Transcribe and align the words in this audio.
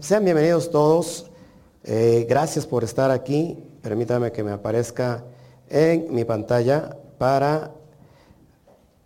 Sean 0.00 0.26
bienvenidos 0.26 0.70
todos. 0.70 1.30
Eh, 1.84 2.26
gracias 2.28 2.66
por 2.66 2.84
estar 2.84 3.10
aquí. 3.10 3.56
Permítame 3.80 4.30
que 4.30 4.44
me 4.44 4.50
aparezca 4.50 5.24
en 5.70 6.14
mi 6.14 6.26
pantalla 6.26 6.98
para, 7.16 7.72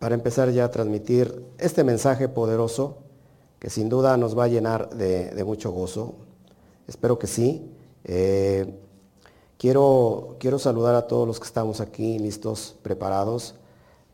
para 0.00 0.16
empezar 0.16 0.50
ya 0.50 0.64
a 0.64 0.72
transmitir 0.72 1.46
este 1.58 1.84
mensaje 1.84 2.29
poderoso 2.29 2.98
que 3.60 3.71
sin 3.71 3.88
duda 3.88 4.16
nos 4.16 4.37
va 4.37 4.45
a 4.45 4.48
llenar 4.48 4.90
de, 4.90 5.45
mucho 5.45 5.71
gozo. 5.71 6.17
Espero 6.88 7.21
que 7.21 7.29
sí. 7.29 7.71
Eh, 8.03 8.75
quiero, 9.56 10.35
quiero 10.41 10.59
saludar 10.59 10.97
a 10.97 11.06
todos 11.06 11.25
los 11.25 11.38
que 11.38 11.47
estamos 11.47 11.81
aquí 11.81 12.19
listos, 12.19 12.75
preparados 12.83 13.54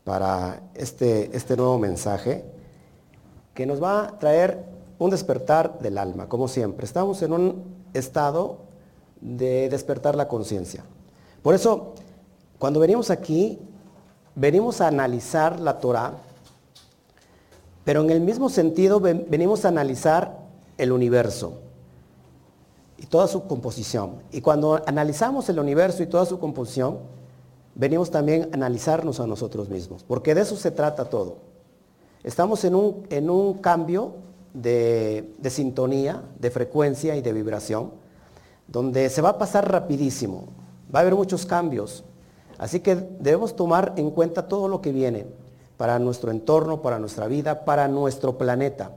para 0.03 0.61
este, 0.75 1.35
este 1.35 1.57
nuevo 1.57 1.79
mensaje 1.79 2.45
que 3.55 3.65
nos 3.65 3.81
va 3.81 4.03
a 4.03 4.19
traer 4.19 4.70
un 5.01 5.09
despertar 5.09 5.79
del 5.79 5.97
alma, 5.97 6.29
como 6.29 6.47
siempre. 6.47 6.85
Estamos 6.85 7.23
en 7.23 7.33
un 7.33 7.63
estado 7.95 8.59
de 9.19 9.67
despertar 9.67 10.15
la 10.15 10.27
conciencia. 10.27 10.83
Por 11.41 11.55
eso, 11.55 11.93
cuando 12.59 12.79
venimos 12.79 13.09
aquí, 13.09 13.57
venimos 14.35 14.79
a 14.79 14.87
analizar 14.87 15.59
la 15.59 15.79
Torah, 15.79 16.13
pero 17.83 18.01
en 18.01 18.11
el 18.11 18.21
mismo 18.21 18.47
sentido 18.47 18.99
venimos 18.99 19.65
a 19.65 19.69
analizar 19.69 20.37
el 20.77 20.91
universo 20.91 21.53
y 22.99 23.07
toda 23.07 23.27
su 23.27 23.47
composición. 23.47 24.21
Y 24.31 24.41
cuando 24.41 24.83
analizamos 24.85 25.49
el 25.49 25.57
universo 25.57 26.03
y 26.03 26.05
toda 26.05 26.27
su 26.27 26.37
composición, 26.37 26.99
venimos 27.73 28.11
también 28.11 28.49
a 28.51 28.55
analizarnos 28.55 29.19
a 29.19 29.25
nosotros 29.25 29.67
mismos, 29.67 30.03
porque 30.03 30.35
de 30.35 30.41
eso 30.41 30.55
se 30.55 30.69
trata 30.69 31.05
todo. 31.05 31.37
Estamos 32.23 32.63
en 32.65 32.75
un, 32.75 33.07
en 33.09 33.31
un 33.31 33.55
cambio 33.55 34.29
de, 34.53 35.33
sintonía, 35.49 36.23
de 36.39 36.51
frecuencia 36.51 37.15
y 37.15 37.21
de 37.21 37.33
vibración, 37.33 37.91
donde 38.67 39.09
se 39.09 39.21
va 39.21 39.29
a 39.29 39.37
pasar 39.37 39.71
rapidísimo. 39.71 40.47
Va 40.93 40.99
a 40.99 41.01
haber 41.01 41.15
muchos 41.15 41.45
cambios. 41.45 42.03
Así 42.57 42.79
que 42.79 42.95
debemos 42.95 43.55
tomar 43.55 43.93
en 43.97 44.11
cuenta 44.11 44.47
todo 44.47 44.67
lo 44.67 44.81
que 44.81 44.91
viene 44.91 45.25
para 45.77 45.99
nuestro 45.99 46.31
entorno, 46.31 46.81
para 46.81 46.99
nuestra 46.99 47.27
vida, 47.27 47.65
para 47.65 47.87
nuestro 47.87 48.37
planeta. 48.37 48.91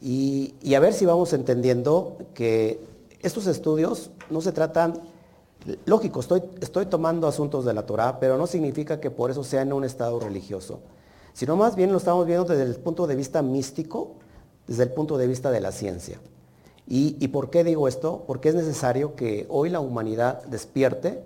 Y, 0.00 0.54
a 0.74 0.80
ver 0.80 0.92
si 0.92 1.04
vamos 1.06 1.32
entendiendo 1.32 2.18
que 2.34 2.80
estos 3.20 3.48
estudios 3.48 4.10
no 4.30 4.40
se 4.40 4.52
tratan, 4.52 5.00
lógico, 5.86 6.20
estoy, 6.20 6.42
estoy 6.60 6.86
tomando 6.86 7.26
asuntos 7.26 7.64
de 7.64 7.74
la 7.74 7.84
Torah, 7.84 8.20
pero 8.20 8.38
no 8.38 8.46
significa 8.46 9.00
que 9.00 9.10
por 9.10 9.32
eso 9.32 9.42
sea 9.42 9.62
en 9.62 9.72
un 9.72 9.82
estado 9.82 10.20
religioso, 10.20 10.78
sino 11.32 11.56
más 11.56 11.74
bien 11.74 11.90
lo 11.90 11.98
estamos 11.98 12.26
viendo 12.26 12.44
desde 12.44 12.62
el 12.62 12.76
punto 12.76 13.08
de 13.08 13.16
vista 13.16 13.42
místico 13.42 14.14
desde 14.68 14.84
el 14.84 14.90
punto 14.90 15.18
de 15.18 15.26
vista 15.26 15.50
de 15.50 15.60
la 15.60 15.72
ciencia. 15.72 16.20
¿Y, 16.90 17.28
por 17.28 17.50
qué 17.50 17.64
digo 17.64 17.86
esto? 17.86 18.24
Porque 18.26 18.48
es 18.48 18.54
necesario 18.54 19.14
que 19.14 19.46
hoy 19.50 19.68
la 19.68 19.80
humanidad 19.80 20.42
despierte 20.44 21.22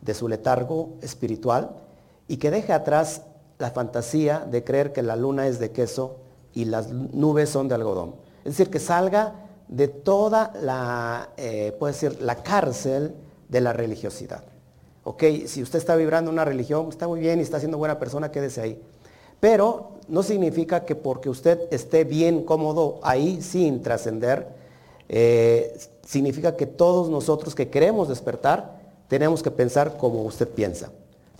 de 0.00 0.14
su 0.14 0.26
letargo 0.26 0.94
espiritual 1.00 1.76
y 2.26 2.38
que 2.38 2.50
deje 2.50 2.72
atrás 2.72 3.22
la 3.58 3.70
fantasía 3.70 4.40
de 4.40 4.64
creer 4.64 4.92
que 4.92 5.02
la 5.02 5.14
luna 5.14 5.46
es 5.46 5.60
de 5.60 5.70
queso 5.70 6.16
y 6.54 6.64
las 6.64 6.90
nubes 6.90 7.50
son 7.50 7.68
de 7.68 7.76
algodón. 7.76 8.16
Es 8.38 8.56
decir, 8.56 8.68
que 8.68 8.80
salga 8.80 9.46
de 9.68 9.86
toda 9.86 10.52
la, 10.60 11.30
eh, 11.36 11.76
puede 11.78 11.92
decir, 11.92 12.20
la 12.20 12.42
cárcel 12.42 13.14
de 13.48 13.60
la 13.60 13.72
religiosidad. 13.72 14.42
Ok, 15.04 15.22
si 15.46 15.62
usted 15.62 15.78
está 15.78 15.94
vibrando 15.94 16.32
una 16.32 16.44
religión, 16.44 16.88
está 16.88 17.06
muy 17.06 17.20
bien 17.20 17.38
y 17.38 17.42
está 17.42 17.60
siendo 17.60 17.78
buena 17.78 18.00
persona, 18.00 18.32
quédese 18.32 18.60
ahí. 18.60 18.82
Pero 19.40 19.92
no 20.08 20.22
significa 20.22 20.84
que 20.84 20.94
porque 20.94 21.28
usted 21.28 21.68
esté 21.70 22.04
bien 22.04 22.42
cómodo 22.44 23.00
ahí 23.02 23.42
sin 23.42 23.82
trascender, 23.82 24.48
eh, 25.08 25.78
significa 26.04 26.56
que 26.56 26.66
todos 26.66 27.08
nosotros 27.08 27.54
que 27.54 27.68
queremos 27.68 28.08
despertar 28.08 28.76
tenemos 29.08 29.42
que 29.42 29.50
pensar 29.50 29.96
como 29.96 30.22
usted 30.22 30.48
piensa 30.48 30.90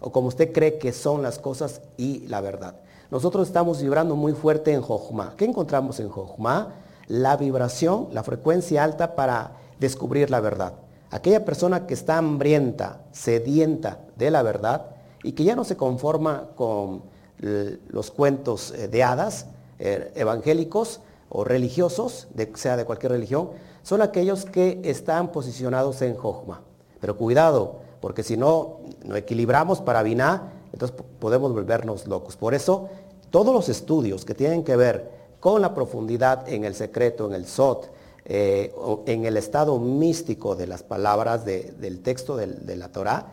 o 0.00 0.12
como 0.12 0.28
usted 0.28 0.52
cree 0.52 0.78
que 0.78 0.92
son 0.92 1.22
las 1.22 1.38
cosas 1.38 1.80
y 1.96 2.26
la 2.28 2.40
verdad. 2.40 2.76
Nosotros 3.10 3.46
estamos 3.46 3.80
vibrando 3.80 4.16
muy 4.16 4.32
fuerte 4.32 4.72
en 4.72 4.82
Jochma. 4.82 5.34
¿Qué 5.36 5.44
encontramos 5.44 6.00
en 6.00 6.08
Jochma? 6.08 6.74
La 7.06 7.36
vibración, 7.36 8.08
la 8.12 8.24
frecuencia 8.24 8.82
alta 8.82 9.14
para 9.14 9.52
descubrir 9.78 10.30
la 10.30 10.40
verdad. 10.40 10.74
Aquella 11.10 11.44
persona 11.44 11.86
que 11.86 11.94
está 11.94 12.18
hambrienta, 12.18 13.00
sedienta 13.12 14.00
de 14.16 14.30
la 14.30 14.42
verdad 14.42 14.86
y 15.22 15.32
que 15.32 15.44
ya 15.44 15.54
no 15.54 15.64
se 15.64 15.76
conforma 15.76 16.48
con 16.56 17.02
los 17.38 18.10
cuentos 18.10 18.72
eh, 18.72 18.88
de 18.88 19.02
hadas 19.02 19.46
eh, 19.78 20.12
evangélicos 20.14 21.00
o 21.28 21.44
religiosos, 21.44 22.28
sea 22.54 22.76
de 22.76 22.84
cualquier 22.84 23.12
religión, 23.12 23.50
son 23.82 24.02
aquellos 24.02 24.44
que 24.44 24.80
están 24.84 25.32
posicionados 25.32 26.02
en 26.02 26.16
Jochma. 26.16 26.62
Pero 27.00 27.16
cuidado, 27.16 27.80
porque 28.00 28.22
si 28.22 28.36
no, 28.36 28.80
no 29.04 29.16
equilibramos 29.16 29.80
para 29.80 30.02
Biná, 30.02 30.52
entonces 30.72 30.96
podemos 31.18 31.52
volvernos 31.52 32.06
locos. 32.06 32.36
Por 32.36 32.54
eso, 32.54 32.88
todos 33.30 33.54
los 33.54 33.68
estudios 33.68 34.24
que 34.24 34.34
tienen 34.34 34.64
que 34.64 34.76
ver 34.76 35.10
con 35.40 35.62
la 35.62 35.74
profundidad 35.74 36.48
en 36.48 36.64
el 36.64 36.74
secreto, 36.74 37.26
en 37.26 37.34
el 37.34 37.46
Sot, 37.46 37.90
eh, 38.24 38.74
en 39.06 39.24
el 39.24 39.36
estado 39.36 39.78
místico 39.78 40.56
de 40.56 40.66
las 40.66 40.82
palabras 40.82 41.44
del 41.44 42.00
texto 42.00 42.36
de, 42.36 42.76
la 42.76 42.90
Torah, 42.90 43.26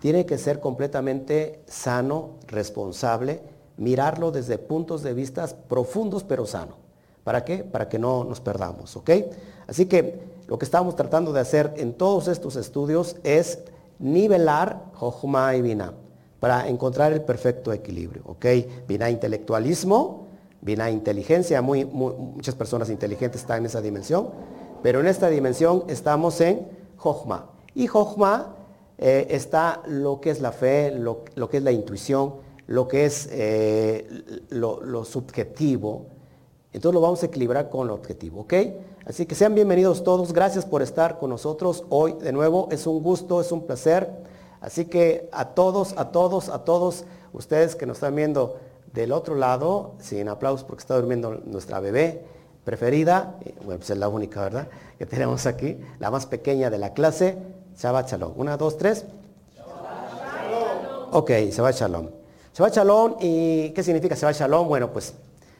tiene 0.00 0.26
que 0.26 0.38
ser 0.38 0.58
completamente 0.58 1.62
sano, 1.66 2.30
responsable, 2.48 3.42
mirarlo 3.80 4.30
desde 4.30 4.58
puntos 4.58 5.02
de 5.02 5.14
vista 5.14 5.48
profundos 5.68 6.22
pero 6.22 6.46
sano. 6.46 6.76
¿Para 7.24 7.44
qué? 7.44 7.64
Para 7.64 7.88
que 7.88 7.98
no 7.98 8.24
nos 8.24 8.40
perdamos, 8.40 8.96
¿ok? 8.96 9.10
Así 9.66 9.86
que 9.86 10.20
lo 10.46 10.58
que 10.58 10.64
estamos 10.64 10.94
tratando 10.94 11.32
de 11.32 11.40
hacer 11.40 11.72
en 11.76 11.94
todos 11.94 12.28
estos 12.28 12.56
estudios 12.56 13.16
es 13.24 13.58
nivelar 13.98 14.84
Jochma 14.94 15.56
y 15.56 15.62
Vina 15.62 15.92
para 16.40 16.68
encontrar 16.68 17.12
el 17.12 17.22
perfecto 17.22 17.72
equilibrio, 17.72 18.22
¿ok? 18.26 18.46
Intelectualismo, 18.88 20.26
Vina 20.62 20.90
inteligencia, 20.90 21.62
muchas 21.62 22.54
personas 22.54 22.90
inteligentes 22.90 23.40
están 23.40 23.60
en 23.60 23.66
esa 23.66 23.80
dimensión, 23.80 24.28
pero 24.82 25.00
en 25.00 25.06
esta 25.06 25.28
dimensión 25.28 25.84
estamos 25.88 26.38
en 26.42 26.66
Jochma. 26.98 27.46
Y 27.74 27.86
Jochma 27.86 28.56
eh, 28.98 29.28
está 29.30 29.82
lo 29.86 30.20
que 30.20 30.28
es 30.28 30.42
la 30.42 30.52
fe, 30.52 30.90
lo, 30.90 31.24
que 31.24 31.56
es 31.56 31.62
la 31.62 31.72
intuición, 31.72 32.34
lo 32.70 32.86
que 32.86 33.04
es 33.04 33.28
eh, 33.32 34.06
lo, 34.50 35.04
subjetivo. 35.04 36.06
Entonces 36.72 36.94
lo 36.94 37.00
vamos 37.00 37.20
a 37.24 37.26
equilibrar 37.26 37.68
con 37.68 37.88
lo 37.88 37.94
objetivo, 37.94 38.42
¿ok? 38.42 38.54
Así 39.04 39.26
que 39.26 39.34
sean 39.34 39.56
bienvenidos 39.56 40.04
todos. 40.04 40.32
Gracias 40.32 40.64
por 40.64 40.80
estar 40.80 41.18
con 41.18 41.30
nosotros 41.30 41.82
hoy 41.88 42.12
de 42.12 42.30
nuevo. 42.30 42.68
Es 42.70 42.86
un 42.86 43.02
gusto, 43.02 43.40
es 43.40 43.50
un 43.50 43.66
placer. 43.66 44.08
Así 44.60 44.84
que 44.84 45.28
a 45.32 45.46
todos, 45.46 45.94
a 45.96 46.12
todos, 46.12 46.48
a 46.48 46.64
todos 46.64 47.06
ustedes 47.32 47.74
que 47.74 47.86
nos 47.86 47.96
están 47.96 48.14
viendo 48.14 48.58
del 48.92 49.10
otro 49.10 49.34
lado, 49.34 49.94
sin 49.98 50.28
aplausos 50.28 50.62
porque 50.62 50.82
está 50.82 50.94
durmiendo 50.94 51.40
nuestra 51.44 51.80
bebé 51.80 52.24
preferida, 52.62 53.34
bueno, 53.64 53.78
pues 53.78 53.90
es 53.90 53.98
la 53.98 54.08
única, 54.08 54.42
¿verdad? 54.42 54.68
Que 54.96 55.06
tenemos 55.06 55.44
aquí, 55.46 55.76
la 55.98 56.12
más 56.12 56.26
pequeña 56.26 56.70
de 56.70 56.78
la 56.78 56.92
clase, 56.92 57.36
Shabbat 57.76 58.12
Shalom. 58.12 58.34
Una, 58.36 58.56
dos, 58.56 58.78
tres. 58.78 59.06
Ok, 61.10 61.30
Shabbat 61.50 61.74
Shalom. 61.74 62.19
Shabbat 62.60 62.74
Shalom, 62.74 63.16
¿y 63.20 63.70
qué 63.70 63.82
significa 63.82 64.14
Shabbat 64.14 64.36
Shalom? 64.36 64.68
Bueno, 64.68 64.92
pues 64.92 65.14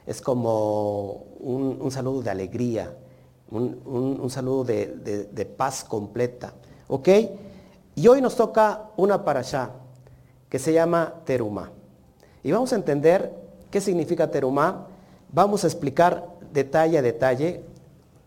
es 0.06 0.20
como 0.20 1.24
un, 1.40 1.90
saludo 1.90 2.20
de 2.20 2.28
alegría, 2.28 2.94
un, 3.50 4.28
saludo 4.28 4.64
de, 4.64 5.54
paz 5.56 5.82
completa. 5.82 6.52
¿Ok? 6.88 7.08
Y 7.94 8.06
hoy 8.06 8.20
nos 8.20 8.36
toca 8.36 8.90
una 8.98 9.24
parasha 9.24 9.70
que 10.50 10.58
se 10.58 10.74
llama 10.74 11.14
Terumá. 11.24 11.70
Y 12.42 12.52
vamos 12.52 12.70
a 12.74 12.76
entender 12.76 13.34
qué 13.70 13.80
significa 13.80 14.30
Terumá. 14.30 14.86
Vamos 15.32 15.64
a 15.64 15.68
explicar 15.68 16.26
detalle 16.52 16.98
a 16.98 17.02
detalle, 17.02 17.64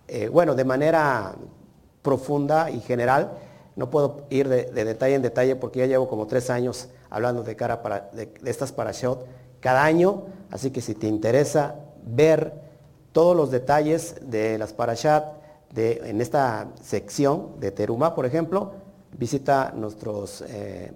eh, 0.07 0.29
bueno, 0.29 0.55
de 0.55 0.65
manera 0.65 1.35
profunda 2.01 2.71
y 2.71 2.79
general, 2.79 3.37
no 3.75 3.89
puedo 3.89 4.25
ir 4.29 4.49
de, 4.49 4.65
detalle 4.71 5.15
en 5.15 5.21
detalle 5.21 5.55
porque 5.55 5.79
ya 5.79 5.85
llevo 5.85 6.07
como 6.07 6.27
tres 6.27 6.49
años 6.49 6.89
hablando 7.13 7.43
de, 7.43 7.55
cara 7.55 7.81
para, 7.81 8.09
de, 8.11 8.33
estas 8.43 8.71
parashot 8.71 9.25
cada 9.59 9.83
año, 9.83 10.23
así 10.51 10.71
que 10.71 10.81
si 10.81 10.95
te 10.95 11.07
interesa 11.07 11.75
ver 12.03 12.53
todos 13.11 13.37
los 13.37 13.51
detalles 13.51 14.15
de 14.21 14.57
las 14.57 14.73
parashat 14.73 15.23
de, 15.71 16.01
en 16.05 16.19
esta 16.19 16.67
sección 16.81 17.59
de 17.59 17.71
Teruma, 17.71 18.15
por 18.15 18.25
ejemplo, 18.25 18.73
visita 19.17 19.71
nuestros 19.75 20.43
eh, 20.47 20.91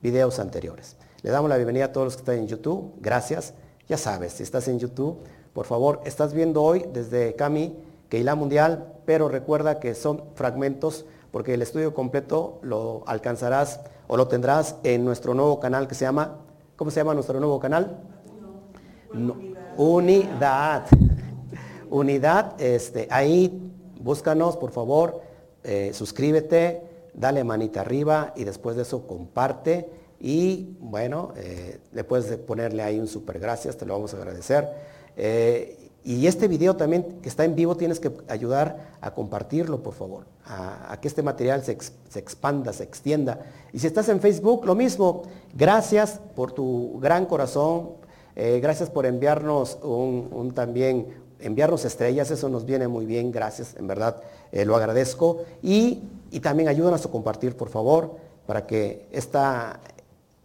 videos 0.00 0.38
anteriores. 0.38 0.96
Le 1.22 1.30
damos 1.30 1.50
la 1.50 1.56
bienvenida 1.56 1.86
a 1.86 1.92
todos 1.92 2.06
los 2.06 2.16
que 2.16 2.20
están 2.20 2.38
en 2.38 2.46
YouTube. 2.46 2.94
Gracias. 3.00 3.52
Ya 3.88 3.98
sabes, 3.98 4.34
si 4.34 4.44
estás 4.44 4.68
en 4.68 4.78
YouTube, 4.78 5.18
por 5.52 5.66
favor, 5.66 6.00
estás 6.04 6.32
viendo 6.32 6.62
hoy 6.62 6.86
desde 6.92 7.34
Cami, 7.34 7.76
Keila 8.08 8.34
Mundial, 8.34 8.94
pero 9.04 9.28
recuerda 9.28 9.80
que 9.80 9.94
son 9.94 10.22
fragmentos 10.34 11.04
porque 11.32 11.54
el 11.54 11.62
estudio 11.62 11.94
completo 11.94 12.60
lo 12.62 13.02
alcanzarás 13.06 13.80
o 14.08 14.16
lo 14.16 14.28
tendrás 14.28 14.76
en 14.82 15.04
nuestro 15.04 15.34
nuevo 15.34 15.60
canal 15.60 15.88
que 15.88 15.94
se 15.94 16.04
llama, 16.04 16.38
¿cómo 16.76 16.90
se 16.90 17.00
llama 17.00 17.14
nuestro 17.14 17.38
nuevo 17.40 17.58
canal? 17.60 17.98
unidad. 19.76 20.86
Unidad, 21.88 22.60
este, 22.60 23.06
ahí 23.10 23.66
Búscanos, 24.06 24.56
por 24.56 24.70
favor, 24.70 25.20
eh, 25.64 25.90
suscríbete, 25.92 26.80
dale 27.14 27.42
manita 27.42 27.80
arriba 27.80 28.32
y 28.36 28.44
después 28.44 28.76
de 28.76 28.82
eso 28.82 29.06
comparte 29.06 29.90
y 30.20 30.76
bueno, 30.78 31.32
eh, 31.36 31.80
puedes 32.06 32.36
ponerle 32.38 32.84
ahí 32.84 33.00
un 33.00 33.08
super 33.08 33.40
gracias, 33.40 33.76
te 33.76 33.84
lo 33.84 33.94
vamos 33.94 34.14
a 34.14 34.18
agradecer. 34.18 34.68
Eh, 35.16 35.75
y 36.06 36.28
este 36.28 36.46
video 36.46 36.76
también 36.76 37.18
que 37.20 37.28
está 37.28 37.44
en 37.44 37.56
vivo 37.56 37.76
tienes 37.76 37.98
que 37.98 38.12
ayudar 38.28 38.92
a 39.00 39.10
compartirlo, 39.12 39.82
por 39.82 39.92
favor, 39.92 40.22
a, 40.44 40.96
que 41.02 41.08
este 41.08 41.20
material 41.20 41.64
se, 41.64 41.72
expanda, 41.72 42.72
se 42.72 42.84
extienda. 42.84 43.40
Y 43.72 43.80
si 43.80 43.88
estás 43.88 44.08
en 44.08 44.20
Facebook, 44.20 44.64
lo 44.64 44.76
mismo. 44.76 45.22
Gracias 45.52 46.20
por 46.36 46.52
tu 46.52 47.00
gran 47.00 47.26
corazón, 47.26 47.94
eh, 48.36 48.60
gracias 48.62 48.88
por 48.88 49.04
enviarnos 49.04 49.78
un, 49.82 50.52
también, 50.54 51.08
enviarnos 51.40 51.84
estrellas, 51.84 52.30
eso 52.30 52.48
nos 52.48 52.64
viene 52.64 52.86
muy 52.86 53.04
bien, 53.04 53.32
gracias, 53.32 53.74
en 53.76 53.88
verdad, 53.88 54.22
lo 54.52 54.76
agradezco. 54.76 55.42
Y, 55.60 56.04
y 56.30 56.38
también 56.38 56.68
ayúdanos 56.68 57.04
a 57.04 57.10
compartir, 57.10 57.56
por 57.56 57.68
favor, 57.68 58.14
para 58.46 58.64
que 58.64 59.08
esta, 59.10 59.80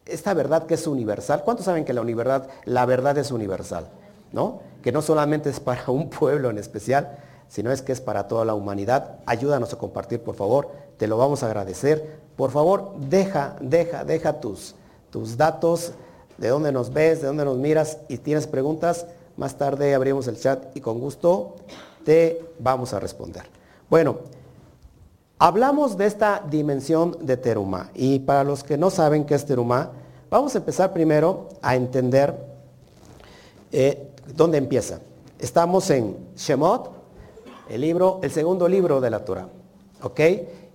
esta 0.08 0.34
verdad 0.34 0.66
que 0.66 0.74
es 0.74 0.88
universal, 0.88 1.44
¿cuántos 1.46 1.68
saben 1.68 1.86
que 1.86 1.94
la, 1.94 2.50
la 2.66 2.86
verdad 2.88 3.16
es 3.20 3.30
universal? 3.30 3.90
¿No? 4.32 4.71
Que 4.82 4.92
no 4.92 5.02
solamente 5.02 5.50
es 5.50 5.60
para 5.60 5.90
un 5.92 6.10
pueblo 6.10 6.50
en 6.50 6.58
especial, 6.58 7.18
sino 7.48 7.72
es 7.72 7.82
que 7.82 7.92
es 7.92 8.02
para 8.02 8.28
toda 8.28 8.46
la 8.46 8.54
humanidad. 8.54 9.20
Ayúdanos 9.26 9.74
a 9.74 9.78
compartir, 9.78 10.22
por 10.22 10.36
favor. 10.36 10.70
Te 10.98 11.08
lo 11.08 11.18
vamos 11.18 11.44
a 11.44 11.48
agradecer. 11.48 12.20
Por 12.36 12.52
favor, 12.52 12.96
deja, 12.98 13.56
deja, 13.62 14.04
deja 14.04 14.40
tus, 14.40 14.76
tus 15.10 15.38
datos, 15.38 15.92
de 16.38 16.48
dónde 16.48 16.72
nos 16.72 16.92
ves, 16.92 17.22
de 17.22 17.28
dónde 17.28 17.46
nos 17.46 17.58
miras 17.58 17.98
y 18.08 18.18
tienes 18.18 18.48
preguntas. 18.48 19.06
Más 19.38 19.58
tarde 19.58 19.94
abrimos 19.94 20.28
el 20.28 20.40
chat 20.40 20.76
y 20.76 20.82
con 20.82 21.00
gusto 21.00 21.56
te 22.04 22.44
vamos 22.60 22.94
a 22.94 23.00
responder. 23.00 23.44
Bueno, 23.90 24.18
hablamos 25.38 25.98
de 25.98 26.06
esta 26.06 26.44
dimensión 26.50 27.18
de 27.22 27.38
Terumá. 27.38 27.92
Y 27.94 28.20
para 28.20 28.44
los 28.44 28.64
que 28.64 28.78
no 28.78 28.90
saben 28.90 29.26
qué 29.26 29.36
es 29.36 29.46
Terumá, 29.46 29.92
Vamos 30.32 30.56
a 30.56 30.60
empezar 30.60 30.94
primero 30.94 31.50
a 31.62 31.76
entender 31.76 32.34
eh, 33.70 34.11
dónde 34.36 34.58
empieza. 34.58 35.00
Estamos 35.40 35.90
en 35.90 36.18
Shemot, 36.36 36.92
el 37.70 37.82
libro, 37.82 38.20
el 38.22 38.32
segundo 38.32 38.68
libro 38.68 39.02
de 39.02 39.10
la 39.10 39.26
Torah. 39.26 39.50
¿Ok? 40.02 40.20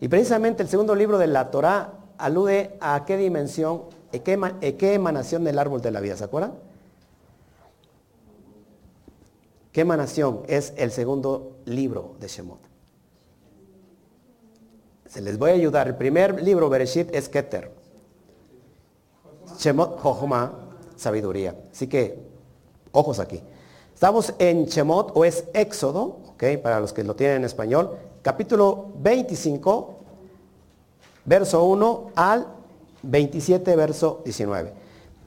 Y 0.01 0.09
precisamente 0.09 0.63
el 0.63 0.69
segundo 0.69 0.95
libro 0.95 1.19
de 1.19 1.27
la 1.27 1.51
Torah 1.51 1.93
alude 2.19 2.77
a 2.81 3.05
qué 3.05 3.17
dimensión, 3.17 3.83
a 4.13 4.19
qué, 4.19 4.95
emanación 4.95 5.45
del 5.45 5.59
árbol 5.59 5.81
de 5.81 5.91
la 5.91 6.01
vida, 6.01 6.17
¿se 6.17 6.25
acuerdan? 6.25 6.55
¿Qué 9.73 9.83
emanación 9.83 10.43
es 10.49 10.73
el 10.77 10.91
segundo 10.91 11.59
libro 11.67 12.15
de 12.19 12.29
Shemot? 12.29 12.61
Se 15.09 15.21
les 15.21 15.39
voy 15.39 15.51
a 15.51 15.55
ayudar. 15.55 15.87
El 15.89 15.97
primer 15.97 16.43
libro, 16.43 16.69
Bereshit, 16.69 17.15
es 17.15 17.29
Keter. 17.29 17.71
Shemot 19.59 19.99
Jochma, 20.01 20.53
sabiduría. 20.97 21.55
Así 21.71 21.87
que, 21.87 22.19
ojos 22.97 23.21
aquí. 23.21 23.43
Estamos 23.95 24.33
en 24.39 24.67
Shemot 24.67 25.13
o 25.15 25.25
es 25.25 25.45
Éxodo, 25.53 26.19
¿ok? 26.33 26.45
Para 26.63 26.81
los 26.81 26.93
que 26.93 27.05
lo 27.05 27.15
tienen 27.15 27.39
en 27.39 27.45
español, 27.45 27.97
capítulo 28.23 28.89
25, 28.99 29.95
verso 31.25 31.65
1 31.65 32.11
al 32.17 32.47
27, 33.03 33.77
verso 33.77 34.23
19. 34.25 34.73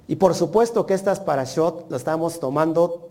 Y 0.08 0.16
por 0.16 0.34
supuesto 0.34 0.86
que 0.86 0.96
estas 0.96 1.20
parashot 1.20 1.86
las 1.90 2.02
estamos 2.02 2.40
tomando 2.40 3.10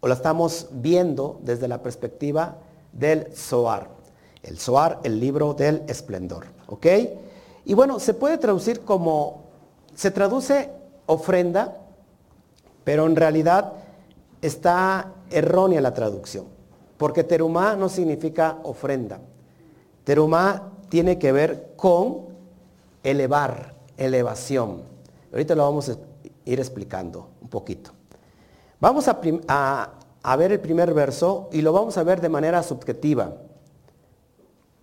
o 0.00 0.08
la 0.08 0.14
estamos 0.14 0.68
viendo 0.72 1.38
desde 1.42 1.68
la 1.68 1.82
perspectiva 1.82 2.56
del 2.92 3.32
Zohar. 3.34 3.88
El 4.42 4.58
Zohar, 4.58 4.98
el 5.04 5.20
libro 5.20 5.54
del 5.54 5.82
esplendor. 5.86 6.46
¿Ok? 6.66 6.86
Y 7.64 7.74
bueno, 7.74 8.00
se 8.00 8.14
puede 8.14 8.38
traducir 8.38 8.80
como 8.80 9.44
se 9.94 10.10
traduce 10.10 10.70
ofrenda, 11.06 11.78
pero 12.82 13.06
en 13.06 13.16
realidad 13.16 13.83
está 14.46 15.12
errónea 15.30 15.80
la 15.80 15.94
traducción, 15.94 16.44
porque 16.98 17.24
terumá 17.24 17.76
no 17.76 17.88
significa 17.88 18.58
ofrenda. 18.62 19.20
Terumá 20.04 20.70
tiene 20.90 21.18
que 21.18 21.32
ver 21.32 21.72
con 21.76 22.26
elevar, 23.02 23.74
elevación. 23.96 24.82
Ahorita 25.32 25.54
lo 25.54 25.64
vamos 25.64 25.88
a 25.88 25.96
ir 26.44 26.60
explicando 26.60 27.28
un 27.40 27.48
poquito. 27.48 27.90
Vamos 28.80 29.08
a, 29.08 29.18
a 30.22 30.36
ver 30.36 30.52
el 30.52 30.60
primer 30.60 30.92
verso 30.92 31.48
y 31.50 31.62
lo 31.62 31.72
vamos 31.72 31.96
a 31.96 32.02
ver 32.02 32.20
de 32.20 32.28
manera 32.28 32.62
subjetiva 32.62 33.32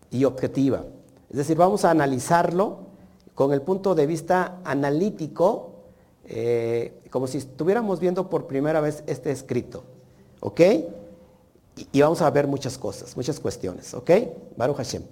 y 0.10 0.26
objetiva. 0.26 0.84
Es 1.30 1.38
decir, 1.38 1.56
vamos 1.56 1.86
a 1.86 1.92
analizarlo 1.92 2.80
con 3.36 3.54
el 3.54 3.62
punto 3.62 3.94
de 3.94 4.08
vista 4.08 4.58
analítico, 4.64 5.71
eh, 6.34 7.02
como 7.10 7.28
si 7.28 7.40
estuviéramos 7.40 8.00
viendo 8.00 8.30
por 8.30 8.48
primera 8.48 8.80
vez 8.80 9.04
este 9.06 9.32
escrito. 9.32 9.84
¿Ok? 10.40 10.62
Y, 11.92 12.02
vamos 12.02 12.22
a 12.22 12.30
ver 12.30 12.48
muchas 12.48 12.78
cosas, 12.78 13.18
muchas 13.18 13.38
cuestiones. 13.40 13.94
¿Ok? 13.94 14.12
Baruch 14.56 14.78
Hashem. 14.78 15.04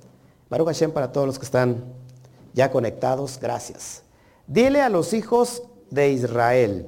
Baruch 0.50 0.68
Hashem 0.68 0.92
para 0.92 1.12
todos 1.12 1.27
los 1.27 1.38
que 1.38 1.44
están 1.44 1.83
ya 2.54 2.71
conectados, 2.71 3.38
gracias. 3.42 4.04
Dile 4.48 4.81
a 4.81 4.88
los 4.88 5.12
hijos 5.12 5.63
de 5.92 6.10
Israel 6.10 6.88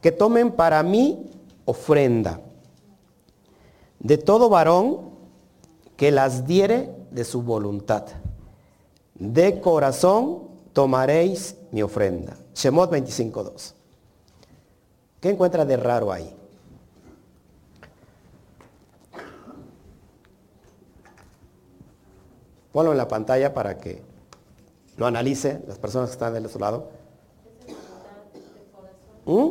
que 0.00 0.12
tomen 0.12 0.52
para 0.52 0.80
mí 0.84 1.30
ofrenda 1.64 2.40
de 3.98 4.16
todo 4.16 4.48
varón 4.48 5.10
que 5.96 6.12
las 6.12 6.46
diere 6.46 6.94
de 7.10 7.24
su 7.24 7.42
voluntad 7.42 8.04
de 9.14 9.60
corazón 9.60 10.48
tomaréis 10.72 11.56
mi 11.72 11.82
ofrenda. 11.82 12.36
Shemot 12.54 12.90
25.2. 12.90 13.74
¿Qué 15.20 15.30
encuentra 15.30 15.64
de 15.64 15.76
raro 15.76 16.12
ahí? 16.12 16.36
Ponlo 22.72 22.92
en 22.92 22.98
la 22.98 23.08
pantalla 23.08 23.52
para 23.52 23.78
que 23.78 24.02
lo 24.96 25.06
analicen 25.06 25.64
las 25.66 25.78
personas 25.78 26.10
que 26.10 26.14
están 26.14 26.34
del 26.34 26.46
otro 26.46 26.60
lado. 26.60 26.90
¿Mm? 29.26 29.50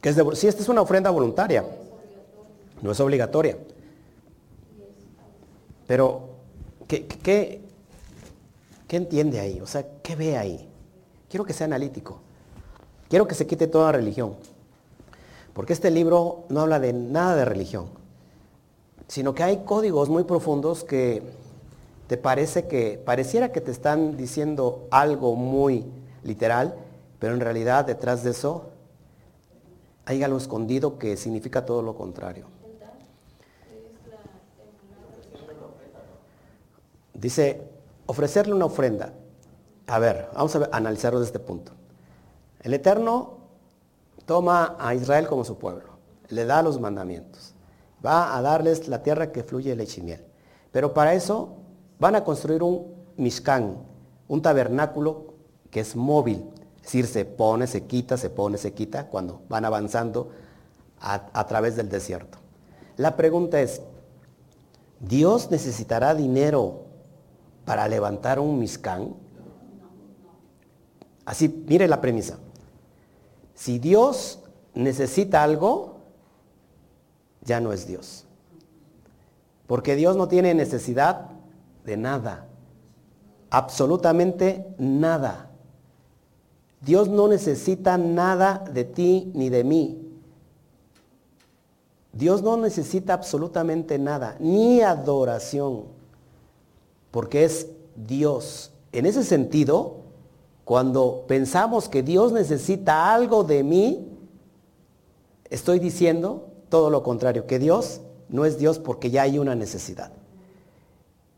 ¿Qué 0.00 0.08
es 0.10 0.16
de, 0.16 0.36
sí, 0.36 0.46
esta 0.46 0.62
es 0.62 0.68
una 0.68 0.82
ofrenda 0.82 1.10
voluntaria. 1.10 1.64
No 2.82 2.92
es 2.92 3.00
obligatoria. 3.00 3.56
Pero 5.86 6.36
¿Qué, 6.86 7.60
entiende 8.94 9.40
ahí? 9.40 9.60
O 9.60 9.66
sea, 9.66 9.84
¿qué 10.02 10.14
ve 10.14 10.36
ahí? 10.36 10.68
Quiero 11.28 11.44
que 11.44 11.52
sea 11.52 11.64
analítico. 11.64 12.20
Quiero 13.08 13.26
que 13.26 13.34
se 13.34 13.46
quite 13.46 13.66
toda 13.66 13.90
religión. 13.90 14.36
Porque 15.52 15.72
este 15.72 15.90
libro 15.90 16.44
no 16.48 16.60
habla 16.60 16.78
de 16.78 16.92
nada 16.92 17.34
de 17.34 17.44
religión, 17.44 17.86
sino 19.08 19.34
que 19.34 19.42
hay 19.42 19.64
códigos 19.64 20.08
muy 20.08 20.24
profundos 20.24 20.84
que 20.84 21.22
te 22.06 22.16
parece 22.16 22.66
que, 22.66 23.00
pareciera 23.04 23.50
que 23.50 23.60
te 23.60 23.70
están 23.70 24.16
diciendo 24.16 24.86
algo 24.90 25.34
muy 25.34 25.84
literal, 26.22 26.76
pero 27.18 27.34
en 27.34 27.40
realidad 27.40 27.84
detrás 27.84 28.22
de 28.22 28.30
eso 28.30 28.66
hay 30.04 30.22
algo 30.22 30.38
escondido 30.38 30.98
que 30.98 31.16
significa 31.16 31.64
todo 31.64 31.82
lo 31.82 31.96
contrario. 31.96 32.46
Dice, 37.14 37.62
ofrecerle 38.06 38.54
una 38.54 38.66
ofrenda. 38.66 39.12
A 39.86 39.98
ver, 39.98 40.28
vamos 40.34 40.56
a 40.56 40.68
analizarlo 40.72 41.20
desde 41.20 41.36
este 41.36 41.38
punto. 41.40 41.72
El 42.60 42.74
Eterno 42.74 43.38
toma 44.24 44.76
a 44.78 44.94
Israel 44.94 45.28
como 45.28 45.44
su 45.44 45.58
pueblo, 45.58 45.84
le 46.28 46.44
da 46.44 46.62
los 46.62 46.80
mandamientos, 46.80 47.54
va 48.04 48.36
a 48.36 48.42
darles 48.42 48.88
la 48.88 49.02
tierra 49.02 49.30
que 49.30 49.44
fluye 49.44 49.76
leche 49.76 50.00
y. 50.00 50.16
Pero 50.72 50.92
para 50.92 51.14
eso 51.14 51.56
van 51.98 52.16
a 52.16 52.24
construir 52.24 52.62
un 52.62 52.94
mishkan, 53.16 53.76
un 54.28 54.42
tabernáculo 54.42 55.34
que 55.70 55.80
es 55.80 55.94
móvil, 55.94 56.50
es 56.76 56.82
decir, 56.82 57.06
se 57.06 57.24
pone, 57.24 57.66
se 57.66 57.84
quita, 57.84 58.16
se 58.16 58.30
pone, 58.30 58.58
se 58.58 58.72
quita 58.72 59.06
cuando 59.06 59.42
van 59.48 59.64
avanzando 59.64 60.30
a 61.00 61.46
través 61.46 61.76
del 61.76 61.88
desierto. 61.88 62.38
La 62.96 63.16
pregunta 63.16 63.60
es, 63.60 63.82
¿Dios 65.00 65.50
necesitará 65.50 66.14
dinero 66.14 66.85
para 67.66 67.86
levantar 67.88 68.40
un 68.40 68.58
miscán. 68.58 69.14
Así, 71.26 71.64
mire 71.68 71.86
la 71.88 72.00
premisa. 72.00 72.38
Si 73.54 73.78
Dios 73.78 74.38
necesita 74.74 75.42
algo, 75.42 75.98
ya 77.42 77.60
no 77.60 77.72
es 77.72 77.86
Dios. 77.86 78.24
Porque 79.66 79.96
Dios 79.96 80.16
no 80.16 80.28
tiene 80.28 80.54
necesidad 80.54 81.30
de 81.84 81.96
nada. 81.96 82.46
Absolutamente 83.50 84.66
nada. 84.78 85.50
Dios 86.80 87.08
no 87.08 87.26
necesita 87.26 87.98
nada 87.98 88.64
de 88.72 88.84
ti 88.84 89.32
ni 89.34 89.48
de 89.48 89.64
mí. 89.64 90.06
Dios 92.12 92.42
no 92.42 92.56
necesita 92.56 93.12
absolutamente 93.12 93.98
nada, 93.98 94.36
ni 94.38 94.80
adoración, 94.80 95.95
porque 97.16 97.44
es 97.44 97.68
Dios. 97.94 98.72
En 98.92 99.06
ese 99.06 99.24
sentido, 99.24 100.02
cuando 100.66 101.24
pensamos 101.26 101.88
que 101.88 102.02
Dios 102.02 102.30
necesita 102.30 103.14
algo 103.14 103.42
de 103.42 103.64
mí, 103.64 104.06
estoy 105.48 105.78
diciendo 105.78 106.48
todo 106.68 106.90
lo 106.90 107.02
contrario, 107.02 107.46
que 107.46 107.58
Dios 107.58 108.02
no 108.28 108.44
es 108.44 108.58
Dios 108.58 108.78
porque 108.78 109.10
ya 109.10 109.22
hay 109.22 109.38
una 109.38 109.54
necesidad. 109.54 110.12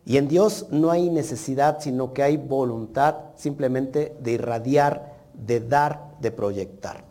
Y 0.05 0.17
en 0.17 0.27
Dios 0.27 0.67
no 0.73 0.91
hay 0.91 1.11
necesidad, 1.11 1.79
sino 1.79 2.13
que 2.13 2.25
hay 2.25 2.39
voluntad 2.39 3.15
simplemente 3.37 4.17
de 4.19 4.33
irradiar, 4.33 5.15
de 5.33 5.61
dar, 5.61 6.17
de 6.21 6.33
proyectar. 6.33 7.05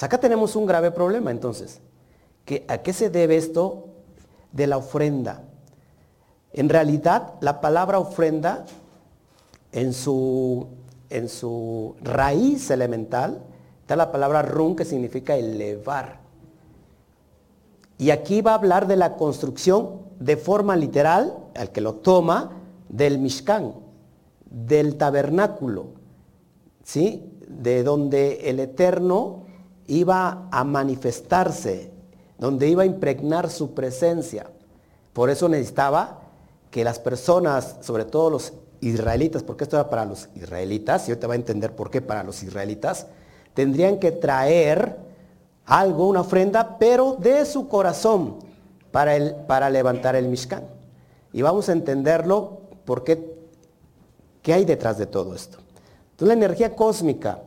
acá 0.00 0.18
tenemos 0.20 0.54
un 0.54 0.66
grave 0.66 0.92
problema 0.92 1.32
entonces. 1.32 1.80
¿A 2.68 2.78
qué 2.78 2.92
se 2.92 3.10
debe 3.10 3.36
esto 3.36 3.88
de 4.52 4.68
la 4.68 4.76
ofrenda? 4.76 5.42
En 6.54 6.68
realidad, 6.68 7.34
la 7.40 7.60
palabra 7.60 7.98
ofrenda 7.98 8.64
en 9.72 9.92
su, 9.92 10.68
en 11.10 11.28
su 11.28 11.96
raíz 12.00 12.70
elemental 12.70 13.42
está 13.80 13.96
la 13.96 14.12
palabra 14.12 14.42
run 14.42 14.76
que 14.76 14.84
significa 14.84 15.36
elevar. 15.36 16.20
Y 17.98 18.10
aquí 18.10 18.40
va 18.40 18.52
a 18.52 18.54
hablar 18.54 18.86
de 18.86 18.96
la 18.96 19.16
construcción 19.16 20.02
de 20.20 20.36
forma 20.36 20.76
literal, 20.76 21.36
al 21.56 21.72
que 21.72 21.80
lo 21.80 21.94
toma, 21.94 22.52
del 22.88 23.18
Mishkan, 23.18 23.74
del 24.48 24.96
tabernáculo, 24.96 25.86
¿sí? 26.84 27.32
De 27.48 27.82
donde 27.82 28.48
el 28.48 28.60
Eterno 28.60 29.42
iba 29.88 30.46
a 30.52 30.62
manifestarse, 30.62 31.90
donde 32.38 32.68
iba 32.68 32.84
a 32.84 32.86
impregnar 32.86 33.50
su 33.50 33.74
presencia. 33.74 34.46
Por 35.12 35.30
eso 35.30 35.48
necesitaba 35.48 36.23
que 36.74 36.82
las 36.82 36.98
personas, 36.98 37.76
sobre 37.82 38.04
todo 38.04 38.30
los 38.30 38.52
israelitas, 38.80 39.44
porque 39.44 39.62
esto 39.62 39.76
era 39.76 39.88
para 39.88 40.04
los 40.04 40.28
israelitas, 40.34 41.08
y 41.08 41.14
te 41.14 41.24
va 41.28 41.34
a 41.34 41.36
entender 41.36 41.76
por 41.76 41.88
qué 41.88 42.02
para 42.02 42.24
los 42.24 42.42
israelitas, 42.42 43.06
tendrían 43.54 44.00
que 44.00 44.10
traer 44.10 44.96
algo, 45.66 46.08
una 46.08 46.22
ofrenda, 46.22 46.76
pero 46.76 47.14
de 47.20 47.46
su 47.46 47.68
corazón 47.68 48.40
para, 48.90 49.14
el, 49.14 49.36
para 49.46 49.70
levantar 49.70 50.16
el 50.16 50.26
Mishkan. 50.26 50.64
Y 51.32 51.42
vamos 51.42 51.68
a 51.68 51.72
entenderlo 51.74 52.62
por 52.84 53.04
qué, 53.04 53.24
qué 54.42 54.52
hay 54.52 54.64
detrás 54.64 54.98
de 54.98 55.06
todo 55.06 55.32
esto. 55.32 55.58
Entonces 56.10 56.26
la 56.26 56.44
energía 56.44 56.74
cósmica 56.74 57.38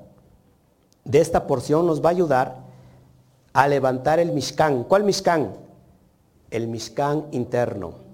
de 1.03 1.19
esta 1.19 1.48
porción 1.48 1.86
nos 1.86 2.01
va 2.01 2.07
a 2.07 2.13
ayudar 2.13 2.55
a 3.51 3.67
levantar 3.67 4.22
el 4.22 4.31
Mishkan. 4.31 4.86
¿Cuál 4.86 5.03
Mishkan? 5.03 5.53
El 6.50 6.69
Mishkan 6.69 7.25
interno. 7.31 8.07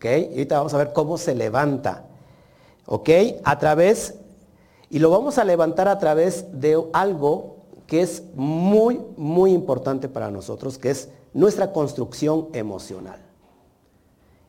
¿Ok? 0.00 0.06
Y 0.06 0.30
ahorita 0.30 0.56
vamos 0.56 0.72
a 0.72 0.78
ver 0.78 0.94
cómo 0.94 1.18
se 1.18 1.34
levanta. 1.34 2.04
¿Ok? 2.86 3.10
A 3.44 3.58
través, 3.58 4.14
y 4.88 4.98
lo 4.98 5.10
vamos 5.10 5.36
a 5.36 5.44
levantar 5.44 5.88
a 5.88 5.98
través 5.98 6.46
de 6.58 6.82
algo 6.94 7.56
que 7.86 8.00
es 8.00 8.22
muy, 8.34 8.98
muy 9.18 9.52
importante 9.52 10.08
para 10.08 10.30
nosotros, 10.30 10.78
que 10.78 10.88
es 10.90 11.10
nuestra 11.34 11.74
construcción 11.74 12.48
emocional. 12.54 13.20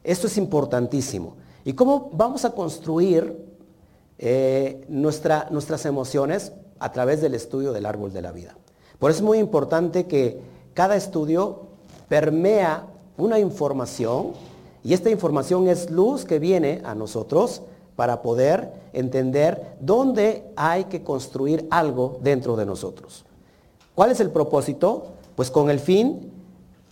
Esto 0.05 0.27
es 0.27 0.37
importantísimo. 0.37 1.35
¿Y 1.65 1.73
cómo 1.73 2.11
vamos 2.13 2.45
a 2.45 2.51
construir 2.51 3.45
eh, 4.19 4.85
nuestras 4.87 5.85
emociones? 5.85 6.53
A 6.79 6.93
través 6.93 7.19
del 7.21 7.35
estudio 7.35 7.73
del 7.73 7.85
árbol 7.85 8.13
de 8.13 8.21
la 8.21 8.31
vida. 8.31 8.55
Por 8.99 9.11
eso 9.11 9.17
es 9.17 9.25
muy 9.25 9.39
importante 9.39 10.07
que 10.07 10.39
cada 10.73 10.95
estudio 10.95 11.63
permea 12.07 12.87
una 13.17 13.37
información 13.37 14.31
y 14.83 14.93
esta 14.93 15.09
información 15.09 15.67
es 15.67 15.89
luz 15.89 16.25
que 16.25 16.39
viene 16.39 16.81
a 16.83 16.95
nosotros 16.95 17.61
para 17.95 18.21
poder 18.21 18.71
entender 18.93 19.75
dónde 19.79 20.51
hay 20.55 20.85
que 20.85 21.03
construir 21.03 21.67
algo 21.69 22.19
dentro 22.21 22.55
de 22.55 22.65
nosotros. 22.65 23.25
¿Cuál 23.93 24.11
es 24.11 24.19
el 24.19 24.31
propósito? 24.31 25.07
Pues 25.35 25.51
con 25.51 25.69
el 25.69 25.79
fin 25.79 26.31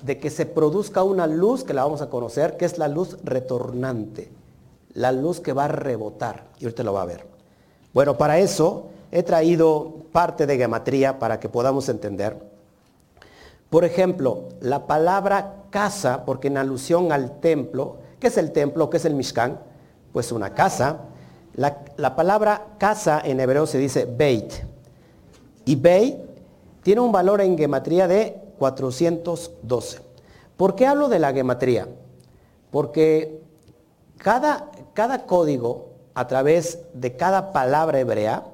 de 0.03 0.19
que 0.19 0.29
se 0.29 0.45
produzca 0.45 1.03
una 1.03 1.27
luz 1.27 1.63
que 1.63 1.73
la 1.73 1.83
vamos 1.83 2.01
a 2.01 2.09
conocer, 2.09 2.57
que 2.57 2.65
es 2.65 2.77
la 2.77 2.87
luz 2.87 3.17
retornante, 3.23 4.29
la 4.93 5.11
luz 5.11 5.39
que 5.39 5.53
va 5.53 5.65
a 5.65 5.69
rebotar. 5.69 6.45
Y 6.59 6.65
ahorita 6.65 6.83
lo 6.83 6.93
va 6.93 7.01
a 7.01 7.05
ver. 7.05 7.25
Bueno, 7.93 8.17
para 8.17 8.37
eso 8.37 8.87
he 9.11 9.23
traído 9.23 9.95
parte 10.11 10.45
de 10.45 10.57
gematría 10.57 11.19
para 11.19 11.39
que 11.39 11.49
podamos 11.49 11.89
entender. 11.89 12.37
Por 13.69 13.85
ejemplo, 13.85 14.45
la 14.61 14.87
palabra 14.87 15.63
casa, 15.69 16.25
porque 16.25 16.47
en 16.47 16.57
alusión 16.57 17.11
al 17.11 17.39
templo, 17.39 17.97
¿qué 18.19 18.27
es 18.27 18.37
el 18.37 18.51
templo? 18.51 18.89
¿Qué 18.89 18.97
es 18.97 19.05
el 19.05 19.13
Mishkan? 19.13 19.59
Pues 20.11 20.31
una 20.31 20.53
casa. 20.53 21.01
La, 21.53 21.83
la 21.97 22.15
palabra 22.15 22.65
casa 22.77 23.21
en 23.23 23.39
hebreo 23.39 23.67
se 23.67 23.77
dice 23.77 24.05
Beit. 24.05 24.53
Y 25.65 25.75
Beit 25.75 26.17
tiene 26.81 27.01
un 27.01 27.11
valor 27.11 27.41
en 27.41 27.57
gematría 27.57 28.07
de 28.07 28.41
412. 28.57 29.99
¿Por 30.57 30.75
qué 30.75 30.87
hablo 30.87 31.07
de 31.07 31.19
la 31.19 31.31
gematría? 31.31 31.87
Porque 32.71 33.41
cada, 34.17 34.71
cada 34.93 35.25
código, 35.25 35.89
a 36.13 36.27
través 36.27 36.79
de 36.93 37.15
cada 37.15 37.53
palabra 37.53 37.99
hebrea, 37.99 38.45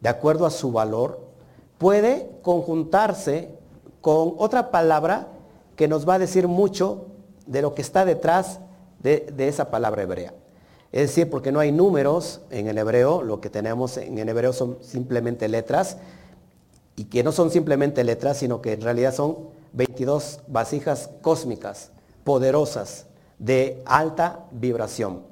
de 0.00 0.08
acuerdo 0.08 0.46
a 0.46 0.50
su 0.50 0.72
valor, 0.72 1.20
puede 1.78 2.30
conjuntarse 2.42 3.61
con 4.02 4.34
otra 4.36 4.70
palabra 4.70 5.28
que 5.76 5.88
nos 5.88 6.06
va 6.06 6.14
a 6.14 6.18
decir 6.18 6.48
mucho 6.48 7.06
de 7.46 7.62
lo 7.62 7.74
que 7.74 7.80
está 7.80 8.04
detrás 8.04 8.60
de, 9.02 9.32
esa 9.38 9.70
palabra 9.70 10.02
hebrea. 10.02 10.34
Es 10.90 11.08
decir, 11.08 11.30
porque 11.30 11.52
no 11.52 11.60
hay 11.60 11.72
números 11.72 12.42
en 12.50 12.68
el 12.68 12.76
hebreo, 12.76 13.22
lo 13.22 13.40
que 13.40 13.48
tenemos 13.48 13.96
en 13.96 14.18
el 14.18 14.28
hebreo 14.28 14.52
son 14.52 14.76
simplemente 14.82 15.48
letras, 15.48 15.96
y 16.96 17.04
que 17.04 17.22
no 17.22 17.32
son 17.32 17.50
simplemente 17.50 18.04
letras, 18.04 18.36
sino 18.36 18.60
que 18.60 18.74
en 18.74 18.82
realidad 18.82 19.14
son 19.14 19.38
22 19.72 20.40
vasijas 20.48 21.08
cósmicas, 21.22 21.90
poderosas, 22.24 23.06
de 23.38 23.82
alta 23.86 24.44
vibración, 24.52 25.22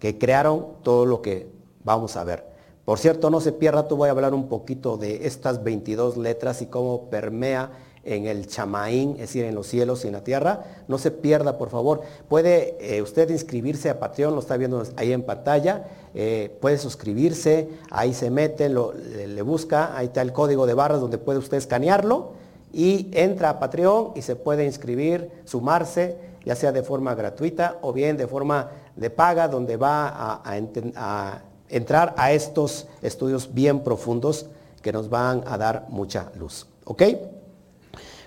que 0.00 0.18
crearon 0.18 0.66
todo 0.82 1.06
lo 1.06 1.22
que 1.22 1.48
vamos 1.84 2.16
a 2.16 2.24
ver. 2.24 2.44
Por 2.84 2.98
cierto, 2.98 3.30
no 3.30 3.40
se 3.40 3.52
pierda, 3.52 3.88
tú 3.88 3.96
voy 3.96 4.08
a 4.08 4.12
hablar 4.12 4.34
un 4.34 4.48
poquito 4.48 4.96
de 4.96 5.26
estas 5.26 5.62
22 5.62 6.16
letras 6.16 6.60
y 6.62 6.66
cómo 6.66 7.08
permea 7.08 7.70
en 8.06 8.26
el 8.26 8.46
chamaín, 8.46 9.12
es 9.12 9.18
decir, 9.18 9.44
en 9.44 9.54
los 9.54 9.66
cielos 9.66 10.04
y 10.04 10.06
en 10.06 10.14
la 10.14 10.22
tierra. 10.22 10.64
No 10.86 10.96
se 10.96 11.10
pierda, 11.10 11.58
por 11.58 11.70
favor. 11.70 12.02
Puede 12.28 12.76
eh, 12.80 13.02
usted 13.02 13.28
inscribirse 13.30 13.90
a 13.90 13.98
Patreon, 13.98 14.34
lo 14.34 14.40
está 14.40 14.56
viendo 14.56 14.82
ahí 14.96 15.12
en 15.12 15.22
pantalla. 15.22 15.84
Eh, 16.14 16.56
puede 16.60 16.78
suscribirse, 16.78 17.68
ahí 17.90 18.14
se 18.14 18.30
mete, 18.30 18.68
le, 18.70 19.42
busca, 19.42 19.96
ahí 19.96 20.06
está 20.06 20.22
el 20.22 20.32
código 20.32 20.66
de 20.66 20.74
barras 20.74 21.00
donde 21.00 21.18
puede 21.18 21.40
usted 21.40 21.58
escanearlo 21.58 22.32
y 22.72 23.10
entra 23.12 23.50
a 23.50 23.58
Patreon 23.58 24.12
y 24.14 24.22
se 24.22 24.36
puede 24.36 24.64
inscribir, 24.64 25.30
sumarse, 25.44 26.16
ya 26.44 26.54
sea 26.54 26.72
de 26.72 26.82
forma 26.82 27.14
gratuita 27.14 27.78
o 27.82 27.92
bien 27.92 28.16
de 28.16 28.26
forma 28.26 28.70
de 28.94 29.10
paga, 29.10 29.48
donde 29.48 29.76
va 29.76 30.08
a, 30.08 30.42
a 30.44 31.42
entrar 31.68 32.14
a 32.16 32.32
estos 32.32 32.86
estudios 33.02 33.52
bien 33.52 33.80
profundos 33.80 34.46
que 34.80 34.92
nos 34.92 35.10
van 35.10 35.42
a 35.46 35.58
dar 35.58 35.86
mucha 35.90 36.30
luz. 36.38 36.66
¿Ok? 36.84 37.02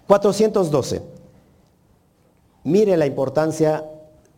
412. 0.09 1.03
Mire 2.63 2.97
la 2.97 3.05
importancia 3.05 3.85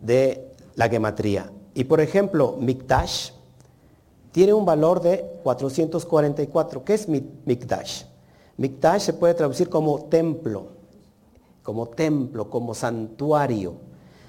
de 0.01 0.51
la 0.75 0.89
gematría. 0.89 1.49
Y 1.73 1.85
por 1.85 2.01
ejemplo, 2.01 2.57
Mikdash 2.59 3.29
tiene 4.33 4.51
un 4.51 4.65
valor 4.65 5.01
de 5.01 5.25
444. 5.43 6.83
¿Qué 6.83 6.93
es 6.93 7.07
Mikdash? 7.07 8.03
Mikdash 8.57 9.01
se 9.01 9.13
puede 9.13 9.33
traducir 9.33 9.69
como 9.69 10.03
templo, 10.09 10.67
como 11.63 11.87
templo, 11.87 12.49
como 12.49 12.73
santuario. 12.73 13.75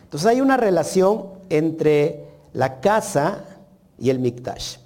Entonces 0.05 0.29
hay 0.29 0.41
una 0.41 0.57
relación 0.57 1.25
entre 1.49 2.25
la 2.53 2.79
casa 2.79 3.47
y 3.99 4.11
el 4.11 4.21
Mikdash. 4.21 4.77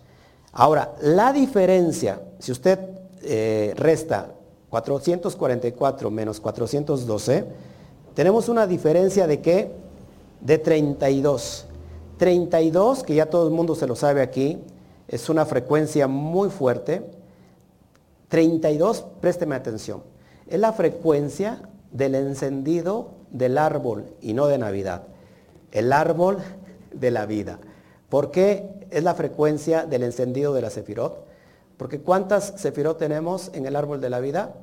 Ahora, 0.52 0.96
la 1.02 1.34
diferencia, 1.34 2.18
si 2.38 2.50
usted 2.50 2.78
eh, 3.20 3.74
resta 3.76 4.30
444 4.70 6.10
menos 6.10 6.40
412, 6.40 7.44
tenemos 8.14 8.48
una 8.48 8.66
diferencia 8.66 9.26
de 9.26 9.40
qué? 9.40 9.70
De 10.40 10.58
32. 10.58 11.66
32, 12.18 13.02
que 13.02 13.14
ya 13.14 13.26
todo 13.26 13.46
el 13.46 13.52
mundo 13.52 13.74
se 13.74 13.86
lo 13.86 13.94
sabe 13.94 14.22
aquí, 14.22 14.58
es 15.08 15.28
una 15.28 15.44
frecuencia 15.44 16.08
muy 16.08 16.50
fuerte. 16.50 17.02
32, 18.28 19.04
présteme 19.20 19.54
atención, 19.54 20.02
es 20.46 20.58
la 20.58 20.72
frecuencia 20.72 21.62
del 21.92 22.14
encendido 22.14 23.10
del 23.30 23.58
árbol 23.58 24.06
y 24.20 24.32
no 24.32 24.46
de 24.46 24.58
Navidad. 24.58 25.02
El 25.72 25.92
árbol 25.92 26.38
de 26.92 27.10
la 27.10 27.26
vida. 27.26 27.58
¿Por 28.08 28.30
qué 28.30 28.86
es 28.90 29.04
la 29.04 29.14
frecuencia 29.14 29.84
del 29.84 30.02
encendido 30.02 30.54
de 30.54 30.62
la 30.62 30.70
Sefirot? 30.70 31.25
Porque 31.76 32.00
¿cuántas 32.00 32.54
sefirot 32.56 32.98
tenemos 32.98 33.50
en 33.54 33.66
el 33.66 33.76
árbol 33.76 34.00
de 34.00 34.10
la 34.10 34.20
vida? 34.20 34.54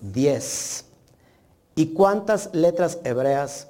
Diez. 0.00 0.84
¿Y 1.74 1.88
cuántas 1.88 2.54
letras 2.54 2.98
hebreas 3.04 3.68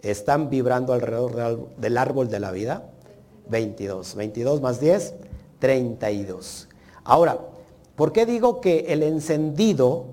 están 0.00 0.50
vibrando 0.50 0.92
alrededor 0.92 1.68
del 1.76 1.98
árbol 1.98 2.28
de 2.28 2.40
la 2.40 2.50
vida? 2.50 2.84
22. 3.48 4.14
22 4.14 4.60
más 4.60 4.80
10, 4.80 5.14
32. 5.58 6.68
Ahora, 7.04 7.38
¿por 7.94 8.12
qué 8.12 8.26
digo 8.26 8.60
que 8.60 8.86
el 8.88 9.02
encendido, 9.02 10.06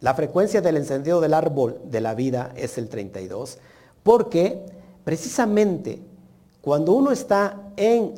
la 0.00 0.14
frecuencia 0.14 0.60
del 0.60 0.76
encendido 0.76 1.20
del 1.20 1.34
árbol 1.34 1.80
de 1.84 2.00
la 2.00 2.14
vida 2.14 2.52
es 2.56 2.76
el 2.78 2.88
32? 2.88 3.58
Porque 4.02 4.66
precisamente 5.04 6.00
cuando 6.60 6.92
uno 6.92 7.12
está 7.12 7.70
en 7.76 8.14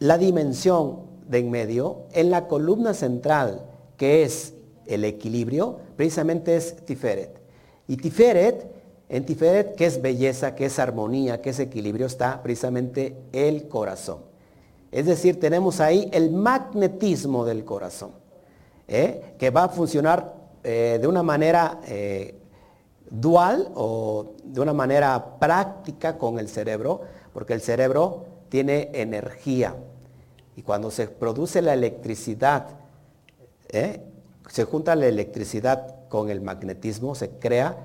la 0.00 0.18
dimensión 0.18 1.09
de 1.30 1.38
en 1.38 1.50
medio, 1.50 2.06
en 2.12 2.30
la 2.30 2.48
columna 2.48 2.92
central, 2.92 3.62
que 3.96 4.24
es 4.24 4.54
el 4.86 5.04
equilibrio, 5.04 5.78
precisamente 5.96 6.56
es 6.56 6.74
Tiferet. 6.84 7.40
Y 7.86 7.96
Tiferet, 7.96 8.66
en 9.08 9.24
Tiferet, 9.24 9.76
que 9.76 9.86
es 9.86 10.02
belleza, 10.02 10.56
que 10.56 10.66
es 10.66 10.78
armonía, 10.78 11.40
que 11.40 11.50
es 11.50 11.60
equilibrio, 11.60 12.06
está 12.06 12.42
precisamente 12.42 13.16
el 13.32 13.68
corazón. 13.68 14.18
Es 14.90 15.06
decir, 15.06 15.38
tenemos 15.38 15.80
ahí 15.80 16.08
el 16.12 16.32
magnetismo 16.32 17.44
del 17.44 17.64
corazón, 17.64 18.10
¿eh? 18.88 19.34
que 19.38 19.50
va 19.50 19.64
a 19.64 19.68
funcionar 19.68 20.34
eh, 20.64 20.98
de 21.00 21.06
una 21.06 21.22
manera 21.22 21.80
eh, 21.86 22.34
dual 23.08 23.70
o 23.76 24.34
de 24.42 24.60
una 24.60 24.72
manera 24.72 25.38
práctica 25.38 26.18
con 26.18 26.40
el 26.40 26.48
cerebro, 26.48 27.02
porque 27.32 27.52
el 27.52 27.60
cerebro 27.60 28.24
tiene 28.48 28.90
energía. 28.94 29.76
Y 30.60 30.62
cuando 30.62 30.90
se 30.90 31.08
produce 31.08 31.62
la 31.62 31.72
electricidad, 31.72 32.66
¿eh? 33.70 34.02
se 34.46 34.64
junta 34.64 34.94
la 34.94 35.06
electricidad 35.06 36.06
con 36.10 36.28
el 36.28 36.42
magnetismo, 36.42 37.14
se 37.14 37.30
crea 37.30 37.78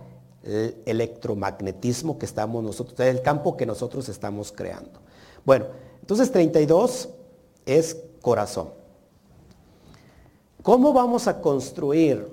el 0.44 0.75
electromagnetismo 0.86 2.20
que 2.20 2.25
estamos 2.25 2.62
nosotros, 2.62 3.00
el 3.00 3.22
campo 3.22 3.55
que 3.55 3.65
nosotros 3.65 4.10
estamos 4.10 4.51
creando. 4.51 5.00
Bueno, 5.46 5.67
entonces 6.01 6.29
32 6.34 7.08
es 7.65 7.96
corazón. 8.20 8.72
¿Cómo 10.62 10.91
vamos 10.91 11.29
a 11.29 11.39
construir 11.39 12.27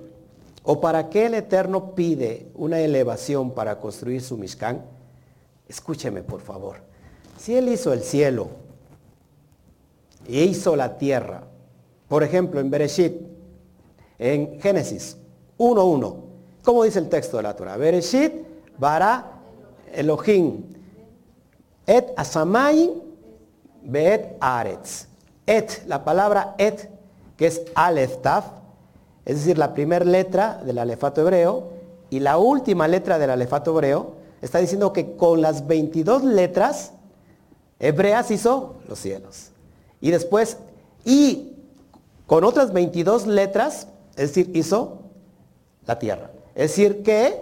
o 0.63 0.81
para 0.81 1.09
qué 1.09 1.27
el 1.27 1.35
Eterno 1.35 1.95
pide 1.95 2.47
una 2.53 2.81
elevación 2.81 3.51
para 3.51 3.79
construir 3.79 4.21
su 4.21 4.35
Mishkan? 4.35 4.83
Escúcheme, 5.69 6.21
por 6.21 6.41
favor. 6.41 6.81
Si 7.39 7.55
Él 7.55 7.69
hizo 7.69 7.93
el 7.93 8.03
cielo, 8.03 8.49
y 10.27 10.41
hizo 10.41 10.75
la 10.75 10.97
tierra. 10.97 11.43
Por 12.07 12.23
ejemplo, 12.23 12.59
en 12.59 12.69
Bereshit, 12.69 13.13
en 14.19 14.59
Génesis 14.61 15.17
1.1, 15.57 16.15
¿cómo 16.63 16.83
dice 16.83 16.99
el 16.99 17.09
texto 17.09 17.37
de 17.37 17.43
la 17.43 17.55
Torah? 17.55 17.77
Bereshit 17.77 18.33
bara 18.77 19.39
Elohim 19.93 20.63
et 21.85 22.13
asamay 22.15 22.89
beet 23.83 24.37
aretz. 24.39 25.07
Et, 25.45 25.83
la 25.87 26.03
palabra 26.03 26.55
et, 26.57 26.89
que 27.37 27.47
es 27.47 27.61
alef 27.75 28.21
taf, 28.21 28.45
es 29.25 29.35
decir, 29.37 29.57
la 29.57 29.73
primera 29.73 30.05
letra 30.05 30.61
del 30.63 30.77
alefato 30.77 31.21
hebreo 31.21 31.69
y 32.09 32.19
la 32.19 32.37
última 32.37 32.87
letra 32.87 33.17
del 33.19 33.29
alefato 33.29 33.71
hebreo, 33.71 34.15
está 34.41 34.59
diciendo 34.59 34.93
que 34.93 35.15
con 35.15 35.41
las 35.41 35.67
22 35.67 36.23
letras 36.23 36.91
hebreas 37.79 38.31
hizo 38.31 38.75
los 38.87 38.99
cielos. 38.99 39.52
Y 40.03 40.11
después, 40.11 40.57
y 41.05 41.53
con 42.27 42.43
otras 42.43 42.73
22 42.73 43.25
letras, 43.25 43.87
es 44.17 44.35
decir, 44.35 44.51
hizo 44.53 44.99
la 45.85 45.97
tierra. 45.97 46.29
Es 46.55 46.71
decir, 46.71 47.03
que 47.03 47.39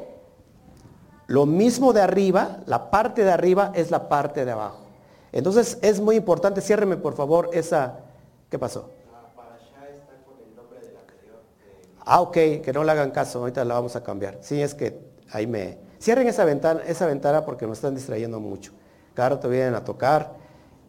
lo 1.26 1.48
mismo 1.48 1.92
de 1.92 2.02
arriba, 2.02 2.60
la 2.68 2.92
parte 2.92 3.24
de 3.24 3.32
arriba 3.32 3.72
es 3.74 3.90
la 3.90 4.08
parte 4.08 4.46
de 4.46 4.52
abajo. 4.52 4.78
Entonces 5.32 5.80
es 5.82 6.00
muy 6.00 6.16
importante, 6.16 6.62
ciérreme 6.62 6.98
por 6.98 7.16
favor 7.16 7.50
esa, 7.52 7.98
¿qué 8.48 8.60
pasó? 8.60 8.92
Ah, 12.06 12.22
ok, 12.22 12.34
que 12.34 12.72
no 12.72 12.84
le 12.84 12.92
hagan 12.92 13.10
caso, 13.10 13.40
ahorita 13.40 13.66
la 13.66 13.74
vamos 13.74 13.96
a 13.96 14.04
cambiar. 14.04 14.38
Sí, 14.42 14.62
es 14.62 14.76
que 14.76 15.02
ahí 15.32 15.48
me... 15.48 15.80
Cierren 16.00 16.28
esa 16.28 16.46
ventana, 16.46 16.82
esa 16.86 17.08
ventana 17.08 17.44
porque 17.44 17.66
me 17.66 17.74
están 17.74 17.96
distrayendo 17.96 18.40
mucho. 18.40 18.72
Cada 19.16 19.30
rato 19.30 19.50
vienen 19.50 19.74
a 19.74 19.84
tocar 19.84 20.36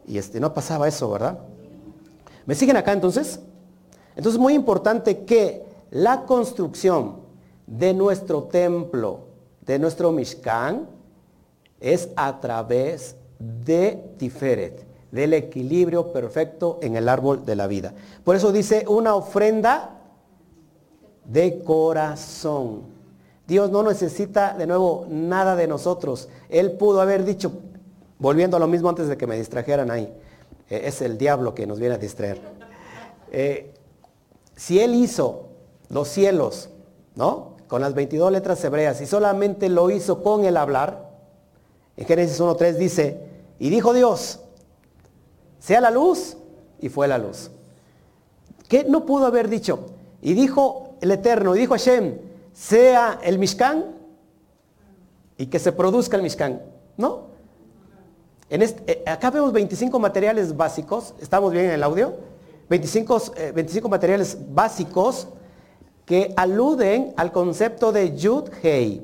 y 0.07 0.18
este, 0.18 0.38
no 0.38 0.53
pasaba 0.53 0.87
eso, 0.87 1.11
¿verdad? 1.11 1.38
¿Me 2.46 2.55
siguen 2.55 2.76
acá 2.76 2.92
entonces? 2.92 3.40
Entonces 4.11 4.35
es 4.35 4.40
muy 4.40 4.55
importante 4.55 5.24
que 5.24 5.64
la 5.90 6.22
construcción 6.24 7.16
de 7.66 7.94
nuestro 7.94 8.44
templo, 8.44 9.20
de 9.64 9.78
nuestro 9.78 10.12
Mishkan, 10.12 10.88
es 11.81 12.09
a 12.16 12.40
través 12.40 13.16
de 13.38 14.14
Tiferet, 14.18 14.87
del 15.11 15.35
equilibrio 15.35 16.12
perfecto 16.12 16.78
en 16.83 16.96
el 16.96 17.09
árbol 17.09 17.44
de 17.44 17.57
la 17.57 17.66
vida. 17.66 17.92
Por 18.24 18.37
eso 18.37 18.52
dice 18.52 18.85
una 18.88 19.14
ofrenda 19.14 19.98
de 21.24 21.62
corazón. 21.62 22.83
Dios 23.46 23.70
no 23.70 23.83
necesita 23.83 24.57
de 24.57 24.66
nuevo 24.66 25.07
nada 25.09 25.57
de 25.57 25.66
nosotros. 25.66 26.28
Él 26.48 26.72
pudo 26.72 27.00
haber 27.00 27.24
dicho, 27.24 27.52
volviendo 28.18 28.57
a 28.57 28.61
lo 28.61 28.68
mismo 28.68 28.88
antes 28.88 29.09
de 29.09 29.16
que 29.16 29.26
me 29.26 29.37
distrajeran 29.37 29.90
ahí, 29.90 30.12
eh, 30.72 30.88
es 30.88 31.02
el 31.02 31.18
diablo 31.18 31.54
que 31.54 31.66
nos 31.66 31.78
viene 31.78 31.96
a 31.96 31.98
distraer. 31.98 32.40
Eh, 33.30 33.74
si 34.56 34.80
él 34.80 34.94
hizo 34.94 35.48
los 35.90 36.08
cielos, 36.08 36.70
¿no? 37.14 37.56
Con 37.68 37.82
las 37.82 37.92
22 37.92 38.32
letras 38.32 38.64
hebreas 38.64 38.98
y 39.02 39.06
solamente 39.06 39.68
lo 39.68 39.90
hizo 39.90 40.22
con 40.22 40.46
el 40.46 40.56
hablar, 40.56 41.11
en 41.98 42.06
Génesis 42.06 42.40
1.3 42.40 42.72
dice, 42.76 43.20
y 43.58 43.68
dijo 43.68 43.92
Dios, 43.92 44.40
sea 45.58 45.82
la 45.82 45.90
luz, 45.90 46.38
y 46.80 46.88
fue 46.88 47.06
la 47.06 47.18
luz. 47.18 47.50
¿Qué 48.66 48.85
no 48.85 49.04
pudo 49.04 49.26
haber 49.26 49.50
dicho? 49.50 49.90
Y 50.22 50.32
dijo 50.32 50.94
el 51.02 51.11
Eterno, 51.11 51.54
y 51.54 51.58
dijo 51.58 51.74
Hashem, 51.74 52.16
sea 52.54 53.20
el 53.22 53.38
Mishkan, 53.38 53.85
y 55.37 55.46
que 55.46 55.58
se 55.58 55.72
produzca 55.72 56.16
el 56.16 56.22
Mishkan. 56.22 56.62
¿No? 56.96 57.32
Eh, 58.55 59.03
acá 59.07 59.31
vemos 59.31 59.51
25 59.51 59.99
materiales 59.99 60.55
básicos, 60.55 61.15
¿estamos 61.23 61.53
bien 61.53 61.65
en 61.65 61.71
el 61.71 61.83
audio? 61.83 62.12
25, 62.69 63.33
25 63.55 63.88
eh, 63.88 63.91
materiales 63.91 64.37
básicos 64.51 65.27
que 66.05 66.35
aluden 66.37 67.15
al 67.17 67.33
concepto 67.33 67.93
de 67.93 68.15
Yud-Hei. 68.15 69.01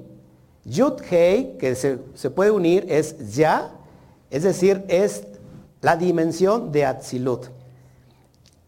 Yud-Hei, 0.67 1.57
que 1.57 1.75
se, 1.75 1.97
puede 2.29 2.51
unir, 2.51 2.85
es 2.91 3.35
ya, 3.35 3.73
es 4.29 4.43
decir, 4.43 4.85
es 4.87 5.25
la 5.81 5.97
dimensión 5.97 6.71
de 6.71 6.85
Atzilut. 6.85 7.47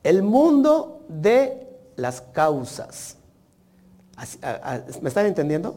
El 0.03 0.23
mundo 0.23 1.03
de 1.09 1.69
las 1.97 2.23
causas. 2.23 3.19
¿Me 5.03 5.11
están 5.11 5.27
entendiendo? 5.27 5.75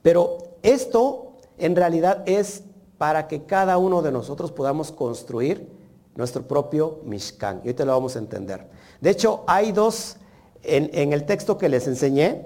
Pero 0.00 0.38
esto 0.62 1.32
en 1.58 1.74
realidad 1.74 2.22
es 2.26 2.62
para 3.00 3.28
que 3.28 3.44
cada 3.44 3.78
uno 3.78 4.02
de 4.02 4.12
nosotros 4.12 4.52
podamos 4.52 4.92
construir 4.92 5.66
nuestro 6.16 6.42
propio 6.42 6.98
Mishkan. 7.06 7.62
Y 7.64 7.68
ahorita 7.68 7.86
lo 7.86 7.92
vamos 7.92 8.14
a 8.14 8.18
entender. 8.18 8.66
De 9.00 9.08
hecho, 9.08 9.42
hay 9.46 9.72
dos, 9.72 10.16
en, 10.62 11.14
el 11.14 11.24
texto 11.24 11.56
que 11.56 11.70
les 11.70 11.86
enseñé, 11.86 12.44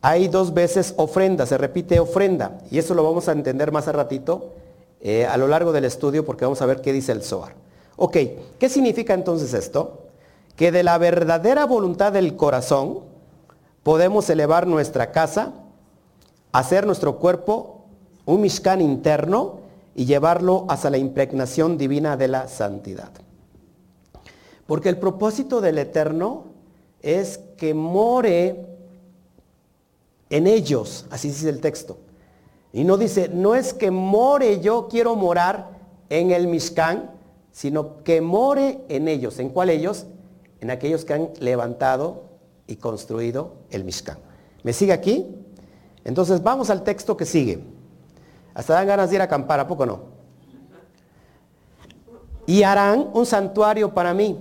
hay 0.00 0.28
dos 0.28 0.54
veces 0.54 0.94
ofrenda, 0.96 1.44
se 1.44 1.58
repite 1.58 2.00
ofrenda. 2.00 2.62
Y 2.70 2.78
eso 2.78 2.94
lo 2.94 3.04
vamos 3.04 3.28
a 3.28 3.32
entender 3.32 3.72
más 3.72 3.88
a 3.88 3.92
ratito 3.92 4.54
eh, 5.02 5.26
a 5.26 5.36
lo 5.36 5.48
largo 5.48 5.70
del 5.70 5.84
estudio 5.84 6.24
porque 6.24 6.46
vamos 6.46 6.62
a 6.62 6.66
ver 6.66 6.80
qué 6.80 6.94
dice 6.94 7.12
el 7.12 7.22
Zohar. 7.22 7.52
Ok, 7.96 8.16
¿qué 8.58 8.70
significa 8.70 9.12
entonces 9.12 9.52
esto? 9.52 10.04
Que 10.56 10.72
de 10.72 10.82
la 10.82 10.96
verdadera 10.96 11.66
voluntad 11.66 12.10
del 12.10 12.36
corazón 12.36 13.00
podemos 13.82 14.30
elevar 14.30 14.66
nuestra 14.66 15.12
casa, 15.12 15.52
hacer 16.52 16.86
nuestro 16.86 17.18
cuerpo 17.18 17.84
un 18.24 18.40
Mishkan 18.40 18.80
interno 18.80 19.59
y 19.94 20.04
llevarlo 20.04 20.66
hasta 20.68 20.90
la 20.90 20.98
impregnación 20.98 21.76
divina 21.76 22.16
de 22.16 22.28
la 22.28 22.48
santidad. 22.48 23.10
Porque 24.66 24.88
el 24.88 24.98
propósito 24.98 25.60
del 25.60 25.78
Eterno 25.78 26.44
es 27.02 27.38
que 27.56 27.74
more 27.74 28.66
en 30.30 30.46
ellos, 30.46 31.06
así 31.10 31.28
dice 31.28 31.48
el 31.48 31.60
texto. 31.60 31.98
Y 32.72 32.84
no 32.84 32.96
dice, 32.96 33.28
no 33.28 33.56
es 33.56 33.74
que 33.74 33.90
more 33.90 34.60
yo 34.60 34.86
quiero 34.88 35.16
morar 35.16 35.70
en 36.08 36.30
el 36.30 36.46
Mishkan, 36.46 37.10
sino 37.50 38.04
que 38.04 38.20
more 38.20 38.80
en 38.88 39.08
ellos. 39.08 39.40
¿En 39.40 39.48
cuál 39.48 39.70
ellos? 39.70 40.06
En 40.60 40.70
aquellos 40.70 41.04
que 41.04 41.14
han 41.14 41.30
levantado 41.40 42.24
y 42.68 42.76
construido 42.76 43.54
el 43.70 43.82
Mishkan. 43.82 44.18
¿Me 44.62 44.72
sigue 44.72 44.92
aquí? 44.92 45.26
Entonces 46.04 46.42
vamos 46.42 46.70
al 46.70 46.84
texto 46.84 47.16
que 47.16 47.24
sigue. 47.24 47.58
Hasta 48.54 48.74
dan 48.74 48.86
ganas 48.86 49.10
de 49.10 49.16
ir 49.16 49.20
a 49.20 49.24
acampar, 49.24 49.60
¿a 49.60 49.66
poco 49.66 49.86
no? 49.86 50.00
Y 52.46 52.62
harán 52.62 53.10
un 53.12 53.26
santuario 53.26 53.94
para 53.94 54.12
mí 54.12 54.38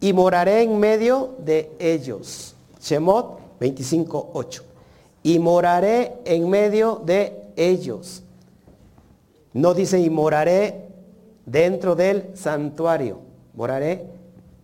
y 0.00 0.12
moraré 0.12 0.62
en 0.62 0.78
medio 0.78 1.34
de 1.38 1.72
ellos. 1.78 2.54
Shemot 2.80 3.58
25.8. 3.60 4.62
y 5.22 5.38
moraré 5.38 6.14
en 6.24 6.48
medio 6.48 7.02
de 7.04 7.52
ellos. 7.56 8.22
No 9.52 9.74
dice 9.74 9.98
y 10.00 10.08
moraré 10.08 10.88
dentro 11.44 11.94
del 11.94 12.30
santuario, 12.34 13.20
moraré 13.54 14.06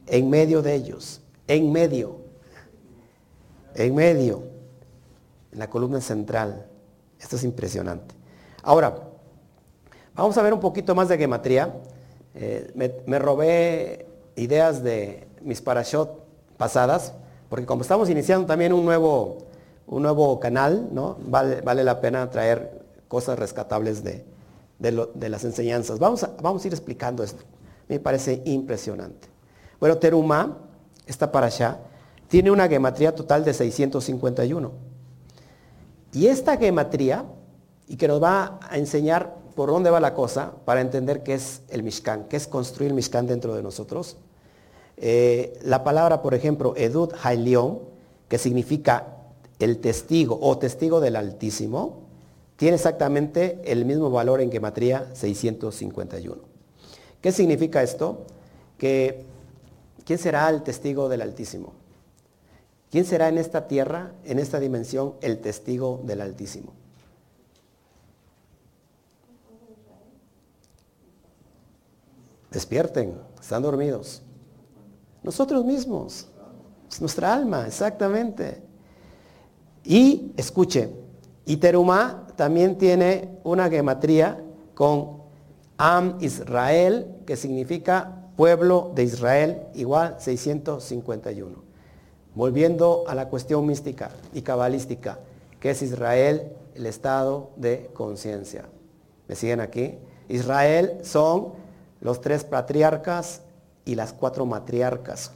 en 0.06 0.30
medio 0.30 0.62
de 0.62 0.74
ellos, 0.74 1.20
en 1.46 1.72
medio, 1.72 2.16
en 3.74 3.94
medio, 3.94 4.44
en 5.52 5.58
la 5.58 5.68
columna 5.68 6.00
central. 6.00 6.66
Esto 7.20 7.36
es 7.36 7.44
impresionante. 7.44 8.15
Ahora, 8.66 8.98
vamos 10.16 10.36
a 10.36 10.42
ver 10.42 10.52
un 10.52 10.58
poquito 10.58 10.92
más 10.96 11.08
de 11.08 11.16
gematría. 11.16 11.72
Eh, 12.34 12.72
me, 13.06 13.18
robé 13.20 14.06
ideas 14.34 14.82
de 14.82 15.28
mis 15.40 15.62
parashot 15.62 16.18
pasadas, 16.56 17.14
porque 17.48 17.64
como 17.64 17.82
estamos 17.82 18.10
iniciando 18.10 18.44
también 18.44 18.72
un 18.72 18.84
nuevo, 18.84 19.38
un 19.86 20.02
nuevo 20.02 20.40
canal, 20.40 20.88
¿no? 20.90 21.16
Vale, 21.28 21.84
la 21.84 22.00
pena 22.00 22.28
traer 22.28 22.84
cosas 23.06 23.38
rescatables 23.38 24.02
de, 24.02 24.24
de, 24.80 25.28
las 25.28 25.44
enseñanzas. 25.44 26.00
Vamos 26.00 26.24
a, 26.24 26.32
vamos 26.42 26.64
a 26.64 26.66
ir 26.66 26.74
explicando 26.74 27.22
esto. 27.22 27.44
Me 27.86 28.00
parece 28.00 28.42
impresionante. 28.46 29.28
Bueno, 29.78 29.96
Teruma, 29.98 30.58
esta 31.06 31.30
para 31.30 31.46
allá, 31.46 31.78
tiene 32.26 32.50
una 32.50 32.66
gematría 32.66 33.14
total 33.14 33.44
de 33.44 33.54
651. 33.54 34.72
Y 36.14 36.26
esta 36.26 36.56
gematría, 36.56 37.26
y 37.88 37.96
que 37.96 38.08
nos 38.08 38.22
va 38.22 38.58
a 38.68 38.78
enseñar 38.78 39.34
por 39.54 39.70
dónde 39.70 39.90
va 39.90 40.00
la 40.00 40.14
cosa 40.14 40.52
para 40.64 40.80
entender 40.80 41.22
qué 41.22 41.34
es 41.34 41.62
el 41.68 41.82
Mishkan, 41.82 42.24
qué 42.28 42.36
es 42.36 42.46
construir 42.46 42.90
el 42.90 42.94
Mishkan 42.94 43.26
dentro 43.26 43.54
de 43.54 43.62
nosotros. 43.62 44.16
Eh, 44.96 45.58
la 45.62 45.84
palabra, 45.84 46.22
por 46.22 46.34
ejemplo, 46.34 46.74
Edud 46.76 47.12
Hailion, 47.22 47.80
que 48.28 48.38
significa 48.38 49.16
el 49.58 49.78
testigo 49.78 50.38
o 50.40 50.58
testigo 50.58 51.00
del 51.00 51.16
Altísimo, 51.16 52.02
tiene 52.56 52.76
exactamente 52.76 53.60
el 53.64 53.84
mismo 53.84 54.10
valor 54.10 54.40
en 54.40 54.50
gematría 54.50 55.08
651. 55.14 56.36
¿Qué 57.20 57.32
significa 57.32 57.82
esto? 57.82 58.24
Que 58.78 59.24
¿quién 60.04 60.18
será 60.18 60.48
el 60.48 60.62
testigo 60.62 61.08
del 61.08 61.22
Altísimo? 61.22 61.72
¿Quién 62.90 63.04
será 63.04 63.28
en 63.28 63.38
esta 63.38 63.68
tierra, 63.68 64.12
en 64.24 64.38
esta 64.38 64.60
dimensión, 64.60 65.14
el 65.20 65.38
testigo 65.40 66.00
del 66.04 66.20
Altísimo? 66.20 66.72
Despierten, 72.56 73.18
están 73.38 73.60
dormidos. 73.60 74.22
Nosotros 75.22 75.62
mismos, 75.62 76.26
es 76.90 77.02
nuestra 77.02 77.34
alma, 77.34 77.66
exactamente. 77.66 78.62
Y 79.84 80.32
escuche, 80.38 80.88
y 81.44 81.58
Terumá 81.58 82.28
también 82.34 82.78
tiene 82.78 83.28
una 83.44 83.68
gematría 83.68 84.42
con 84.72 85.18
Am 85.76 86.16
Israel, 86.22 87.16
que 87.26 87.36
significa 87.36 88.22
pueblo 88.38 88.90
de 88.94 89.02
Israel, 89.02 89.62
igual 89.74 90.16
651. 90.18 91.62
Volviendo 92.34 93.04
a 93.06 93.14
la 93.14 93.28
cuestión 93.28 93.66
mística 93.66 94.08
y 94.32 94.40
cabalística, 94.40 95.18
que 95.60 95.72
es 95.72 95.82
Israel, 95.82 96.52
el 96.74 96.86
estado 96.86 97.50
de 97.56 97.90
conciencia. 97.92 98.64
¿Me 99.28 99.34
siguen 99.34 99.60
aquí? 99.60 99.98
Israel 100.30 101.00
son 101.02 101.65
los 102.06 102.20
tres 102.20 102.44
patriarcas 102.44 103.40
y 103.84 103.96
las 103.96 104.12
cuatro 104.12 104.46
matriarcas 104.46 105.32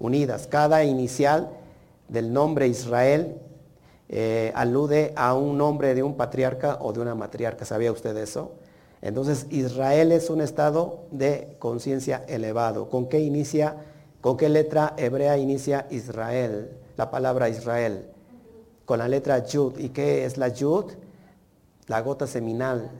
unidas. 0.00 0.48
Cada 0.48 0.82
inicial 0.82 1.48
del 2.08 2.32
nombre 2.32 2.66
Israel 2.66 3.36
eh, 4.08 4.50
alude 4.56 5.12
a 5.14 5.34
un 5.34 5.56
nombre 5.56 5.94
de 5.94 6.02
un 6.02 6.16
patriarca 6.16 6.78
o 6.80 6.92
de 6.92 6.98
una 6.98 7.14
matriarca. 7.14 7.64
¿Sabía 7.64 7.92
usted 7.92 8.16
eso? 8.16 8.54
Entonces 9.00 9.46
Israel 9.50 10.10
es 10.10 10.28
un 10.28 10.40
estado 10.40 11.04
de 11.12 11.54
conciencia 11.60 12.24
elevado. 12.26 12.88
¿Con 12.90 13.08
qué 13.08 13.20
inicia? 13.20 13.76
¿Con 14.20 14.36
qué 14.36 14.48
letra 14.48 14.94
hebrea 14.96 15.38
inicia 15.38 15.86
Israel? 15.88 16.72
La 16.96 17.12
palabra 17.12 17.48
Israel. 17.48 18.06
Con 18.86 18.98
la 18.98 19.06
letra 19.06 19.46
Yud. 19.46 19.78
¿Y 19.78 19.90
qué 19.90 20.24
es 20.24 20.36
la 20.36 20.48
Yud? 20.48 20.86
La 21.86 22.00
gota 22.00 22.26
seminal. 22.26 22.90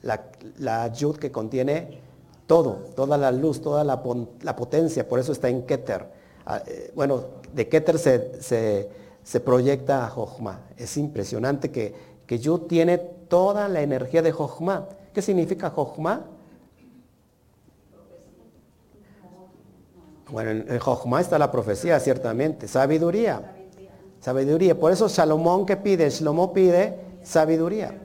La, 0.00 0.30
la 0.56 0.88
Yud 0.88 1.16
que 1.16 1.30
contiene 1.30 2.03
todo, 2.46 2.90
toda 2.94 3.16
la 3.16 3.32
luz, 3.32 3.60
toda 3.60 3.84
la, 3.84 4.02
potencia. 4.02 5.08
Por 5.08 5.18
eso 5.18 5.32
está 5.32 5.48
en 5.48 5.62
Keter. 5.62 6.06
Ah, 6.46 6.62
eh, 6.66 6.92
bueno, 6.94 7.22
de 7.52 7.68
Keter 7.68 7.98
se 7.98 8.88
se 9.24 9.40
proyecta 9.40 10.04
a 10.04 10.10
Jochma. 10.10 10.60
Es 10.76 10.96
impresionante 10.98 11.70
que, 11.70 11.94
que 12.26 12.38
Yud 12.38 12.60
tiene 12.62 12.98
toda 12.98 13.68
la 13.68 13.80
energía 13.80 14.22
de 14.22 14.30
Jochma. 14.30 14.86
¿Qué 15.12 15.22
significa 15.22 15.70
Jochma? 15.70 16.26
Bueno, 20.30 20.50
en 20.50 20.78
Jochma 20.78 21.20
está 21.20 21.38
la 21.38 21.50
profecía, 21.50 21.98
ciertamente. 22.00 22.68
Sabiduría. 22.68 23.56
Sabiduría. 24.20 24.78
Por 24.78 24.92
eso 24.92 25.08
Salomón 25.08 25.64
que 25.64 25.78
pide, 25.78 26.10
Shlomo 26.10 26.52
pide 26.52 27.00
sabiduría. 27.22 28.02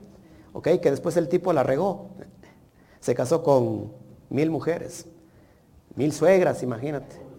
¿Ok? 0.54 0.70
Que 0.82 0.92
después 0.92 1.18
el 1.18 1.28
tipo 1.28 1.52
la 1.52 1.64
regó. 1.64 2.08
Se 3.02 3.14
casó 3.14 3.44
con 3.44 3.92
mil 4.30 4.50
mujeres. 4.50 5.06
Mil 5.96 6.14
suegras, 6.14 6.64
imagínate. 6.64 7.30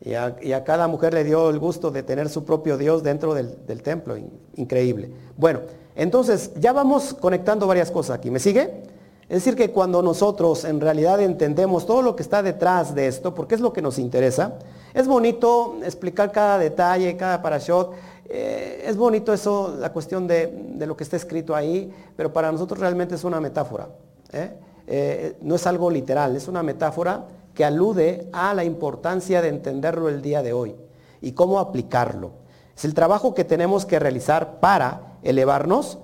Y 0.00 0.12
a, 0.14 0.64
cada 0.64 0.86
mujer 0.88 1.14
le 1.14 1.24
dio 1.24 1.50
el 1.50 1.58
gusto 1.58 1.90
de 1.90 2.02
tener 2.02 2.28
su 2.28 2.44
propio 2.44 2.76
Dios 2.76 3.02
dentro 3.02 3.34
del, 3.34 3.82
templo. 3.82 4.16
Increíble. 4.54 5.10
Bueno, 5.36 5.60
entonces 5.94 6.52
ya 6.60 6.72
vamos 6.72 7.14
conectando 7.14 7.66
varias 7.66 7.90
cosas 7.90 8.18
aquí. 8.18 8.30
¿Me 8.30 8.38
sigue? 8.38 8.82
Es 9.28 9.42
decir, 9.42 9.56
que 9.56 9.72
cuando 9.72 10.02
nosotros 10.02 10.64
en 10.64 10.80
realidad 10.80 11.20
entendemos 11.20 11.86
todo 11.86 12.02
lo 12.02 12.14
que 12.14 12.22
está 12.22 12.42
detrás 12.42 12.94
de 12.94 13.08
esto, 13.08 13.34
porque 13.34 13.56
es 13.56 13.60
lo 13.60 13.72
que 13.72 13.82
nos 13.82 13.98
interesa, 13.98 14.58
es 14.94 15.08
bonito 15.08 15.78
explicar 15.82 16.30
cada 16.30 16.58
detalle, 16.58 17.16
cada 17.16 17.42
parashot. 17.42 17.92
Eh, 18.28 18.84
es 18.86 18.96
bonito 18.96 19.32
eso, 19.32 19.74
la 19.78 19.92
cuestión 19.92 20.26
de, 20.28 20.76
lo 20.86 20.96
que 20.96 21.02
está 21.02 21.16
escrito 21.16 21.56
ahí, 21.56 21.92
pero 22.16 22.32
para 22.32 22.52
nosotros 22.52 22.78
realmente 22.78 23.16
es 23.16 23.24
una 23.24 23.40
metáfora. 23.40 23.88
¿eh? 24.32 24.52
Eh, 24.86 25.36
no 25.40 25.56
es 25.56 25.66
algo 25.66 25.90
literal, 25.90 26.36
es 26.36 26.48
una 26.48 26.62
metáfora 26.62 27.26
que 27.54 27.64
alude 27.64 28.28
a 28.32 28.54
la 28.54 28.64
importancia 28.64 29.42
de 29.42 29.48
entenderlo 29.48 30.08
el 30.08 30.22
día 30.22 30.42
de 30.42 30.52
hoy 30.52 30.76
y 31.20 31.32
cómo 31.32 31.58
aplicarlo. 31.58 32.32
Es 32.76 32.84
el 32.84 32.94
trabajo 32.94 33.34
que 33.34 33.44
tenemos 33.44 33.86
que 33.86 33.98
realizar 33.98 34.60
para 34.60 35.16
elevarnos, 35.22 35.98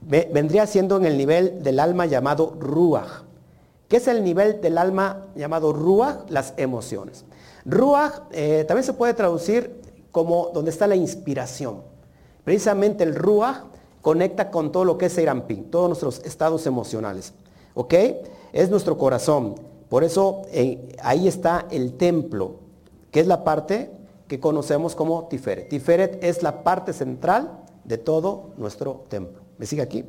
vendría 0.00 0.66
siendo 0.66 0.96
en 0.96 1.06
el 1.06 1.16
nivel 1.16 1.62
del 1.62 1.78
alma 1.80 2.06
llamado 2.06 2.54
Ruach. 2.58 3.22
¿Qué 3.86 3.96
es 3.96 4.08
el 4.08 4.22
nivel 4.22 4.60
del 4.60 4.76
alma 4.76 5.26
llamado 5.34 5.72
Ruach? 5.72 6.28
Las 6.28 6.54
emociones. 6.56 7.24
Ruach 7.64 8.22
eh, 8.32 8.64
también 8.66 8.84
se 8.84 8.92
puede 8.92 9.14
traducir 9.14 9.80
como 10.10 10.50
donde 10.52 10.70
está 10.70 10.86
la 10.86 10.96
inspiración. 10.96 11.82
Precisamente 12.44 13.04
el 13.04 13.14
Ruach 13.14 13.64
conecta 14.02 14.50
con 14.50 14.72
todo 14.72 14.84
lo 14.84 14.98
que 14.98 15.06
es 15.06 15.12
Seirampín, 15.12 15.70
todos 15.70 15.88
nuestros 15.88 16.18
estados 16.24 16.66
emocionales. 16.66 17.32
¿Ok? 17.78 17.94
Es 18.52 18.70
nuestro 18.70 18.98
corazón. 18.98 19.54
Por 19.88 20.02
eso 20.02 20.42
ahí 21.00 21.28
está 21.28 21.66
el 21.70 21.92
templo, 21.92 22.56
que 23.12 23.20
es 23.20 23.28
la 23.28 23.44
parte 23.44 23.92
que 24.26 24.40
conocemos 24.40 24.96
como 24.96 25.28
Tiferet. 25.28 25.68
Tiferet 25.68 26.24
es 26.24 26.42
la 26.42 26.64
parte 26.64 26.92
central 26.92 27.60
de 27.84 27.96
todo 27.96 28.50
nuestro 28.56 29.04
templo. 29.08 29.42
¿Me 29.58 29.66
sigue 29.66 29.82
aquí? 29.82 30.04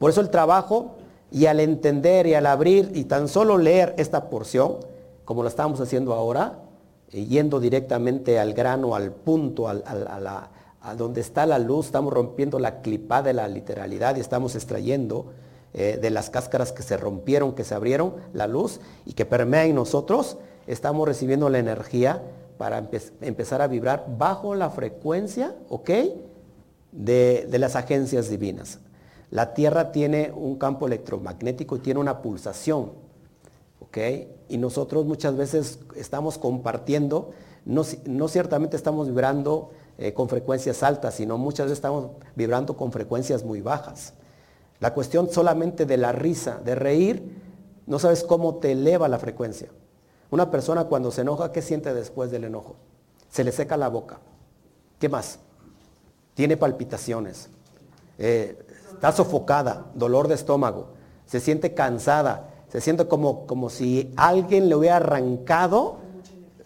Por 0.00 0.10
eso 0.10 0.20
el 0.20 0.30
trabajo 0.30 0.96
y 1.30 1.46
al 1.46 1.60
entender 1.60 2.26
y 2.26 2.34
al 2.34 2.46
abrir 2.46 2.90
y 2.96 3.04
tan 3.04 3.28
solo 3.28 3.56
leer 3.56 3.94
esta 3.96 4.28
porción, 4.28 4.78
como 5.24 5.44
lo 5.44 5.48
estamos 5.48 5.80
haciendo 5.80 6.14
ahora, 6.14 6.58
eh, 7.12 7.26
yendo 7.26 7.60
directamente 7.60 8.40
al 8.40 8.54
grano, 8.54 8.96
al 8.96 9.12
punto, 9.12 9.68
a, 9.68 9.76
a 10.80 10.94
donde 10.96 11.20
está 11.20 11.46
la 11.46 11.60
luz, 11.60 11.86
estamos 11.86 12.12
rompiendo 12.12 12.58
la 12.58 12.80
clipa 12.80 13.22
de 13.22 13.34
la 13.34 13.46
literalidad 13.46 14.16
y 14.16 14.20
estamos 14.20 14.56
extrayendo 14.56 15.26
eh, 15.72 15.98
de 16.00 16.10
las 16.10 16.30
cáscaras 16.30 16.72
que 16.72 16.82
se 16.82 16.96
rompieron, 16.96 17.54
que 17.54 17.64
se 17.64 17.74
abrieron, 17.74 18.14
la 18.32 18.46
luz 18.46 18.80
y 19.06 19.12
que 19.12 19.24
permea 19.24 19.64
en 19.66 19.74
nosotros, 19.74 20.38
estamos 20.66 21.06
recibiendo 21.06 21.48
la 21.48 21.58
energía 21.58 22.22
para 22.58 22.90
empezar 23.20 23.62
a 23.62 23.68
vibrar 23.68 24.04
bajo 24.18 24.54
la 24.54 24.70
frecuencia, 24.70 25.54
¿ok? 25.68 25.90
De, 26.92 27.46
de 27.48 27.58
las 27.58 27.76
agencias 27.76 28.28
divinas. 28.28 28.80
La 29.30 29.54
Tierra 29.54 29.92
tiene 29.92 30.32
un 30.34 30.56
campo 30.56 30.86
electromagnético 30.86 31.76
y 31.76 31.78
tiene 31.78 32.00
una 32.00 32.20
pulsación, 32.20 32.92
¿ok? 33.78 33.98
Y 34.48 34.58
nosotros 34.58 35.06
muchas 35.06 35.36
veces 35.36 35.78
estamos 35.94 36.36
compartiendo, 36.36 37.30
no, 37.64 37.82
no 38.06 38.28
ciertamente 38.28 38.76
estamos 38.76 39.06
vibrando 39.06 39.70
eh, 39.98 40.12
con 40.14 40.28
frecuencias 40.28 40.82
altas, 40.82 41.14
sino 41.14 41.38
muchas 41.38 41.66
veces 41.66 41.78
estamos 41.78 42.08
vibrando 42.34 42.76
con 42.76 42.90
frecuencias 42.90 43.44
muy 43.44 43.60
bajas. 43.60 44.14
La 44.80 44.94
cuestión 44.94 45.30
solamente 45.30 45.86
de 45.86 45.96
la 45.96 46.12
risa, 46.12 46.60
de 46.64 46.74
reír, 46.74 47.40
no 47.86 47.98
sabes 47.98 48.24
cómo 48.24 48.56
te 48.56 48.72
eleva 48.72 49.08
la 49.08 49.18
frecuencia. 49.18 49.68
Una 50.30 50.50
persona 50.50 50.84
cuando 50.84 51.10
se 51.10 51.20
enoja, 51.20 51.52
¿qué 51.52 51.62
siente 51.62 51.92
después 51.92 52.30
del 52.30 52.44
enojo? 52.44 52.76
Se 53.28 53.44
le 53.44 53.52
seca 53.52 53.76
la 53.76 53.88
boca. 53.88 54.18
¿Qué 54.98 55.08
más? 55.08 55.38
tiene 56.40 56.56
palpitaciones, 56.56 57.50
eh, 58.18 58.58
está 58.94 59.12
sofocada, 59.12 59.86
dolor 59.94 60.26
de 60.26 60.34
estómago, 60.34 60.88
se 61.26 61.38
siente 61.38 61.74
cansada, 61.74 62.48
se 62.68 62.80
siente 62.80 63.06
como, 63.06 63.46
como 63.46 63.68
si 63.68 64.10
alguien 64.16 64.70
le 64.70 64.74
hubiera 64.74 64.96
arrancado 64.96 65.98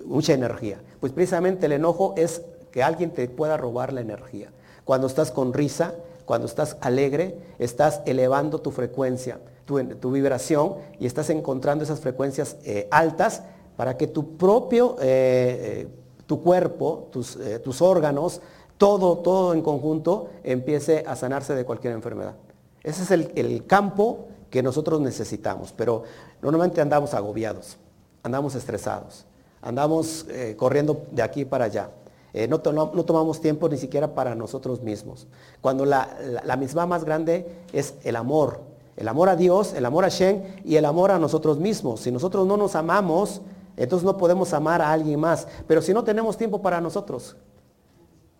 mucha 0.05 0.33
energía. 0.33 0.81
Pues 1.01 1.13
precisamente 1.13 1.67
el 1.67 1.73
enojo 1.73 2.15
es 2.17 2.43
que 2.71 2.85
alguien 2.85 3.11
te 3.11 3.29
pueda 3.29 3.57
robar 3.57 3.93
la 3.93 4.01
energía. 4.01 4.53
Cuando 4.85 5.09
estás 5.09 5.33
con 5.33 5.53
risa, 5.53 5.95
cuando 6.25 6.47
estás 6.47 6.77
alegre, 6.81 7.39
estás 7.59 8.01
elevando 8.07 8.61
tu 8.61 8.71
frecuencia, 8.71 9.41
tu, 9.65 10.11
vibración 10.11 10.75
y 10.99 11.07
estás 11.07 11.31
encontrando 11.31 11.85
esas 11.85 12.01
frecuencias 12.01 12.57
eh, 12.65 12.89
altas 12.91 13.43
para 13.77 13.97
que 13.97 14.07
tu 14.07 14.37
propio, 14.37 14.97
eh, 15.01 15.89
tu 16.27 16.43
cuerpo, 16.43 17.09
tus, 17.11 17.83
órganos, 17.83 18.41
todo, 18.79 19.19
todo 19.19 19.55
en 19.55 19.63
conjunto 19.63 20.31
empiece 20.43 21.05
a 21.07 21.17
sanarse 21.17 21.55
de 21.55 21.65
cualquier 21.65 21.93
enfermedad. 21.93 22.35
Ese 22.83 23.03
es 23.03 23.11
el, 23.11 23.67
campo 23.67 24.29
que 24.51 24.63
nosotros 24.63 25.01
necesitamos, 25.01 25.73
pero 25.73 26.05
normalmente 26.43 26.81
andamos 26.81 27.15
agobiados, 27.15 27.79
andamos 28.23 28.55
estresados, 28.55 29.25
andamos 29.63 30.27
eh, 30.29 30.55
corriendo 30.57 31.05
de 31.11 31.23
aquí 31.23 31.45
para 31.45 31.65
allá. 31.65 31.91
Eh, 32.35 32.49
no, 32.49 32.61
tomamos 32.61 33.41
tiempo 33.41 33.69
ni 33.69 33.79
siquiera 33.79 34.15
para 34.15 34.35
nosotros 34.35 34.83
mismos. 34.83 35.29
Cuando 35.61 35.87
la, 35.87 36.57
misma 36.59 36.85
más 36.85 37.05
grande 37.05 37.47
es 37.73 37.95
el 38.03 38.17
amor, 38.17 38.61
el 38.97 39.07
amor 39.09 39.29
a 39.29 39.37
Dios, 39.37 39.73
el 39.73 39.87
amor 39.87 40.05
a 40.05 40.09
Shen 40.09 40.61
y 40.65 40.77
el 40.77 40.85
amor 40.85 41.13
a 41.13 41.19
nosotros 41.19 41.59
mismos. 41.59 42.01
Si 42.01 42.11
nosotros 42.11 42.47
no 42.47 42.57
nos 42.57 42.75
amamos, 42.75 43.41
entonces 43.77 44.05
no 44.05 44.17
podemos 44.17 44.53
amar 44.53 44.83
a 44.83 44.91
alguien 44.91 45.21
más. 45.21 45.47
Pero 45.69 45.81
si 45.81 45.95
no 45.95 46.03
tenemos 46.03 46.37
tiempo 46.37 46.61
para 46.61 46.81
nosotros, 46.81 47.37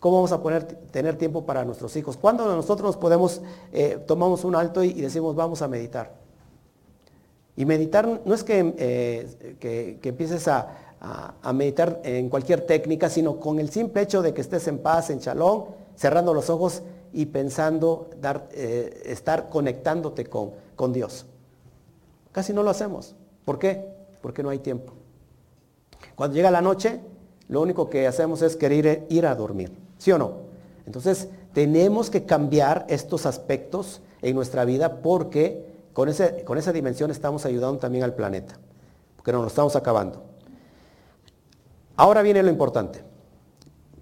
¿Cómo 0.05 0.17
vamos 0.17 0.33
a 0.33 0.43
poder 0.43 0.65
tener 0.65 1.17
tiempo 1.17 1.47
para 1.47 1.65
nuestros 1.65 1.97
hijos? 1.97 2.19
¿Cuándo 2.19 2.45
nosotros 2.55 2.95
podemos, 2.99 3.41
eh, 3.73 3.99
tomamos 4.07 4.45
un 4.45 4.55
alto 4.55 4.85
y, 4.85 4.93
decimos 4.93 5.35
vamos 5.35 5.63
a 5.63 5.67
meditar? 5.67 6.13
Y 7.57 7.65
meditar 7.65 8.21
no 8.23 8.35
es 8.35 8.45
que, 8.45 8.75
eh, 8.77 9.57
que, 9.59 10.07
empieces 10.07 10.47
a, 10.47 10.77
meditar 11.53 12.01
en 12.05 12.29
cualquier 12.29 12.63
técnica, 12.63 13.09
sino 13.09 13.39
con 13.39 13.59
el 13.59 13.71
simple 13.71 14.03
hecho 14.03 14.23
de 14.23 14.33
que 14.33 14.41
estés 14.41 14.67
en 14.69 14.79
paz, 14.79 15.11
en 15.11 15.21
chalón, 15.21 15.67
cerrando 15.97 16.35
los 16.35 16.51
ojos 16.51 16.83
y 17.13 17.27
pensando, 17.27 18.11
eh, 18.53 19.03
estar 19.07 19.49
conectándote 19.49 20.27
con, 20.27 20.51
con 20.75 20.93
Dios. 20.93 21.27
Casi 22.33 22.53
no 22.53 22.63
lo 22.63 22.71
hacemos. 22.71 23.15
¿Por 23.45 23.59
qué? 23.59 23.85
Porque 24.21 24.43
no 24.43 24.49
hay 24.51 24.59
tiempo. 24.59 24.93
Cuando 26.15 26.35
llega 26.35 26.51
la 26.51 26.61
noche, 26.61 27.01
lo 27.49 27.61
único 27.61 27.89
que 27.89 28.07
hacemos 28.07 28.43
es 28.43 28.57
querer 28.57 29.07
ir 29.09 29.27
a 29.27 29.35
dormir. 29.35 29.73
¿Sí 29.99 30.11
o 30.13 30.19
no? 30.19 30.33
Entonces, 30.87 31.29
tenemos 31.53 32.11
que 32.11 32.25
cambiar 32.25 32.85
estos 32.89 33.27
aspectos 33.27 34.03
en 34.23 34.35
nuestra 34.35 34.65
vida 34.65 35.01
porque 35.03 35.65
con, 35.93 36.11
con 36.45 36.59
esa 36.59 36.73
dimensión 36.73 37.11
estamos 37.11 37.47
ayudando 37.47 37.79
también 37.79 38.05
al 38.05 38.15
planeta, 38.15 38.59
porque 39.17 39.33
nos 39.33 39.43
lo 39.43 39.49
estamos 39.49 39.77
acabando. 39.77 40.34
Ahora 41.97 42.23
viene 42.23 42.43
lo 42.43 42.51
importante. 42.51 43.03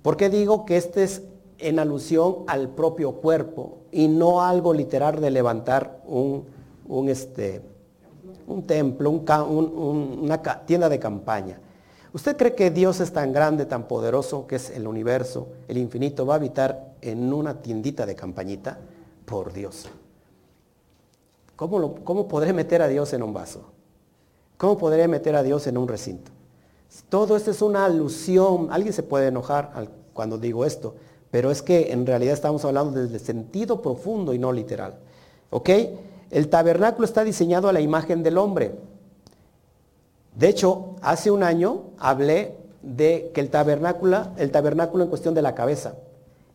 ¿Por 0.03 0.17
qué 0.17 0.31
digo 0.31 0.65
que 0.65 0.77
este 0.77 1.05
es 1.05 1.23
en 1.59 1.79
alusión 1.79 2.39
al 2.47 2.69
propio 2.69 3.13
cuerpo 3.13 3.79
y 3.93 4.09
no 4.09 4.43
algo 4.43 4.73
literal 4.73 5.21
de 5.21 5.31
levantar 5.31 6.03
un, 6.07 6.47
este, 7.09 7.61
un 8.47 8.67
templo, 8.67 9.11
una 9.11 10.43
tienda 10.67 10.89
de 10.89 10.99
campaña? 10.99 11.61
¿Usted 12.15 12.37
cree 12.37 12.55
que 12.55 12.71
Dios 12.71 13.01
es 13.01 13.13
tan 13.13 13.33
grande, 13.33 13.65
tan 13.65 13.89
poderoso, 13.89 14.47
que 14.47 14.57
es 14.57 14.71
el 14.71 14.87
universo, 14.87 15.49
el 15.69 15.79
infinito, 15.79 16.27
va 16.27 16.35
a 16.35 16.37
habitar 16.37 16.95
en 17.01 17.33
una 17.33 17.63
tiendita 17.63 18.05
de 18.05 18.15
campañita? 18.15 18.79
Por 19.25 19.53
Dios. 19.53 19.89
¿Cómo, 21.57 21.95
cómo 22.05 22.29
podré 22.29 22.53
meter 22.53 22.83
a 22.83 22.89
Dios 22.89 23.13
en 23.13 23.23
un 23.23 23.33
vaso? 23.33 23.71
¿Cómo 24.59 24.77
podré 24.77 25.09
meter 25.09 25.37
a 25.37 25.43
Dios 25.43 25.67
en 25.67 25.79
un 25.79 25.89
recinto? 25.89 26.33
Todo 27.09 27.37
esto 27.37 27.51
es 27.51 27.63
una 27.63 27.85
alusión. 27.85 28.69
Alguien 28.71 28.93
se 28.93 29.03
puede 29.03 29.29
enojar 29.29 29.89
cuando 30.13 30.39
digo 30.39 30.65
esto, 30.65 30.95
pero 31.31 31.51
es 31.51 31.63
que 31.63 31.93
en 31.93 32.07
realidad 32.07 32.35
estamos 32.35 32.65
hablando 32.65 33.01
desde 33.01 33.19
sentido 33.19 33.81
profundo 33.81 34.35
y 34.35 34.39
no 34.39 34.53
literal. 34.53 34.99
¿Ok? 35.51 35.71
El 36.31 36.49
tabernáculo 36.49 37.05
está 37.05 37.25
diseñado 37.25 37.69
a 37.69 37.73
la 37.73 37.81
imagen 37.81 38.23
del 38.23 38.39
hombre. 38.39 38.75
De 40.35 40.49
hecho, 40.49 40.97
hace 41.03 41.31
un 41.31 41.43
año 41.43 41.83
hablé 41.99 42.57
de 42.83 43.31
que 43.35 43.41
el 43.41 43.51
tabernáculo, 43.51 44.29
el 44.37 44.51
tabernáculo 44.51 45.05
en 45.05 45.11
cuestión 45.11 45.35
de 45.35 45.43
la 45.43 45.55
cabeza, 45.55 45.95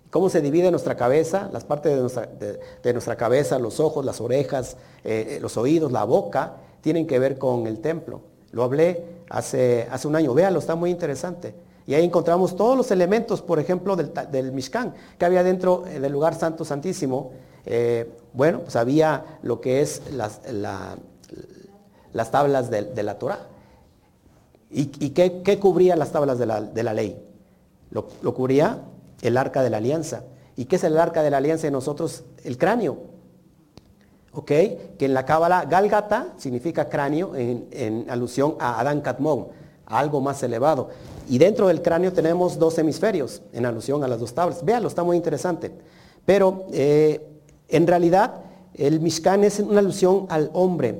cómo 0.09 0.29
se 0.29 0.41
divide 0.41 0.71
nuestra 0.71 0.95
cabeza, 0.95 1.49
las 1.53 1.63
partes 1.63 1.93
de 1.93 2.93
nuestra, 2.93 3.15
cabeza, 3.15 3.59
los 3.59 3.79
ojos, 3.79 4.03
las 4.03 4.19
orejas, 4.19 4.77
eh, 5.03 5.37
los 5.41 5.57
oídos, 5.57 5.91
la 5.91 6.03
boca, 6.03 6.55
tienen 6.81 7.05
que 7.05 7.19
ver 7.19 7.37
con 7.37 7.67
el 7.67 7.79
templo. 7.79 8.21
Lo 8.57 8.63
hablé 8.63 9.05
hace, 9.29 9.87
hace 9.91 10.07
un 10.07 10.15
año, 10.15 10.33
véalo, 10.33 10.57
está 10.57 10.73
muy 10.73 10.89
interesante. 10.89 11.53
Y 11.85 11.93
ahí 11.93 12.03
encontramos 12.03 12.55
todos 12.55 12.75
los 12.75 12.89
elementos, 12.89 13.43
por 13.43 13.59
ejemplo, 13.59 13.95
del, 13.95 14.51
Mishkan, 14.51 14.95
que 15.19 15.25
había 15.25 15.43
dentro 15.43 15.85
eh, 15.85 15.99
del 15.99 16.11
lugar 16.11 16.33
santo 16.33 16.65
santísimo. 16.65 17.33
Eh, 17.67 18.09
bueno, 18.33 18.61
pues 18.61 18.75
había 18.75 19.37
lo 19.43 19.61
que 19.61 19.81
es 19.81 20.01
las, 20.11 20.41
las 22.13 22.31
tablas 22.31 22.71
de, 22.71 22.81
de 22.81 23.03
la 23.03 23.19
Torah 23.19 23.47
¿Y, 24.69 24.85
qué, 25.11 25.59
cubría 25.59 25.95
las 25.95 26.11
tablas 26.11 26.39
de 26.39 26.45
la, 26.45 26.93
ley? 26.93 27.23
Lo, 27.91 28.07
cubría 28.33 28.81
el 29.21 29.37
arca 29.37 29.61
de 29.61 29.69
la 29.69 29.77
alianza. 29.77 30.23
¿Y 30.55 30.65
qué 30.65 30.77
es 30.77 30.83
el 30.83 30.97
arca 30.97 31.21
de 31.23 31.29
la 31.29 31.37
alianza 31.37 31.67
de 31.67 31.71
nosotros? 31.71 32.23
El 32.43 32.57
cráneo. 32.57 32.97
¿Ok? 34.37 34.51
Que 34.99 35.05
en 35.05 35.15
la 35.15 35.25
cábala 35.25 35.65
Galgata 35.65 36.35
significa 36.37 36.87
cráneo 36.87 37.31
en, 37.35 38.05
alusión 38.07 38.53
a 38.59 38.79
Adán 38.79 39.01
Katmón, 39.01 39.47
a 39.87 39.97
algo 39.97 40.21
más 40.21 40.43
elevado. 40.43 40.89
Y 41.27 41.39
dentro 41.39 41.69
del 41.69 41.81
cráneo 41.81 42.13
tenemos 42.13 42.59
dos 42.59 42.77
hemisferios 42.77 43.41
en 43.51 43.65
alusión 43.65 44.03
a 44.03 44.07
las 44.07 44.19
dos 44.19 44.35
tablas. 44.35 44.63
Véanlo, 44.63 44.89
está 44.89 45.03
muy 45.03 45.17
interesante. 45.17 45.71
Pero 46.23 46.67
eh, 46.71 47.27
en 47.67 47.87
realidad 47.87 48.41
el 48.75 48.99
Mishkan 48.99 49.43
es 49.43 49.59
una 49.59 49.79
alusión 49.79 50.27
al 50.29 50.51
hombre 50.53 50.99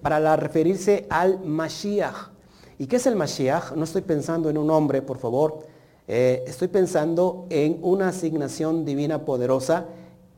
para 0.00 0.36
referirse 0.36 1.06
al 1.10 1.40
Mashiach. 1.44 2.30
¿Y 2.78 2.86
qué 2.86 2.96
es 2.96 3.06
el 3.06 3.14
Mashiach? 3.14 3.72
No 3.72 3.84
estoy 3.84 4.00
pensando 4.00 4.48
en 4.48 4.56
un 4.56 4.70
hombre, 4.70 5.02
por 5.02 5.18
favor. 5.18 5.66
Eh, 6.08 6.44
estoy 6.46 6.68
pensando 6.68 7.44
en 7.50 7.78
una 7.82 8.08
asignación 8.08 8.86
divina 8.86 9.26
poderosa 9.26 9.84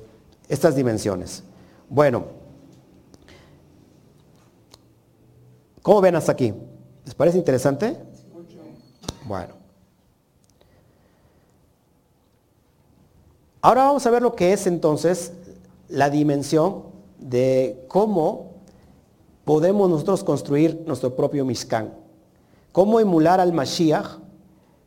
estas 0.50 0.76
dimensiones. 0.76 1.43
Bueno, 1.93 2.23
¿cómo 5.82 5.99
ven 5.99 6.15
hasta 6.15 6.32
aquí? 6.32 6.54
¿Les 7.04 7.13
parece 7.13 7.38
interesante? 7.38 7.97
Bueno. 9.25 9.56
Ahora 13.62 13.84
vamos 13.84 14.06
a 14.06 14.10
ver 14.10 14.21
lo 14.21 14.38
que 14.38 14.54
es 14.54 14.67
entonces 14.67 15.34
la 15.89 16.10
dimensión 16.10 16.84
de 17.19 17.84
cómo 17.89 18.51
podemos 19.43 19.89
nosotros 19.89 20.23
construir 20.23 20.86
nuestro 20.88 21.13
propio 21.17 21.43
Mishkan. 21.43 21.93
Cómo 22.71 23.01
emular 23.01 23.41
al 23.41 23.51
Mashiach 23.51 24.19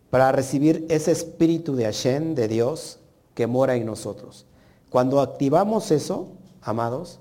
para 0.08 0.32
recibir 0.32 0.86
ese 0.88 1.12
espíritu 1.12 1.76
de 1.76 1.84
Hashem, 1.84 2.34
de 2.34 2.48
Dios, 2.48 2.98
que 3.34 3.46
mora 3.46 3.76
en 3.76 3.84
nosotros. 3.84 4.46
Cuando 4.88 5.20
activamos 5.20 5.90
eso, 5.90 6.28
amados, 6.64 7.20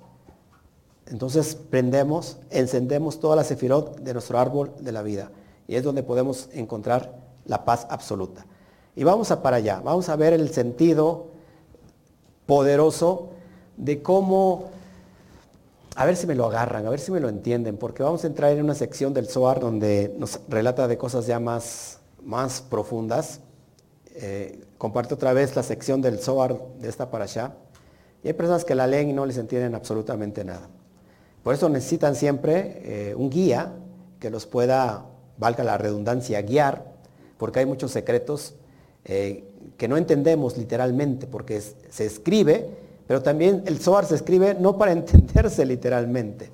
entonces 1.05 1.55
prendemos, 1.55 2.37
encendemos 2.49 3.19
toda 3.19 3.35
la 3.35 3.43
sefirot 3.43 3.99
de 3.99 4.13
nuestro 4.13 4.39
árbol 4.39 4.71
de 4.79 4.91
la 4.91 5.01
vida. 5.01 5.31
Y 5.67 5.75
es 5.75 5.83
donde 5.83 6.03
podemos 6.03 6.49
encontrar 6.53 7.13
la 7.45 7.65
paz 7.65 7.85
absoluta. 7.89 8.45
Y 8.95 9.03
vamos 9.03 9.31
a 9.31 9.41
para 9.41 9.57
allá, 9.57 9.81
vamos 9.83 10.09
a 10.09 10.15
ver 10.15 10.33
el 10.33 10.49
sentido 10.49 11.27
poderoso 12.45 13.29
de 13.77 14.01
cómo, 14.01 14.69
a 15.95 16.05
ver 16.05 16.15
si 16.15 16.27
me 16.27 16.35
lo 16.35 16.45
agarran, 16.45 16.85
a 16.85 16.89
ver 16.89 16.99
si 16.99 17.11
me 17.11 17.19
lo 17.19 17.27
entienden, 17.27 17.77
porque 17.77 18.03
vamos 18.03 18.23
a 18.23 18.27
entrar 18.27 18.51
en 18.51 18.63
una 18.63 18.75
sección 18.75 19.13
del 19.13 19.27
Zohar 19.27 19.59
donde 19.59 20.13
nos 20.17 20.39
relata 20.47 20.87
de 20.87 20.97
cosas 20.97 21.25
ya 21.25 21.39
más, 21.39 21.99
más 22.21 22.61
profundas. 22.61 23.39
Eh, 24.15 24.63
comparto 24.77 25.15
otra 25.15 25.33
vez 25.33 25.55
la 25.55 25.63
sección 25.63 26.01
del 26.01 26.19
Zohar 26.19 26.59
de 26.79 26.87
esta 26.87 27.09
para 27.09 27.23
allá. 27.23 27.55
Y 28.23 28.27
hay 28.27 28.33
personas 28.33 28.63
que 28.63 28.75
la 28.75 28.87
leen 28.87 29.09
y 29.09 29.13
no 29.13 29.25
les 29.25 29.37
entienden 29.37 29.75
absolutamente 29.75 30.45
nada. 30.45 30.69
Por 31.43 31.53
eso 31.53 31.67
necesitan 31.67 32.15
siempre 32.15 32.81
eh, 32.83 33.15
un 33.15 33.29
guía 33.29 33.73
que 34.19 34.29
los 34.29 34.45
pueda, 34.45 35.05
valga 35.37 35.63
la 35.63 35.77
redundancia, 35.77 36.41
guiar, 36.41 36.85
porque 37.37 37.59
hay 37.59 37.65
muchos 37.65 37.91
secretos 37.91 38.55
eh, 39.03 39.43
que 39.77 39.89
no 39.89 39.97
entendemos 39.97 40.57
literalmente, 40.57 41.27
porque 41.27 41.59
se 41.59 42.05
escribe, 42.05 42.69
pero 43.05 43.21
también 43.21 43.63
el 43.65 43.79
Zohar 43.79 44.05
se 44.05 44.15
escribe 44.15 44.55
no 44.57 44.77
para 44.77 44.91
entenderse 44.93 45.65
literalmente. 45.65 46.49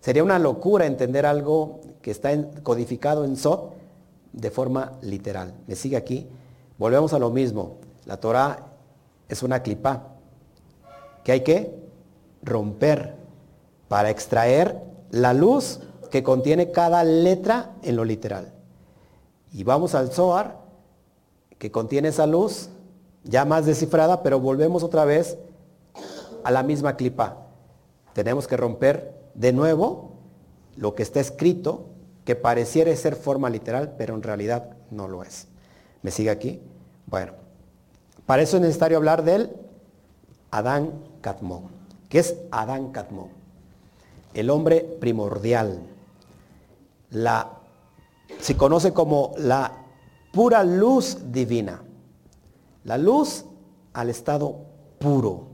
Sería 0.00 0.24
una 0.24 0.40
locura 0.40 0.86
entender 0.86 1.24
algo 1.24 1.80
que 2.02 2.10
está 2.10 2.30
codificado 2.64 3.24
en 3.24 3.36
Zod 3.36 3.70
de 4.32 4.50
forma 4.50 4.98
literal. 5.02 5.54
¿Me 5.68 5.76
sigue 5.76 5.96
aquí? 5.96 6.26
Volvemos 6.78 7.12
a 7.12 7.18
lo 7.18 7.30
mismo. 7.30 7.78
La 8.04 8.16
Torah 8.18 8.72
es 9.28 9.42
una 9.42 9.62
clipa 9.62 10.15
que 11.26 11.32
hay 11.32 11.40
que 11.40 11.74
romper 12.44 13.16
para 13.88 14.10
extraer 14.10 14.80
la 15.10 15.34
luz 15.34 15.80
que 16.08 16.22
contiene 16.22 16.70
cada 16.70 17.02
letra 17.02 17.72
en 17.82 17.96
lo 17.96 18.04
literal. 18.04 18.52
Y 19.52 19.64
vamos 19.64 19.96
al 19.96 20.12
Zohar, 20.12 20.60
que 21.58 21.72
contiene 21.72 22.10
esa 22.10 22.28
luz, 22.28 22.68
ya 23.24 23.44
más 23.44 23.66
descifrada, 23.66 24.22
pero 24.22 24.38
volvemos 24.38 24.84
otra 24.84 25.04
vez 25.04 25.36
a 26.44 26.52
la 26.52 26.62
misma 26.62 26.94
clipa. 26.94 27.38
Tenemos 28.12 28.46
que 28.46 28.56
romper 28.56 29.12
de 29.34 29.52
nuevo 29.52 30.12
lo 30.76 30.94
que 30.94 31.02
está 31.02 31.18
escrito, 31.18 31.86
que 32.24 32.36
pareciera 32.36 32.94
ser 32.94 33.16
forma 33.16 33.50
literal, 33.50 33.96
pero 33.98 34.14
en 34.14 34.22
realidad 34.22 34.76
no 34.92 35.08
lo 35.08 35.24
es. 35.24 35.48
¿Me 36.02 36.12
sigue 36.12 36.30
aquí? 36.30 36.62
Bueno, 37.06 37.32
para 38.26 38.42
eso 38.42 38.58
es 38.58 38.62
necesario 38.62 38.96
hablar 38.96 39.24
del 39.24 39.65
Adán 40.50 40.92
Catmón. 41.20 41.64
¿Qué 42.08 42.20
es 42.20 42.36
Adán 42.50 42.92
Catmón? 42.92 43.36
el 44.36 44.50
hombre 44.50 44.80
primordial. 45.00 45.80
La, 47.10 47.58
se 48.38 48.56
conoce 48.56 48.92
como 48.92 49.32
la 49.38 49.72
pura 50.32 50.62
luz 50.62 51.18
divina. 51.32 51.82
La 52.84 52.98
luz 52.98 53.46
al 53.94 54.10
estado 54.10 54.58
puro. 54.98 55.48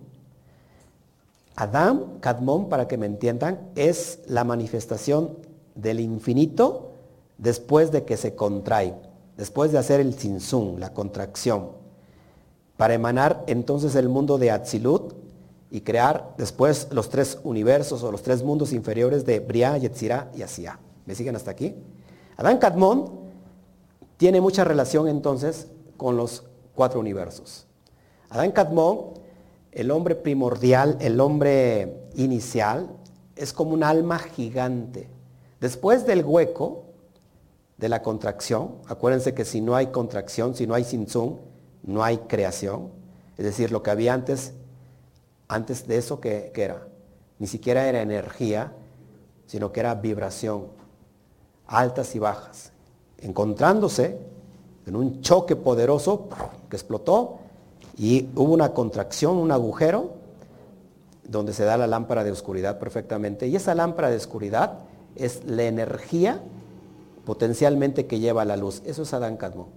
Adán, 1.54 2.18
Kadmon, 2.20 2.68
para 2.68 2.88
que 2.88 2.96
me 2.96 3.06
entiendan, 3.06 3.70
es 3.76 4.20
la 4.26 4.42
manifestación 4.42 5.36
del 5.76 6.00
infinito 6.00 6.90
después 7.38 7.92
de 7.92 8.04
que 8.04 8.16
se 8.16 8.34
contrae, 8.34 8.94
después 9.36 9.70
de 9.70 9.78
hacer 9.78 10.00
el 10.00 10.18
sinsun, 10.18 10.80
la 10.80 10.92
contracción, 10.92 11.70
para 12.82 12.94
emanar 12.94 13.44
entonces 13.46 13.94
el 13.94 14.08
mundo 14.08 14.38
de 14.38 14.50
Atzilut, 14.50 15.14
y 15.70 15.82
crear 15.82 16.34
después 16.36 16.88
los 16.90 17.10
tres 17.10 17.38
universos 17.44 18.02
o 18.02 18.10
los 18.10 18.22
tres 18.22 18.42
mundos 18.42 18.72
inferiores 18.72 19.24
de 19.24 19.38
Briah, 19.38 19.78
Yetzirah 19.78 20.32
y 20.34 20.42
Asiah. 20.42 20.80
¿Me 21.06 21.14
siguen 21.14 21.36
hasta 21.36 21.52
aquí? 21.52 21.76
Adán 22.36 22.58
Kadmon 22.58 23.20
tiene 24.16 24.40
mucha 24.40 24.64
relación 24.64 25.06
entonces 25.06 25.68
con 25.96 26.16
los 26.16 26.42
cuatro 26.74 26.98
universos. 26.98 27.68
Adán 28.30 28.50
Kadmon, 28.50 29.12
el 29.70 29.92
hombre 29.92 30.16
primordial, 30.16 30.96
el 31.00 31.20
hombre 31.20 32.08
inicial, 32.16 32.88
es 33.36 33.52
como 33.52 33.74
un 33.74 33.84
alma 33.84 34.18
gigante. 34.18 35.08
Después 35.60 36.04
del 36.04 36.24
hueco, 36.24 36.86
de 37.76 37.88
la 37.88 38.02
contracción, 38.02 38.78
acuérdense 38.88 39.34
que 39.34 39.44
si 39.44 39.60
no 39.60 39.76
hay 39.76 39.86
contracción, 39.86 40.56
si 40.56 40.66
no 40.66 40.74
hay 40.74 40.82
sinzum, 40.82 41.36
no 41.82 42.02
hay 42.04 42.18
creación. 42.18 42.90
Es 43.36 43.44
decir, 43.44 43.72
lo 43.72 43.82
que 43.82 43.90
había 43.90 44.14
antes 44.14 44.54
antes 45.52 45.86
de 45.86 45.98
eso, 45.98 46.18
¿qué, 46.18 46.50
era? 46.54 46.86
Ni 47.38 47.46
siquiera 47.46 47.86
era 47.86 48.00
energía, 48.00 48.72
sino 49.46 49.70
que 49.70 49.80
era 49.80 49.94
vibración, 49.94 50.68
altas 51.66 52.14
y 52.14 52.18
bajas, 52.18 52.72
encontrándose 53.18 54.18
en 54.86 54.96
un 54.96 55.20
choque 55.20 55.54
poderoso 55.54 56.28
que 56.70 56.76
explotó 56.76 57.40
y 57.98 58.30
hubo 58.34 58.54
una 58.54 58.72
contracción, 58.72 59.36
un 59.36 59.52
agujero, 59.52 60.14
donde 61.24 61.52
se 61.52 61.64
da 61.64 61.76
la 61.76 61.86
lámpara 61.86 62.24
de 62.24 62.32
oscuridad 62.32 62.78
perfectamente. 62.78 63.46
Y 63.46 63.56
esa 63.56 63.74
lámpara 63.74 64.08
de 64.08 64.16
oscuridad 64.16 64.78
es 65.16 65.44
la 65.44 65.64
energía 65.64 66.40
potencialmente 67.26 68.06
que 68.06 68.20
lleva 68.20 68.46
la 68.46 68.56
luz. 68.56 68.82
Eso 68.86 69.02
es 69.02 69.12
Adán 69.12 69.36
Cadmo. 69.36 69.68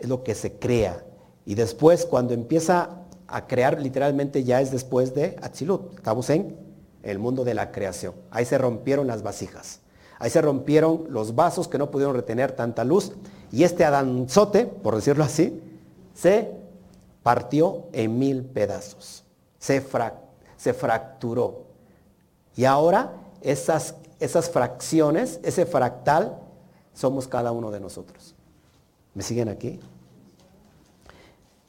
Es 0.00 0.08
lo 0.08 0.22
que 0.22 0.34
se 0.34 0.52
crea. 0.52 1.04
Y 1.44 1.54
después 1.54 2.06
cuando 2.06 2.34
empieza 2.34 3.02
a 3.28 3.46
crear 3.46 3.80
literalmente 3.80 4.44
ya 4.44 4.60
es 4.60 4.70
después 4.70 5.14
de 5.14 5.36
Atzilut. 5.42 5.94
Estamos 5.94 6.30
en 6.30 6.56
el 7.02 7.18
mundo 7.18 7.44
de 7.44 7.54
la 7.54 7.70
creación. 7.72 8.14
Ahí 8.30 8.44
se 8.44 8.58
rompieron 8.58 9.06
las 9.06 9.22
vasijas. 9.22 9.80
Ahí 10.18 10.30
se 10.30 10.40
rompieron 10.40 11.06
los 11.08 11.34
vasos 11.34 11.68
que 11.68 11.78
no 11.78 11.90
pudieron 11.90 12.14
retener 12.14 12.52
tanta 12.52 12.84
luz. 12.84 13.12
Y 13.52 13.64
este 13.64 13.84
Adanzote, 13.84 14.66
por 14.66 14.96
decirlo 14.96 15.24
así, 15.24 15.62
se 16.14 16.50
partió 17.22 17.86
en 17.92 18.18
mil 18.18 18.44
pedazos. 18.44 19.24
Se, 19.58 19.84
se 20.56 20.72
fracturó. 20.72 21.64
Y 22.56 22.64
ahora 22.64 23.12
esas, 23.42 23.94
esas 24.20 24.48
fracciones, 24.48 25.40
ese 25.42 25.66
fractal, 25.66 26.38
somos 26.94 27.28
cada 27.28 27.52
uno 27.52 27.70
de 27.70 27.80
nosotros. 27.80 28.35
¿Me 29.16 29.22
siguen 29.22 29.48
aquí? 29.48 29.80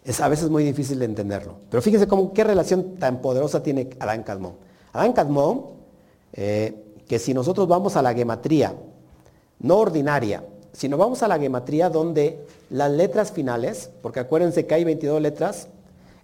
Es 0.03 0.19
a 0.19 0.27
veces 0.27 0.49
muy 0.49 0.65
difícil 0.65 0.99
de 0.99 1.05
entenderlo. 1.05 1.55
Pero 1.71 1.81
fíjense 1.81 2.05
cómo, 2.05 2.33
qué 2.33 2.43
relación 2.43 2.95
tan 2.95 3.21
poderosa 3.21 3.63
tiene 3.63 3.89
Adán 3.99 4.23
Cadmón. 4.23 4.53
Adán 4.91 5.13
Cadmón, 5.13 5.65
eh, 6.33 6.83
que 7.07 7.17
si 7.19 7.33
nosotros 7.33 7.67
vamos 7.67 7.95
a 7.95 8.01
la 8.01 8.13
gematría, 8.13 8.75
no 9.59 9.77
ordinaria, 9.77 10.43
sino 10.73 10.97
vamos 10.97 11.23
a 11.23 11.27
la 11.29 11.39
gematría 11.39 11.89
donde 11.89 12.45
las 12.69 12.91
letras 12.91 13.31
finales, 13.31 13.89
porque 14.01 14.19
acuérdense 14.19 14.67
que 14.67 14.75
hay 14.75 14.83
22 14.83 15.21
letras 15.21 15.69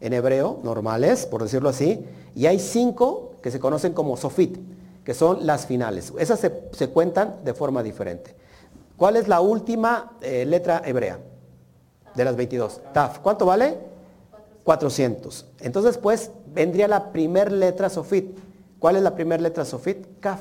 en 0.02 0.12
hebreo 0.12 0.60
normales, 0.64 1.26
por 1.26 1.42
decirlo 1.42 1.70
así, 1.70 2.04
y 2.36 2.48
hay 2.48 2.60
5 2.60 3.36
que 3.42 3.50
se 3.50 3.62
conocen 3.62 3.94
como 3.94 4.18
sofit, 4.18 4.58
que 5.06 5.14
son 5.14 5.48
las 5.48 5.66
finales. 5.68 6.12
Esas 6.20 6.40
se, 6.40 6.88
cuentan 6.90 7.38
de 7.46 7.54
forma 7.54 7.82
diferente. 7.82 8.36
¿Cuál 8.98 9.16
es 9.18 9.28
la 9.28 9.42
última 9.42 10.14
eh, 10.22 10.46
letra 10.46 10.82
hebrea? 10.86 11.20
de 12.16 12.26
las 12.26 12.36
22. 12.36 12.82
Taf. 12.94 13.20
¿Cuánto 13.20 13.46
vale? 13.46 13.78
400. 14.64 15.46
Entonces, 15.60 15.98
pues, 15.98 16.32
vendría 16.54 16.88
la 16.88 17.12
primera 17.12 17.50
letra 17.52 17.90
Sofit. 17.90 18.38
¿Cuál 18.80 18.98
es 18.98 19.04
la 19.04 19.16
primera 19.16 19.42
letra 19.42 19.66
Sofit? 19.66 20.20
Kaf. 20.20 20.40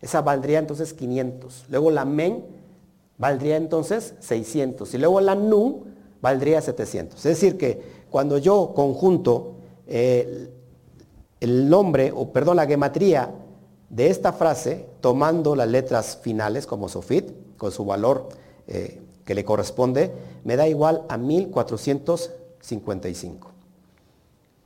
Esa 0.00 0.22
valdría 0.22 0.58
entonces 0.58 0.92
500. 0.94 1.66
Luego 1.68 1.90
la 1.90 2.04
Men 2.04 2.44
valdría 3.18 3.56
entonces 3.56 4.14
600. 4.20 4.94
Y 4.94 4.98
luego 4.98 5.20
la 5.20 5.34
Nu 5.34 5.84
valdría 6.20 6.60
700. 6.60 7.18
Es 7.18 7.22
decir, 7.22 7.58
que 7.58 8.00
cuando 8.10 8.38
yo 8.38 8.72
conjunto 8.74 9.56
eh, 9.86 10.50
el 11.40 11.68
nombre, 11.68 12.12
o 12.14 12.32
perdón, 12.32 12.56
la 12.56 12.66
gematría 12.66 13.34
de 13.88 14.08
esta 14.08 14.32
frase, 14.32 14.86
tomando 15.00 15.56
las 15.56 15.68
letras 15.68 16.18
finales 16.22 16.66
como 16.66 16.88
Sofit, 16.88 17.30
con 17.60 17.70
su 17.70 17.84
valor 17.84 18.30
eh, 18.66 19.00
que 19.26 19.34
le 19.34 19.44
corresponde, 19.44 20.10
me 20.44 20.56
da 20.56 20.66
igual 20.66 21.02
a 21.10 21.18
1455. 21.18 23.50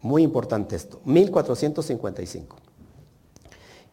Muy 0.01 0.23
importante 0.23 0.77
esto, 0.77 1.01
1455. 1.05 2.57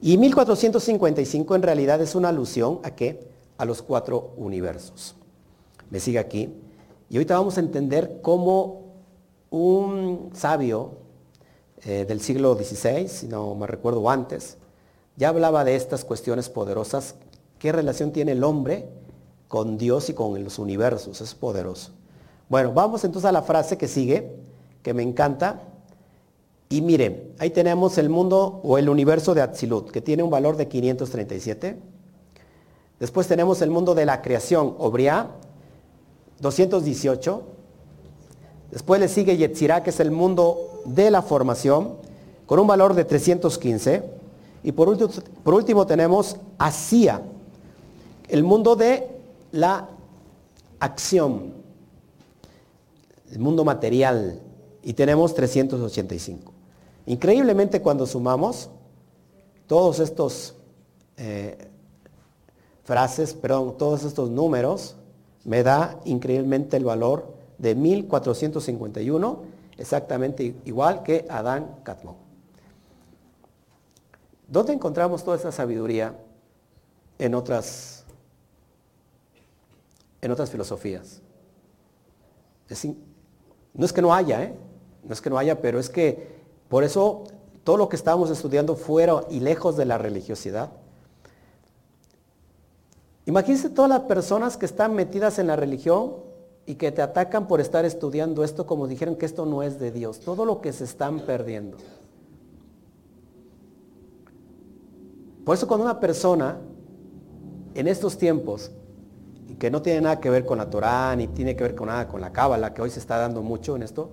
Y 0.02 0.20
1455 0.20 1.56
en 1.56 1.64
realidad 1.64 2.00
es 2.00 2.14
una 2.14 2.30
alusión 2.30 2.80
a 2.84 2.92
qué? 2.92 3.28
A 3.58 3.66
los 3.66 3.82
cuatro 3.82 4.34
universos. 4.38 5.16
Me 5.90 6.00
sigue 6.00 6.20
aquí. 6.20 6.54
Y 7.10 7.18
ahorita 7.18 7.40
vamos 7.40 7.58
a 7.58 7.62
entender 7.62 8.20
cómo 8.22 8.82
un 9.50 10.30
sabio 10.36 10.92
eh, 11.84 12.06
del 12.08 12.22
siglo 12.22 12.54
XVI, 12.54 13.08
si 13.08 13.28
no 13.28 13.56
me 13.56 13.66
recuerdo 13.66 14.08
antes, 14.12 14.58
ya 15.18 15.30
hablaba 15.30 15.64
de 15.64 15.76
estas 15.76 16.06
cuestiones 16.06 16.50
poderosas. 16.50 17.16
¿Qué 17.62 17.72
relación 17.72 18.12
tiene 18.12 18.32
el 18.32 18.44
hombre 18.44 18.90
con 19.48 19.78
Dios 19.78 20.10
y 20.10 20.16
con 20.16 20.44
los 20.44 20.58
universos? 20.58 21.22
Es 21.22 21.36
poderoso. 21.36 21.92
Bueno, 22.50 22.74
vamos 22.74 23.04
entonces 23.04 23.30
a 23.30 23.32
la 23.32 23.44
frase 23.44 23.78
que 23.78 23.88
sigue, 23.88 24.36
que 24.82 24.96
me 24.96 25.04
encanta. 25.04 25.62
Y 26.70 26.82
miren, 26.82 27.36
ahí 27.38 27.52
tenemos 27.52 28.00
el 28.00 28.10
mundo 28.10 28.62
o 28.64 28.80
el 28.80 28.90
universo 28.90 29.36
de 29.36 29.44
Atzilut, 29.44 29.92
que 29.92 30.02
tiene 30.02 30.24
un 30.24 30.32
valor 30.32 30.58
de 30.58 30.68
537. 30.68 31.78
Después 33.00 33.28
tenemos 33.28 33.62
el 33.62 33.70
mundo 33.70 33.94
de 33.94 34.08
la 34.08 34.24
creación, 34.24 34.74
Obria, 34.80 35.28
218. 36.40 37.44
Después 38.72 39.00
le 39.00 39.08
sigue 39.08 39.38
Yetzirah, 39.38 39.84
que 39.84 39.92
es 39.92 40.00
el 40.00 40.10
mundo 40.10 40.82
de 40.86 41.12
la 41.12 41.22
formación, 41.22 41.94
con 42.48 42.58
un 42.58 42.66
valor 42.66 42.96
de 42.96 43.06
315. 43.06 44.04
Y 44.64 44.72
por 44.72 44.90
último, 44.90 45.12
por 45.44 45.54
último 45.54 45.86
tenemos 45.86 46.38
Asia, 46.58 47.22
el 48.32 48.44
mundo 48.44 48.78
de 48.78 49.10
la 49.52 49.90
acción, 50.80 51.54
el 53.30 53.40
mundo 53.40 53.66
material, 53.66 54.42
y 54.84 54.94
tenemos 54.94 55.36
385. 55.36 56.54
Increíblemente 57.08 57.82
cuando 57.82 58.08
sumamos 58.08 58.70
todos 59.68 60.00
estos 60.00 60.56
eh, 61.18 61.68
frases, 62.84 63.34
perdón, 63.34 63.78
todos 63.78 64.06
estos 64.06 64.30
números, 64.30 64.96
me 65.44 65.62
da 65.62 66.00
increíblemente 66.06 66.78
el 66.78 66.86
valor 66.86 67.34
de 67.58 67.76
1451, 67.76 69.42
exactamente 69.78 70.56
igual 70.64 71.04
que 71.04 71.26
Adán 71.30 71.80
Catmón. 71.84 72.16
¿Dónde 74.48 74.72
encontramos 74.72 75.24
toda 75.24 75.36
esa 75.36 75.52
sabiduría 75.52 76.16
en 77.22 77.36
otras, 77.36 78.01
en 80.22 80.32
otras 80.32 80.50
filosofías? 80.50 81.22
no 83.74 83.86
es 83.86 83.92
que 83.92 84.02
no 84.02 84.14
haya, 84.14 84.44
¿eh? 84.44 84.56
no 85.04 85.14
es 85.14 85.20
que 85.20 85.30
no 85.30 85.38
haya, 85.38 85.62
pero 85.62 85.80
es 85.80 85.90
que 85.90 86.40
por 86.70 86.86
eso 86.86 87.26
todo 87.64 87.78
lo 87.78 87.90
que 87.90 87.96
estamos 87.96 88.30
estudiando 88.30 88.76
fuera 88.76 89.26
y 89.30 89.40
lejos 89.40 89.76
de 89.76 89.86
la 89.86 89.98
religiosidad. 89.98 90.72
Imagínense 93.26 93.70
todas 93.70 93.90
las 93.90 94.02
personas 94.02 94.58
que 94.58 94.66
están 94.66 94.96
metidas 94.96 95.38
en 95.38 95.48
la 95.48 95.56
religión 95.56 96.16
y 96.66 96.76
que 96.76 96.92
te 96.92 97.02
atacan 97.02 97.48
por 97.48 97.60
estar 97.60 97.86
estudiando 97.86 98.44
esto 98.44 98.66
como 98.66 98.88
dijeron 98.88 99.16
que 99.16 99.26
esto 99.26 99.46
no 99.46 99.64
es 99.64 99.80
de 99.80 99.92
Dios. 99.92 100.20
Todo 100.20 100.46
lo 100.46 100.62
que 100.62 100.74
se 100.74 100.86
están 100.86 101.20
perdiendo. 101.20 101.78
Por 105.46 105.56
eso 105.56 105.68
cuando 105.68 105.86
una 105.86 106.00
persona 106.00 106.60
en 107.74 107.88
estos 107.88 108.18
tiempos, 108.18 108.72
que 109.62 109.70
no 109.70 109.84
tiene 109.84 110.02
nada 110.02 110.20
que 110.20 110.32
ver 110.32 110.44
con 110.44 110.58
la 110.58 110.72
Torá, 110.72 111.16
ni 111.16 111.28
tiene 111.28 111.56
que 111.56 111.62
ver 111.62 111.76
con 111.76 111.88
nada 111.88 112.08
con 112.08 112.20
la 112.20 112.34
Cábala, 112.34 112.74
que 112.74 112.82
hoy 112.82 112.90
se 112.90 112.98
está 112.98 113.18
dando 113.18 113.44
mucho 113.44 113.76
en 113.76 113.84
esto, 113.84 114.10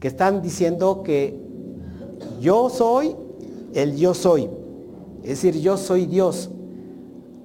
que 0.00 0.08
están 0.08 0.42
diciendo 0.42 1.04
que 1.04 1.40
yo 2.40 2.68
soy 2.68 3.14
el 3.74 3.94
yo 3.94 4.12
soy. 4.12 4.50
Es 5.22 5.40
decir, 5.40 5.60
yo 5.60 5.76
soy 5.76 6.06
Dios. 6.06 6.50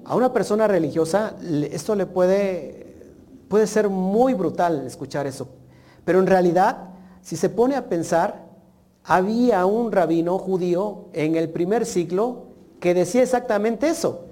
A 0.04 0.16
una 0.16 0.34
persona 0.34 0.68
religiosa 0.68 1.36
esto 1.70 1.94
le 1.94 2.08
puede, 2.08 2.96
puede 3.50 3.68
ser 3.68 3.88
muy 3.88 4.34
brutal 4.34 4.84
escuchar 4.88 5.28
eso. 5.28 5.48
Pero 6.06 6.18
en 6.18 6.26
realidad, 6.26 6.90
si 7.22 7.36
se 7.36 7.50
pone 7.50 7.76
a 7.76 7.88
pensar, 7.88 8.48
había 9.04 9.68
un 9.68 9.92
rabino 9.92 10.40
judío 10.40 11.10
en 11.14 11.36
el 11.36 11.50
primer 11.50 11.86
siglo 11.86 12.46
que 12.80 12.96
decía 12.96 13.22
exactamente 13.22 13.90
eso. 13.90 14.26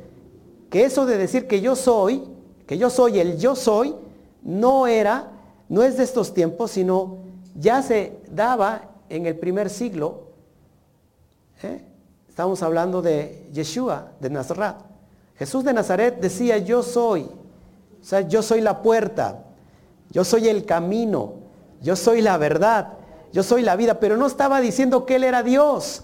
Que 0.71 0.85
eso 0.85 1.05
de 1.05 1.19
decir 1.19 1.45
que 1.45 1.61
yo 1.61 1.75
soy, 1.75 2.32
que 2.65 2.77
yo 2.77 2.89
soy 2.89 3.19
el 3.19 3.37
yo 3.37 3.55
soy, 3.55 3.95
no 4.41 4.87
era, 4.87 5.31
no 5.69 5.83
es 5.83 5.97
de 5.97 6.03
estos 6.03 6.33
tiempos, 6.33 6.71
sino 6.71 7.17
ya 7.55 7.81
se 7.81 8.17
daba 8.29 8.89
en 9.09 9.25
el 9.25 9.37
primer 9.37 9.69
siglo 9.69 10.23
¿Eh? 11.63 11.81
Estamos 12.27 12.61
hablando 12.61 13.01
de 13.01 13.47
Yeshua, 13.53 14.11
de 14.19 14.29
Nazaret. 14.29 14.75
Jesús 15.35 15.63
de 15.63 15.73
Nazaret 15.73 16.19
decía, 16.19 16.57
yo 16.57 16.83
soy. 16.83 17.21
O 17.21 18.05
sea, 18.05 18.21
yo 18.21 18.41
soy 18.41 18.61
la 18.61 18.81
puerta. 18.81 19.43
Yo 20.09 20.23
soy 20.23 20.49
el 20.49 20.65
camino. 20.65 21.35
Yo 21.81 21.95
soy 21.95 22.21
la 22.21 22.37
verdad. 22.37 22.93
Yo 23.31 23.43
soy 23.43 23.61
la 23.61 23.75
vida. 23.75 23.99
Pero 23.99 24.17
no 24.17 24.27
estaba 24.27 24.61
diciendo 24.61 25.05
que 25.05 25.15
Él 25.15 25.23
era 25.23 25.41
Dios. 25.41 26.03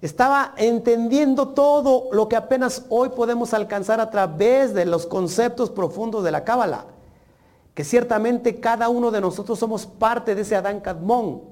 Estaba 0.00 0.54
entendiendo 0.56 1.48
todo 1.48 2.08
lo 2.12 2.28
que 2.28 2.36
apenas 2.36 2.84
hoy 2.88 3.08
podemos 3.08 3.52
alcanzar 3.52 4.00
a 4.00 4.10
través 4.10 4.72
de 4.72 4.84
los 4.84 5.06
conceptos 5.06 5.70
profundos 5.70 6.22
de 6.22 6.30
la 6.30 6.44
Cábala. 6.44 6.86
Que 7.74 7.82
ciertamente 7.82 8.60
cada 8.60 8.88
uno 8.88 9.10
de 9.10 9.20
nosotros 9.20 9.58
somos 9.58 9.86
parte 9.86 10.34
de 10.34 10.42
ese 10.42 10.54
Adán 10.54 10.80
Cadmón. 10.80 11.42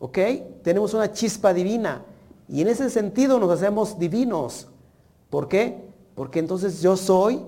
¿Ok? 0.00 0.18
Tenemos 0.62 0.92
una 0.94 1.12
chispa 1.12 1.52
divina. 1.52 2.02
Y 2.48 2.62
en 2.62 2.68
ese 2.68 2.90
sentido 2.90 3.38
nos 3.38 3.50
hacemos 3.50 3.98
divinos. 3.98 4.66
¿Por 5.30 5.46
qué? 5.48 5.88
Porque 6.16 6.40
entonces 6.40 6.80
yo 6.80 6.96
soy 6.96 7.42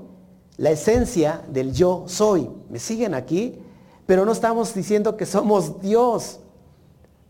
la 0.59 0.71
esencia 0.71 1.43
del 1.49 1.73
yo 1.73 2.05
soy. 2.07 2.49
¿Me 2.69 2.79
siguen 2.79 3.15
aquí? 3.15 3.59
Pero 4.07 4.25
no 4.25 4.33
estamos 4.33 4.75
diciendo 4.75 5.17
que 5.17 5.27
somos 5.27 5.81
Dios, 5.81 6.39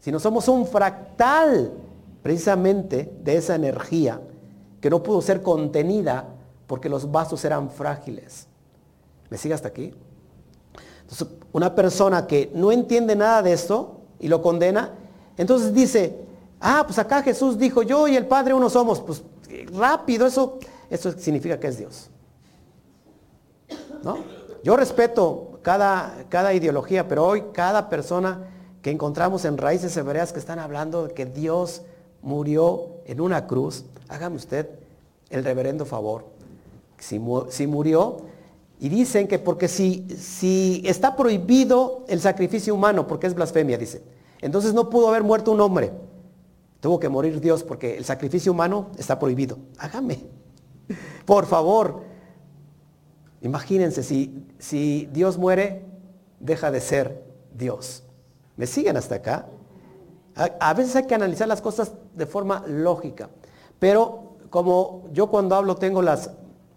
sino 0.00 0.18
somos 0.18 0.48
un 0.48 0.66
fractal 0.66 1.72
precisamente 2.22 3.12
de 3.22 3.36
esa 3.36 3.54
energía 3.54 4.20
que 4.80 4.90
no 4.90 5.02
pudo 5.02 5.20
ser 5.22 5.42
contenida 5.42 6.28
porque 6.66 6.88
los 6.88 7.10
vasos 7.10 7.44
eran 7.44 7.70
frágiles. 7.70 8.46
¿Me 9.28 9.36
sigue 9.36 9.54
hasta 9.54 9.68
aquí? 9.68 9.94
Entonces, 11.02 11.28
una 11.52 11.74
persona 11.74 12.26
que 12.26 12.50
no 12.54 12.72
entiende 12.72 13.16
nada 13.16 13.42
de 13.42 13.52
esto 13.52 14.00
y 14.18 14.28
lo 14.28 14.40
condena, 14.42 14.92
entonces 15.36 15.74
dice, 15.74 16.16
ah, 16.60 16.82
pues 16.86 16.98
acá 16.98 17.22
Jesús 17.22 17.58
dijo, 17.58 17.82
yo 17.82 18.06
y 18.06 18.16
el 18.16 18.26
Padre 18.26 18.54
uno 18.54 18.70
somos. 18.70 19.00
Pues 19.00 19.22
rápido, 19.72 20.26
eso, 20.26 20.58
eso 20.88 21.12
significa 21.12 21.58
que 21.58 21.68
es 21.68 21.78
Dios. 21.78 22.10
¿No? 24.02 24.18
Yo 24.62 24.76
respeto 24.76 25.58
cada, 25.62 26.24
cada 26.28 26.52
ideología, 26.54 27.08
pero 27.08 27.26
hoy 27.26 27.44
cada 27.52 27.88
persona 27.88 28.46
que 28.82 28.90
encontramos 28.90 29.44
en 29.44 29.58
raíces 29.58 29.96
hebreas 29.96 30.32
que 30.32 30.38
están 30.38 30.58
hablando 30.58 31.06
de 31.06 31.14
que 31.14 31.26
Dios 31.26 31.82
murió 32.22 33.00
en 33.06 33.20
una 33.20 33.46
cruz, 33.46 33.84
hágame 34.08 34.36
usted 34.36 34.68
el 35.30 35.44
reverendo 35.44 35.86
favor. 35.86 36.24
Si, 36.98 37.20
si 37.50 37.66
murió, 37.66 38.18
y 38.78 38.88
dicen 38.88 39.28
que 39.28 39.38
porque 39.38 39.68
si, 39.68 40.06
si 40.18 40.82
está 40.86 41.14
prohibido 41.14 42.04
el 42.08 42.20
sacrificio 42.20 42.74
humano, 42.74 43.06
porque 43.06 43.26
es 43.26 43.34
blasfemia, 43.34 43.76
dice. 43.76 44.02
Entonces 44.40 44.72
no 44.72 44.88
pudo 44.88 45.08
haber 45.08 45.22
muerto 45.22 45.52
un 45.52 45.60
hombre. 45.60 45.92
Tuvo 46.80 46.98
que 46.98 47.10
morir 47.10 47.40
Dios 47.40 47.62
porque 47.62 47.98
el 47.98 48.06
sacrificio 48.06 48.52
humano 48.52 48.90
está 48.96 49.18
prohibido. 49.18 49.58
Hágame. 49.78 50.24
Por 51.26 51.44
favor. 51.44 52.02
Imagínense, 53.42 54.02
si, 54.02 54.46
si 54.58 55.08
Dios 55.12 55.36
muere, 55.36 55.84
deja 56.40 56.70
de 56.70 56.80
ser 56.80 57.22
Dios. 57.54 58.02
¿Me 58.56 58.66
siguen 58.66 58.96
hasta 58.96 59.16
acá? 59.16 59.46
A, 60.36 60.74
veces 60.74 60.96
hay 60.96 61.06
que 61.06 61.14
analizar 61.14 61.48
las 61.48 61.60
cosas 61.60 61.92
de 62.14 62.26
forma 62.26 62.64
lógica. 62.66 63.28
Pero 63.78 64.36
como 64.48 65.04
yo 65.12 65.28
cuando 65.28 65.54
hablo 65.54 65.76
tengo 65.76 66.02
las 66.02 66.30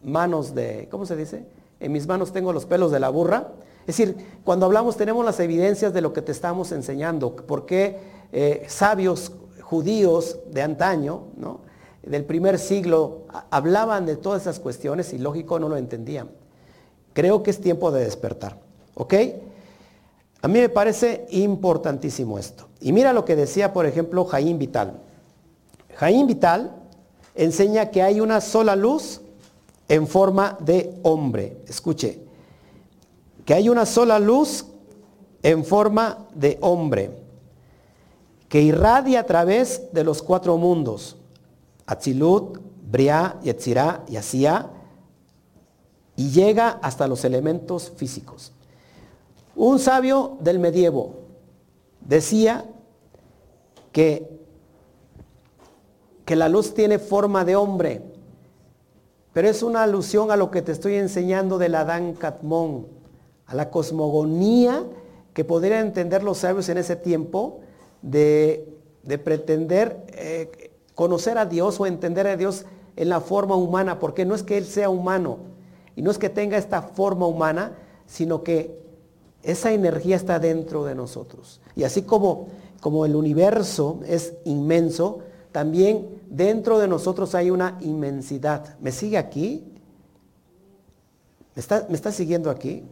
manos 0.04 0.54
de, 0.54 0.88
¿cómo 0.92 1.06
se 1.06 1.16
dice? 1.16 1.46
En 1.80 1.92
mis 1.92 2.08
manos 2.08 2.34
tengo 2.34 2.52
los 2.52 2.66
pelos 2.66 2.92
de 2.92 3.00
la 3.00 3.10
burra. 3.10 3.50
Es 3.82 3.98
decir, 3.98 4.16
cuando 4.44 4.66
hablamos 4.66 4.98
tenemos 4.98 5.24
las 5.26 5.40
evidencias 5.40 5.94
de 5.94 6.02
lo 6.02 6.14
que 6.14 6.22
te 6.22 6.32
estamos 6.32 6.72
enseñando, 6.72 7.36
por 7.36 7.66
qué 7.66 8.00
eh, 8.32 8.66
sabios 8.68 9.32
judíos 9.62 10.40
de 10.52 10.62
antaño, 10.62 11.24
¿no? 11.38 11.62
del 12.04 12.26
primer 12.26 12.60
siglo, 12.60 13.22
hablaban 13.50 14.06
de 14.06 14.18
todas 14.18 14.42
esas 14.42 14.60
cuestiones 14.60 15.14
y 15.14 15.18
lógico 15.18 15.58
no 15.60 15.70
lo 15.70 15.78
entendían. 15.78 16.30
Creo 17.14 17.44
que 17.44 17.52
es 17.52 17.62
tiempo 17.62 17.92
de 17.92 18.04
despertar. 18.04 18.58
¿Ok? 18.96 19.14
A 20.42 20.48
mí 20.48 20.60
me 20.60 20.70
parece 20.70 21.26
importantísimo 21.30 22.38
esto. 22.38 22.68
Y 22.84 22.92
mira 22.92 23.14
lo 23.14 23.24
que 23.24 23.38
decía, 23.38 23.72
por 23.72 23.86
ejemplo, 23.86 24.26
Jaín 24.26 24.60
Vital. 24.60 25.00
Jaín 25.96 26.28
Vital 26.28 26.76
enseña 27.34 27.92
que 27.92 28.02
hay 28.02 28.20
una 28.20 28.42
sola 28.42 28.76
luz 28.76 29.22
en 29.88 30.06
forma 30.06 30.58
de 30.60 30.94
hombre. 31.04 31.62
Escuche, 31.66 32.20
que 33.46 33.54
hay 33.54 33.70
una 33.70 33.86
sola 33.86 34.20
luz 34.20 34.66
en 35.44 35.64
forma 35.64 36.28
de 36.36 36.58
hombre 36.60 37.12
que 38.50 38.62
irradia 38.62 39.22
a 39.22 39.26
través 39.26 39.94
de 39.94 40.04
los 40.04 40.22
cuatro 40.22 40.58
mundos, 40.58 41.16
Atzilut, 41.86 42.60
Bria, 42.92 43.40
Yetzirah 43.44 44.04
y 44.10 44.18
Asía, 44.18 44.70
y 46.18 46.32
llega 46.32 46.80
hasta 46.82 47.08
los 47.08 47.24
elementos 47.24 47.94
físicos. 47.96 48.52
Un 49.56 49.80
sabio 49.80 50.38
del 50.42 50.60
medievo 50.60 51.24
decía 52.02 52.66
que, 53.94 54.28
que 56.26 56.36
la 56.36 56.50
luz 56.50 56.74
tiene 56.74 57.00
forma 57.00 57.46
de 57.46 57.56
hombre, 57.56 58.02
pero 59.32 59.48
es 59.48 59.64
una 59.64 59.84
alusión 59.84 60.30
a 60.32 60.36
lo 60.36 60.52
que 60.52 60.62
te 60.62 60.74
estoy 60.74 60.96
enseñando 60.96 61.58
del 61.58 61.76
Adán 61.76 62.14
Catmón, 62.14 62.88
a 63.46 63.56
la 63.56 63.70
cosmogonía 63.70 64.84
que 65.34 65.46
podrían 65.46 65.88
entender 65.88 66.24
los 66.24 66.40
sabios 66.40 66.68
en 66.70 66.78
ese 66.78 66.96
tiempo 66.96 67.62
de, 68.02 68.78
pretender 69.24 70.06
eh, 70.10 70.72
conocer 70.96 71.38
a 71.38 71.46
Dios 71.46 71.80
o 71.80 71.86
entender 71.86 72.28
a 72.28 72.38
Dios 72.38 72.66
en 72.96 73.10
la 73.10 73.22
forma 73.22 73.56
humana, 73.56 74.00
porque 74.00 74.26
no 74.26 74.36
es 74.36 74.44
que 74.44 74.58
Él 74.58 74.66
sea 74.66 74.90
humano 74.90 75.38
y 75.96 76.02
no 76.02 76.12
es 76.12 76.18
que 76.18 76.30
tenga 76.30 76.58
esta 76.58 76.82
forma 76.82 77.26
humana, 77.28 77.78
sino 78.06 78.44
que 78.44 78.80
esa 79.42 79.72
energía 79.72 80.16
está 80.16 80.40
dentro 80.40 80.86
de 80.86 80.96
nosotros. 80.96 81.60
Y 81.76 81.84
así 81.84 82.04
como, 82.04 82.48
como 82.84 83.06
el 83.06 83.16
universo 83.16 84.02
es 84.06 84.34
inmenso, 84.44 85.20
también 85.54 86.22
dentro 86.30 86.80
de 86.80 86.90
nosotros 86.90 87.34
hay 87.34 87.50
una 87.50 87.78
inmensidad. 87.80 88.78
¿Me 88.82 88.92
sigue 88.92 89.18
aquí? 89.18 89.64
¿Me 91.56 91.62
está, 91.62 91.86
¿Me 91.88 91.96
está 91.96 92.12
siguiendo 92.12 92.50
aquí? 92.50 92.84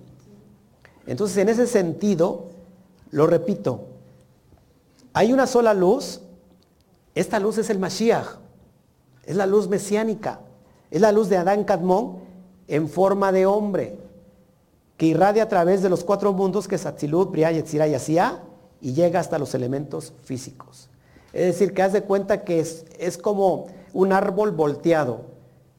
Entonces, 1.05 1.35
en 1.39 1.49
ese 1.49 1.67
sentido, 1.67 2.45
lo 3.09 3.27
repito, 3.27 3.81
hay 5.11 5.33
una 5.33 5.45
sola 5.45 5.73
luz. 5.73 6.21
Esta 7.13 7.41
luz 7.41 7.57
es 7.57 7.69
el 7.69 7.77
Mashiach. 7.77 8.37
Es 9.25 9.35
la 9.35 9.45
luz 9.45 9.67
mesiánica. 9.67 10.39
Es 10.89 11.01
la 11.01 11.11
luz 11.11 11.27
de 11.27 11.35
Adán 11.35 11.65
Kadmón 11.65 12.19
en 12.69 12.87
forma 12.87 13.33
de 13.33 13.45
hombre 13.45 13.97
que 14.95 15.07
irradia 15.07 15.43
a 15.43 15.49
través 15.49 15.81
de 15.81 15.89
los 15.89 16.05
cuatro 16.05 16.31
mundos 16.31 16.69
que 16.69 16.75
es 16.75 16.85
Atzilut, 16.85 17.29
Briah, 17.29 17.51
Yetzirah 17.51 17.89
y 17.89 17.93
y 18.81 18.93
llega 18.93 19.19
hasta 19.19 19.39
los 19.39 19.53
elementos 19.53 20.13
físicos. 20.23 20.89
Es 21.33 21.45
decir, 21.45 21.73
que 21.73 21.81
haz 21.81 21.93
de 21.93 22.03
cuenta 22.03 22.43
que 22.43 22.59
es, 22.59 22.85
es 22.99 23.17
como 23.17 23.67
un 23.93 24.11
árbol 24.11 24.51
volteado. 24.51 25.21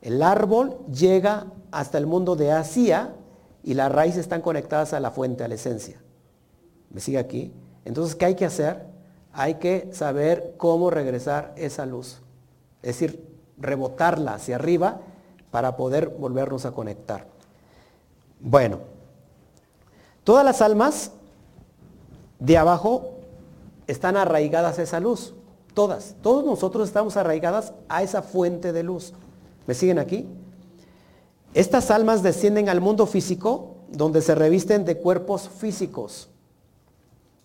El 0.00 0.22
árbol 0.22 0.78
llega 0.86 1.46
hasta 1.70 1.98
el 1.98 2.06
mundo 2.06 2.36
de 2.36 2.52
Asía 2.52 3.14
y 3.62 3.74
las 3.74 3.92
raíces 3.92 4.20
están 4.20 4.40
conectadas 4.40 4.92
a 4.92 5.00
la 5.00 5.10
fuente, 5.10 5.44
a 5.44 5.48
la 5.48 5.54
esencia. 5.54 6.00
¿Me 6.90 7.00
sigue 7.00 7.18
aquí? 7.18 7.52
Entonces, 7.84 8.14
¿qué 8.14 8.26
hay 8.26 8.34
que 8.34 8.44
hacer? 8.44 8.86
Hay 9.32 9.54
que 9.54 9.90
saber 9.92 10.54
cómo 10.56 10.90
regresar 10.90 11.52
esa 11.56 11.86
luz. 11.86 12.22
Es 12.82 12.98
decir, 12.98 13.26
rebotarla 13.58 14.34
hacia 14.34 14.56
arriba 14.56 15.00
para 15.50 15.76
poder 15.76 16.08
volvernos 16.08 16.66
a 16.66 16.72
conectar. 16.72 17.26
Bueno, 18.40 18.80
todas 20.24 20.44
las 20.44 20.60
almas 20.60 21.12
de 22.42 22.58
abajo 22.58 23.12
están 23.86 24.16
arraigadas 24.16 24.80
esa 24.80 24.98
luz. 24.98 25.32
Todas. 25.74 26.16
Todos 26.22 26.44
nosotros 26.44 26.88
estamos 26.88 27.16
arraigadas 27.16 27.72
a 27.88 28.02
esa 28.02 28.20
fuente 28.20 28.72
de 28.72 28.82
luz. 28.82 29.12
¿Me 29.66 29.74
siguen 29.74 30.00
aquí? 30.00 30.28
Estas 31.54 31.90
almas 31.92 32.22
descienden 32.24 32.68
al 32.68 32.80
mundo 32.80 33.06
físico 33.06 33.76
donde 33.90 34.22
se 34.22 34.34
revisten 34.34 34.84
de 34.84 34.98
cuerpos 34.98 35.48
físicos. 35.48 36.30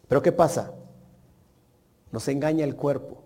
Pero 0.08 0.24
¿qué 0.24 0.32
pasa? 0.32 0.72
Nos 2.12 2.28
engaña 2.28 2.66
el 2.66 2.76
cuerpo. 2.76 3.20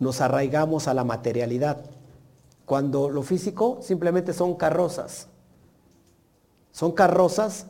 Nos 0.00 0.20
arraigamos 0.20 0.88
a 0.88 0.94
la 0.94 1.04
materialidad. 1.04 1.84
Cuando 2.64 3.10
lo 3.10 3.22
físico 3.22 3.78
simplemente 3.80 4.32
son 4.32 4.56
carrozas. 4.56 5.28
Son 6.72 6.90
carrozas 6.92 7.66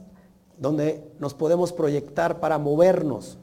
donde 0.59 1.12
nos 1.18 1.34
podemos 1.34 1.72
proyectar 1.72 2.40
para 2.40 2.59
movernos, 2.59 3.38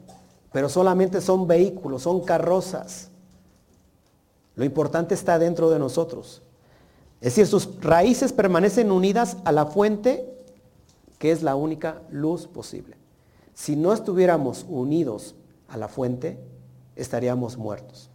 pero 0.52 0.68
solamente 0.68 1.20
son 1.20 1.46
vehículos, 1.46 2.02
son 2.02 2.20
carrozas. 2.20 3.10
Lo 4.54 4.64
importante 4.64 5.14
está 5.14 5.38
dentro 5.38 5.70
de 5.70 5.78
nosotros. 5.78 6.42
Es 7.20 7.34
decir, 7.34 7.46
sus 7.46 7.80
raíces 7.80 8.32
permanecen 8.32 8.90
unidas 8.90 9.36
a 9.44 9.52
la 9.52 9.66
fuente 9.66 10.32
que 11.18 11.32
es 11.32 11.42
la 11.42 11.56
única 11.56 12.02
luz 12.10 12.46
posible. 12.46 12.96
Si 13.54 13.76
no 13.76 13.92
estuviéramos 13.92 14.66
unidos 14.68 15.34
a 15.68 15.76
la 15.76 15.88
fuente, 15.88 16.38
estaríamos 16.94 17.56
muertos. 17.56 18.10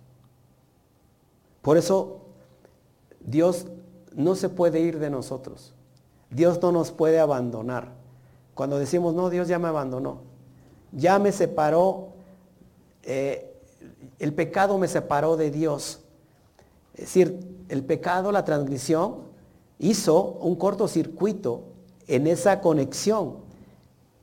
Por 1.62 1.78
eso 1.78 2.22
Dios 3.20 3.66
no 4.16 4.36
se 4.36 4.50
puede 4.50 4.80
ir 4.82 5.00
de 5.00 5.10
nosotros. 5.10 5.74
Dios 6.30 6.62
no 6.62 6.72
nos 6.72 6.92
puede 6.92 7.20
abandonar. 7.20 8.01
Cuando 8.54 8.78
decimos, 8.78 9.14
no, 9.14 9.30
Dios 9.30 9.48
ya 9.48 9.60
me 9.60 9.68
abandonó. 9.68 10.20
Ya 10.92 11.20
me 11.20 11.32
separó, 11.32 12.10
eh, 13.04 13.54
el 14.20 14.34
pecado 14.34 14.78
me 14.78 14.88
separó 14.88 15.38
de 15.38 15.52
Dios. 15.52 16.02
Es 16.94 17.02
decir, 17.02 17.40
el 17.70 17.84
pecado, 17.84 18.32
la 18.32 18.44
transgresión, 18.44 19.32
hizo 19.80 20.34
un 20.42 20.56
cortocircuito 20.56 21.64
en 22.08 22.28
esa 22.28 22.62
conexión 22.62 23.38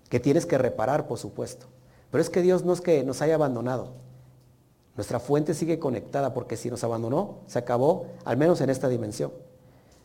que 0.08 0.20
tienes 0.20 0.46
que 0.46 0.58
reparar, 0.58 1.06
por 1.06 1.18
supuesto. 1.18 1.66
Pero 2.10 2.22
es 2.22 2.30
que 2.30 2.42
Dios 2.42 2.64
no 2.64 2.72
es 2.72 2.80
que 2.80 3.02
nos 3.04 3.22
haya 3.22 3.34
abandonado. 3.34 3.92
Nuestra 4.96 5.20
fuente 5.20 5.54
sigue 5.54 5.78
conectada 5.78 6.34
porque 6.34 6.56
si 6.56 6.70
nos 6.70 6.82
abandonó, 6.84 7.38
se 7.46 7.58
acabó, 7.58 8.06
al 8.24 8.36
menos 8.36 8.60
en 8.60 8.70
esta 8.70 8.88
dimensión. 8.88 9.32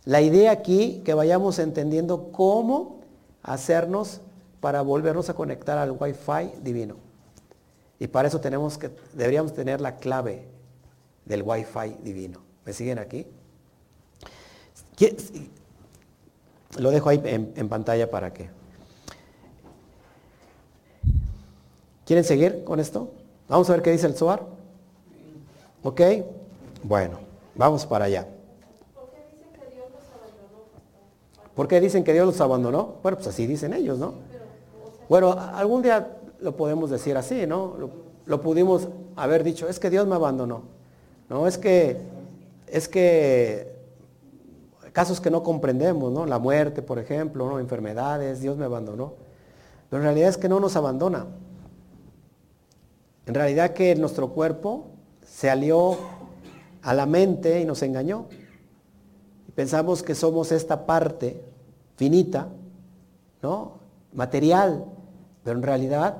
La 0.05 0.21
idea 0.21 0.51
aquí, 0.51 1.01
que 1.05 1.13
vayamos 1.13 1.59
entendiendo 1.59 2.31
cómo 2.31 2.99
hacernos 3.43 4.21
para 4.61 4.81
volvernos 4.81 5.29
a 5.29 5.33
conectar 5.33 5.77
al 5.77 5.91
Wi-Fi 5.91 6.61
divino. 6.61 6.95
Y 7.99 8.07
para 8.07 8.27
eso 8.27 8.39
tenemos 8.39 8.77
que, 8.77 8.89
deberíamos 9.13 9.53
tener 9.53 9.81
la 9.81 9.97
clave 9.97 10.47
del 11.25 11.43
Wi-Fi 11.43 11.97
divino. 12.01 12.39
¿Me 12.65 12.73
siguen 12.73 12.97
aquí? 12.99 13.27
Lo 16.77 16.91
dejo 16.91 17.09
ahí 17.09 17.21
en, 17.23 17.69
pantalla 17.69 18.09
para 18.09 18.33
que... 18.33 18.49
¿Quieren 22.05 22.23
seguir 22.23 22.63
con 22.63 22.79
esto? 22.79 23.11
Vamos 23.47 23.69
a 23.69 23.73
ver 23.73 23.81
qué 23.81 23.91
dice 23.91 24.07
el 24.07 24.15
SOAR. 24.15 24.43
¿Ok? 25.83 26.01
Bueno, 26.83 27.19
vamos 27.55 27.85
para 27.85 28.05
allá. 28.05 28.27
¿Por 31.55 31.67
qué 31.67 31.79
dicen 31.79 32.03
que 32.03 32.13
Dios 32.13 32.25
los 32.25 32.41
abandonó? 32.41 32.95
Bueno, 33.03 33.17
pues 33.17 33.27
así 33.27 33.45
dicen 33.45 33.73
ellos, 33.73 33.99
¿no? 33.99 34.15
Bueno, 35.07 35.33
algún 35.33 35.81
día 35.81 36.17
lo 36.39 36.55
podemos 36.55 36.89
decir 36.89 37.15
así, 37.17 37.45
¿no? 37.45 37.75
Lo, 38.25 38.41
pudimos 38.41 38.87
haber 39.15 39.43
dicho, 39.43 39.67
es 39.67 39.79
que 39.79 39.89
Dios 39.89 40.07
me 40.07 40.15
abandonó. 40.15 40.63
No, 41.29 41.47
es 41.47 41.57
que 41.57 41.97
es 42.67 42.87
que 42.87 43.71
casos 44.91 45.21
que 45.21 45.29
no 45.29 45.43
comprendemos, 45.43 46.11
¿no? 46.11 46.25
La 46.25 46.39
muerte, 46.39 46.81
por 46.81 46.99
ejemplo, 46.99 47.47
¿no? 47.47 47.59
enfermedades, 47.59 48.41
Dios 48.41 48.57
me 48.57 48.65
abandonó. 48.65 49.13
Pero 49.89 50.01
en 50.01 50.05
realidad 50.05 50.29
es 50.29 50.37
que 50.37 50.49
no 50.49 50.59
nos 50.59 50.75
abandona. 50.75 51.25
En 53.25 53.33
realidad 53.33 53.71
que 53.71 53.95
nuestro 53.95 54.29
cuerpo 54.29 54.87
se 55.25 55.49
alió 55.49 55.97
a 56.81 56.93
la 56.93 57.05
mente 57.05 57.61
y 57.61 57.65
nos 57.65 57.81
engañó. 57.83 58.25
Pensamos 59.55 60.01
que 60.01 60.15
somos 60.15 60.51
esta 60.51 60.85
parte 60.85 61.43
finita, 61.95 62.47
¿no? 63.41 63.73
Material, 64.13 64.85
pero 65.43 65.57
en 65.57 65.63
realidad 65.63 66.17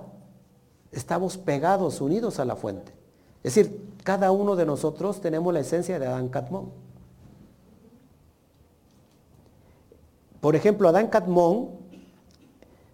estamos 0.92 1.38
pegados, 1.38 2.02
unidos 2.02 2.40
a 2.40 2.46
la 2.46 2.56
fuente. 2.56 2.94
Es 3.44 3.56
decir, 3.56 3.94
cada 4.04 4.32
uno 4.32 4.56
de 4.56 4.66
nosotros 4.66 5.20
tenemos 5.22 5.54
la 5.54 5.62
esencia 5.62 6.00
de 6.00 6.08
Adán 6.08 6.30
Catmón. 6.30 6.72
Por 10.40 10.56
ejemplo, 10.56 10.90
Adán 10.90 11.08
Catmón 11.08 11.70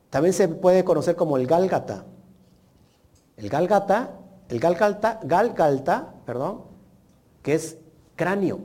también 0.10 0.34
se 0.34 0.48
puede 0.48 0.84
conocer 0.84 1.16
como 1.16 1.38
el 1.38 1.48
Gálgata. 1.48 2.06
El 3.38 3.50
Gálgata, 3.50 4.12
el 4.50 4.60
Gálgata, 4.60 5.20
Gálgata, 5.24 6.14
perdón, 6.26 6.64
que 7.42 7.56
es 7.56 7.78
cráneo, 8.16 8.60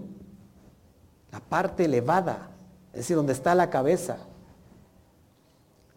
la 1.35 1.41
parte 1.41 1.87
elevada, 1.87 2.51
es 2.93 2.99
decir, 2.99 3.17
donde 3.17 3.33
está 3.33 3.57
la 3.57 3.69
cabeza. 3.69 4.19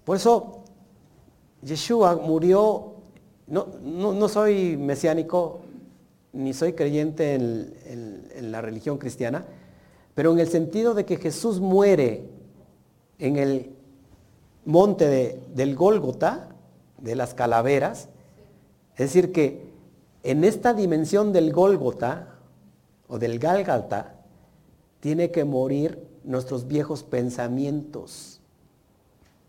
Por 0.04 0.18
eso 0.18 0.64
Yeshua 1.62 2.16
murió, 2.16 2.96
no, 3.46 3.68
no, 3.84 4.28
soy 4.30 4.78
mesiánico, 4.78 5.60
ni 6.34 6.56
soy 6.56 6.74
creyente 6.74 7.36
en, 7.36 8.52
la 8.52 8.62
religión 8.62 8.98
cristiana, 8.98 9.46
pero 10.16 10.32
en 10.32 10.40
el 10.40 10.48
sentido 10.48 10.96
de 10.96 11.06
que 11.06 11.18
Jesús 11.18 11.60
muere 11.60 12.24
en 13.20 13.36
el 13.38 13.76
monte 14.66 15.40
del 15.54 15.76
Gólgota, 15.76 16.50
de 16.98 17.16
las 17.16 17.36
calaveras, 17.36 18.10
es 18.94 19.14
decir, 19.14 19.32
que 19.32 19.70
en 20.24 20.44
esta 20.44 20.74
dimensión 20.74 21.32
del 21.32 21.54
Gólgota 21.54 22.40
o 23.08 23.20
del 23.20 23.38
Gálgata, 23.38 24.17
tiene 25.08 25.32
que 25.32 25.46
morir 25.46 26.06
nuestros 26.26 26.68
viejos 26.68 27.02
pensamientos 27.02 28.42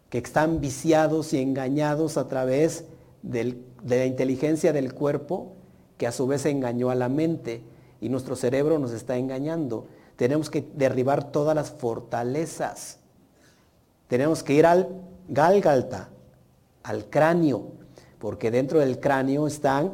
que 0.08 0.18
están 0.18 0.60
viciados 0.60 1.32
y 1.32 1.42
engañados 1.42 2.16
a 2.16 2.28
través 2.28 2.84
de 3.22 3.56
la 3.84 4.06
inteligencia 4.06 4.72
del 4.72 4.94
cuerpo, 4.94 5.56
que 5.96 6.06
a 6.06 6.12
su 6.12 6.28
vez 6.28 6.46
engañó 6.46 6.90
a 6.90 6.94
la 6.94 7.08
mente 7.08 7.64
y 8.00 8.08
nuestro 8.08 8.36
cerebro 8.36 8.78
nos 8.78 8.92
está 8.92 9.16
engañando. 9.16 9.88
Tenemos 10.14 10.48
que 10.48 10.64
derribar 10.76 11.32
todas 11.32 11.56
las 11.56 11.72
fortalezas. 11.72 13.00
Tenemos 14.06 14.44
que 14.44 14.52
ir 14.52 14.64
al 14.64 14.88
gálgalta, 15.26 16.10
al 16.84 17.10
cráneo, 17.10 17.72
porque 18.20 18.52
dentro 18.52 18.78
del 18.78 19.00
cráneo 19.00 19.48
están 19.48 19.92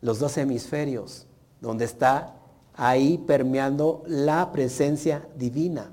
los 0.00 0.18
dos 0.18 0.36
hemisferios, 0.36 1.28
donde 1.60 1.84
está 1.84 2.37
ahí 2.78 3.18
permeando 3.18 4.04
la 4.06 4.52
presencia 4.52 5.26
divina. 5.36 5.90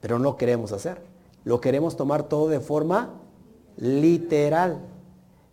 Pero 0.00 0.18
no 0.18 0.36
queremos 0.36 0.70
hacer. 0.72 1.02
Lo 1.44 1.60
queremos 1.60 1.96
tomar 1.96 2.24
todo 2.24 2.48
de 2.48 2.60
forma 2.60 3.14
literal. 3.78 4.80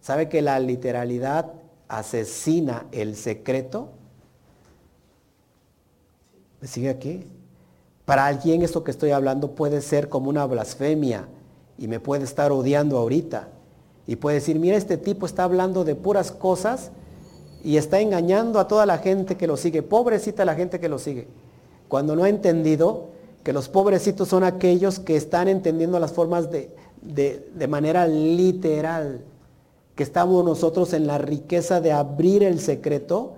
¿Sabe 0.01 0.28
que 0.28 0.41
la 0.41 0.60
literalidad 0.60 1.53
asesina 1.88 2.86
el 2.91 3.16
secreto? 3.16 3.89
¿Me 6.60 6.68
sigue 6.68 6.89
aquí? 6.89 7.24
Para 8.03 8.28
alguien 8.28 8.62
esto 8.62 8.84
que 8.84 8.91
estoy 8.91 9.12
hablando 9.12 9.56
puede 9.56 9.82
ser 9.82 10.10
como 10.10 10.30
una 10.30 10.45
blasfemia 10.45 11.28
y 11.78 11.88
me 11.88 12.01
puede 12.01 12.26
estar 12.26 12.51
odiando 12.51 12.97
ahorita. 12.97 13.47
Y 14.06 14.18
puede 14.18 14.36
decir, 14.36 14.60
mira, 14.60 14.76
este 14.76 14.97
tipo 14.97 15.26
está 15.26 15.45
hablando 15.45 15.86
de 15.86 15.95
puras 15.95 16.32
cosas 16.34 16.91
y 17.66 17.78
está 17.78 17.99
engañando 17.99 18.59
a 18.59 18.68
toda 18.68 18.86
la 18.86 18.99
gente 18.99 19.38
que 19.38 19.47
lo 19.47 19.57
sigue. 19.57 19.82
Pobrecita 19.82 20.45
la 20.45 20.53
gente 20.53 20.80
que 20.80 20.88
lo 20.88 20.99
sigue. 20.99 21.28
Cuando 21.88 22.16
no 22.16 22.24
ha 22.24 22.30
entendido 22.30 23.07
que 23.43 23.53
los 23.53 23.70
pobrecitos 23.70 24.28
son 24.28 24.43
aquellos 24.43 24.99
que 24.99 25.16
están 25.16 25.47
entendiendo 25.47 25.99
las 25.99 26.11
formas 26.11 26.51
de, 26.51 26.70
de, 27.01 27.68
manera 27.68 28.05
literal, 28.05 29.22
que 29.95 30.03
estamos 30.03 30.45
nosotros 30.45 30.93
en 30.93 31.07
la 31.07 31.18
riqueza 31.18 31.82
de 31.82 31.91
abrir 31.91 32.43
el 32.43 32.59
secreto 32.59 33.34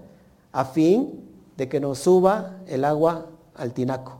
a 0.52 0.66
fin 0.66 1.24
de 1.56 1.70
que 1.70 1.80
nos 1.80 2.00
suba 2.00 2.58
el 2.68 2.84
agua 2.84 3.28
al 3.56 3.72
tinaco. 3.72 4.18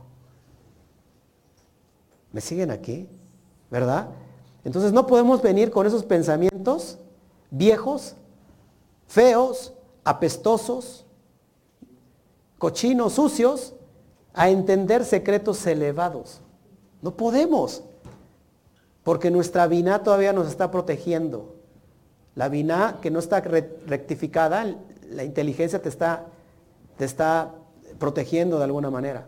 ¿Me 2.32 2.40
siguen 2.40 2.70
aquí? 2.70 3.10
¿Verdad? 3.70 4.08
Entonces 4.64 4.90
no 4.90 5.06
podemos 5.06 5.42
venir 5.42 5.70
con 5.70 5.86
esos 5.86 6.02
pensamientos 6.02 6.96
viejos, 7.50 8.14
feos, 9.06 9.74
apestosos, 10.08 11.04
cochinos, 12.56 13.12
sucios, 13.12 13.74
a 14.32 14.48
entender 14.48 15.04
secretos 15.04 15.66
elevados. 15.66 16.40
No 17.02 17.14
podemos, 17.14 17.82
porque 19.02 19.30
nuestra 19.30 19.66
vina 19.66 20.02
todavía 20.02 20.32
nos 20.32 20.48
está 20.48 20.70
protegiendo. 20.70 21.56
La 22.34 22.48
vina 22.48 23.00
que 23.02 23.10
no 23.10 23.18
está 23.18 23.42
rectificada, 23.42 24.76
la 25.10 25.24
inteligencia 25.24 25.82
te 25.82 25.90
está, 25.90 26.24
te 26.96 27.04
está 27.04 27.52
protegiendo 27.98 28.56
de 28.56 28.64
alguna 28.64 28.90
manera. 28.90 29.26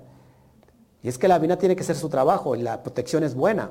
Y 1.03 1.09
es 1.09 1.19
que 1.19 1.29
la 1.29 1.39
vina 1.39 1.59
tiene 1.59 1.77
que 1.77 1.85
ser 1.85 1.97
su 1.97 2.09
trabajo 2.09 2.57
y 2.57 2.63
la 2.63 2.83
protección 2.83 3.23
es 3.23 3.35
buena, 3.35 3.71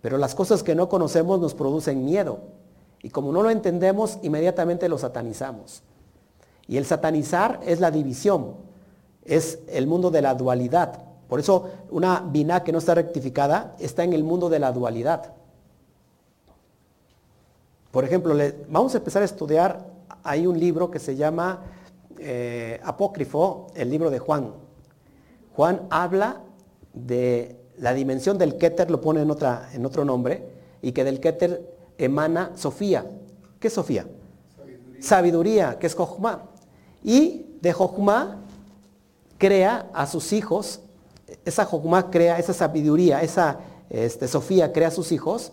pero 0.00 0.16
las 0.16 0.34
cosas 0.34 0.62
que 0.62 0.74
no 0.74 0.88
conocemos 0.88 1.40
nos 1.40 1.52
producen 1.52 2.06
miedo. 2.06 2.38
Y 3.02 3.10
como 3.10 3.32
no 3.32 3.42
lo 3.42 3.50
entendemos, 3.50 4.18
inmediatamente 4.22 4.88
lo 4.88 4.96
satanizamos. 4.96 5.82
Y 6.68 6.76
el 6.76 6.84
satanizar 6.84 7.60
es 7.66 7.80
la 7.80 7.90
división, 7.90 8.54
es 9.24 9.58
el 9.68 9.86
mundo 9.86 10.10
de 10.10 10.22
la 10.22 10.34
dualidad. 10.34 11.02
Por 11.28 11.40
eso 11.40 11.70
una 11.90 12.20
biná 12.20 12.62
que 12.62 12.72
no 12.72 12.78
está 12.78 12.94
rectificada 12.94 13.74
está 13.78 14.04
en 14.04 14.12
el 14.12 14.22
mundo 14.22 14.48
de 14.48 14.58
la 14.58 14.72
dualidad. 14.72 15.32
Por 17.90 18.04
ejemplo, 18.04 18.36
vamos 18.68 18.94
a 18.94 18.98
empezar 18.98 19.22
a 19.22 19.24
estudiar, 19.24 19.86
hay 20.22 20.46
un 20.46 20.58
libro 20.58 20.90
que 20.90 20.98
se 20.98 21.16
llama 21.16 21.60
eh, 22.18 22.80
Apócrifo, 22.84 23.68
el 23.74 23.90
libro 23.90 24.10
de 24.10 24.18
Juan. 24.18 24.52
Juan 25.54 25.86
habla 25.90 26.42
de 26.92 27.56
la 27.78 27.94
dimensión 27.94 28.36
del 28.36 28.58
Keter, 28.58 28.90
lo 28.90 29.00
pone 29.00 29.22
en, 29.22 29.30
otra, 29.30 29.70
en 29.72 29.86
otro 29.86 30.04
nombre, 30.04 30.48
y 30.82 30.92
que 30.92 31.04
del 31.04 31.20
Keter 31.20 31.76
emana 31.96 32.52
Sofía. 32.56 33.06
¿Qué 33.58 33.68
es 33.68 33.74
Sofía? 33.74 34.06
Sabiduría, 34.56 35.02
Sabiduría 35.02 35.78
que 35.78 35.86
es 35.86 35.94
Jochma. 35.94 36.42
Y 37.02 37.46
de 37.60 37.72
Jochma 37.72 38.38
crea 39.38 39.88
a 39.92 40.06
sus 40.06 40.32
hijos, 40.32 40.80
esa 41.44 41.64
Jokma 41.64 42.10
crea 42.10 42.38
esa 42.38 42.52
sabiduría, 42.52 43.22
esa 43.22 43.60
este, 43.90 44.28
Sofía 44.28 44.72
crea 44.72 44.88
a 44.88 44.92
sus 44.92 45.12
hijos, 45.12 45.52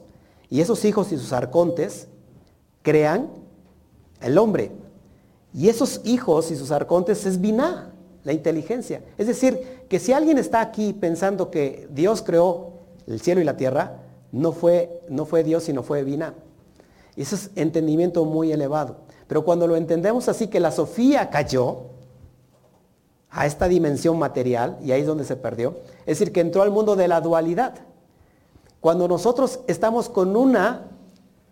y 0.49 0.61
esos 0.61 0.85
hijos 0.85 1.11
y 1.11 1.17
sus 1.17 1.33
arcontes 1.33 2.07
crean 2.81 3.29
el 4.21 4.37
hombre. 4.37 4.71
Y 5.53 5.69
esos 5.69 6.01
hijos 6.03 6.51
y 6.51 6.55
sus 6.55 6.71
arcontes 6.71 7.25
es 7.25 7.39
Biná, 7.39 7.91
la 8.23 8.33
inteligencia. 8.33 9.01
Es 9.17 9.27
decir, 9.27 9.85
que 9.87 9.99
si 9.99 10.11
alguien 10.11 10.37
está 10.37 10.61
aquí 10.61 10.93
pensando 10.93 11.49
que 11.49 11.87
Dios 11.91 12.21
creó 12.21 12.73
el 13.07 13.21
cielo 13.21 13.41
y 13.41 13.43
la 13.43 13.55
tierra, 13.55 13.99
no 14.31 14.51
fue, 14.51 15.01
no 15.09 15.25
fue 15.25 15.43
Dios, 15.43 15.63
sino 15.63 15.83
fue 15.83 16.03
Biná. 16.03 16.33
Y 17.15 17.21
ese 17.21 17.35
es 17.35 17.51
entendimiento 17.55 18.25
muy 18.25 18.51
elevado. 18.51 18.97
Pero 19.27 19.43
cuando 19.43 19.67
lo 19.67 19.75
entendemos 19.75 20.29
así 20.29 20.47
que 20.47 20.59
la 20.59 20.71
Sofía 20.71 21.29
cayó, 21.29 21.95
a 23.35 23.45
esta 23.45 23.67
dimensión 23.67 24.17
material, 24.17 24.77
y 24.81 24.93
ahí 24.93 25.01
es 25.01 25.07
donde 25.07 25.25
se 25.25 25.35
perdió, 25.35 25.75
es 26.05 26.19
decir, 26.19 26.31
que 26.31 26.39
entró 26.39 26.61
al 26.61 26.71
mundo 26.71 26.95
de 26.95 27.09
la 27.09 27.19
dualidad. 27.19 27.73
Cuando 28.79 29.09
nosotros 29.09 29.59
estamos 29.67 30.07
con 30.07 30.37
una 30.37 30.83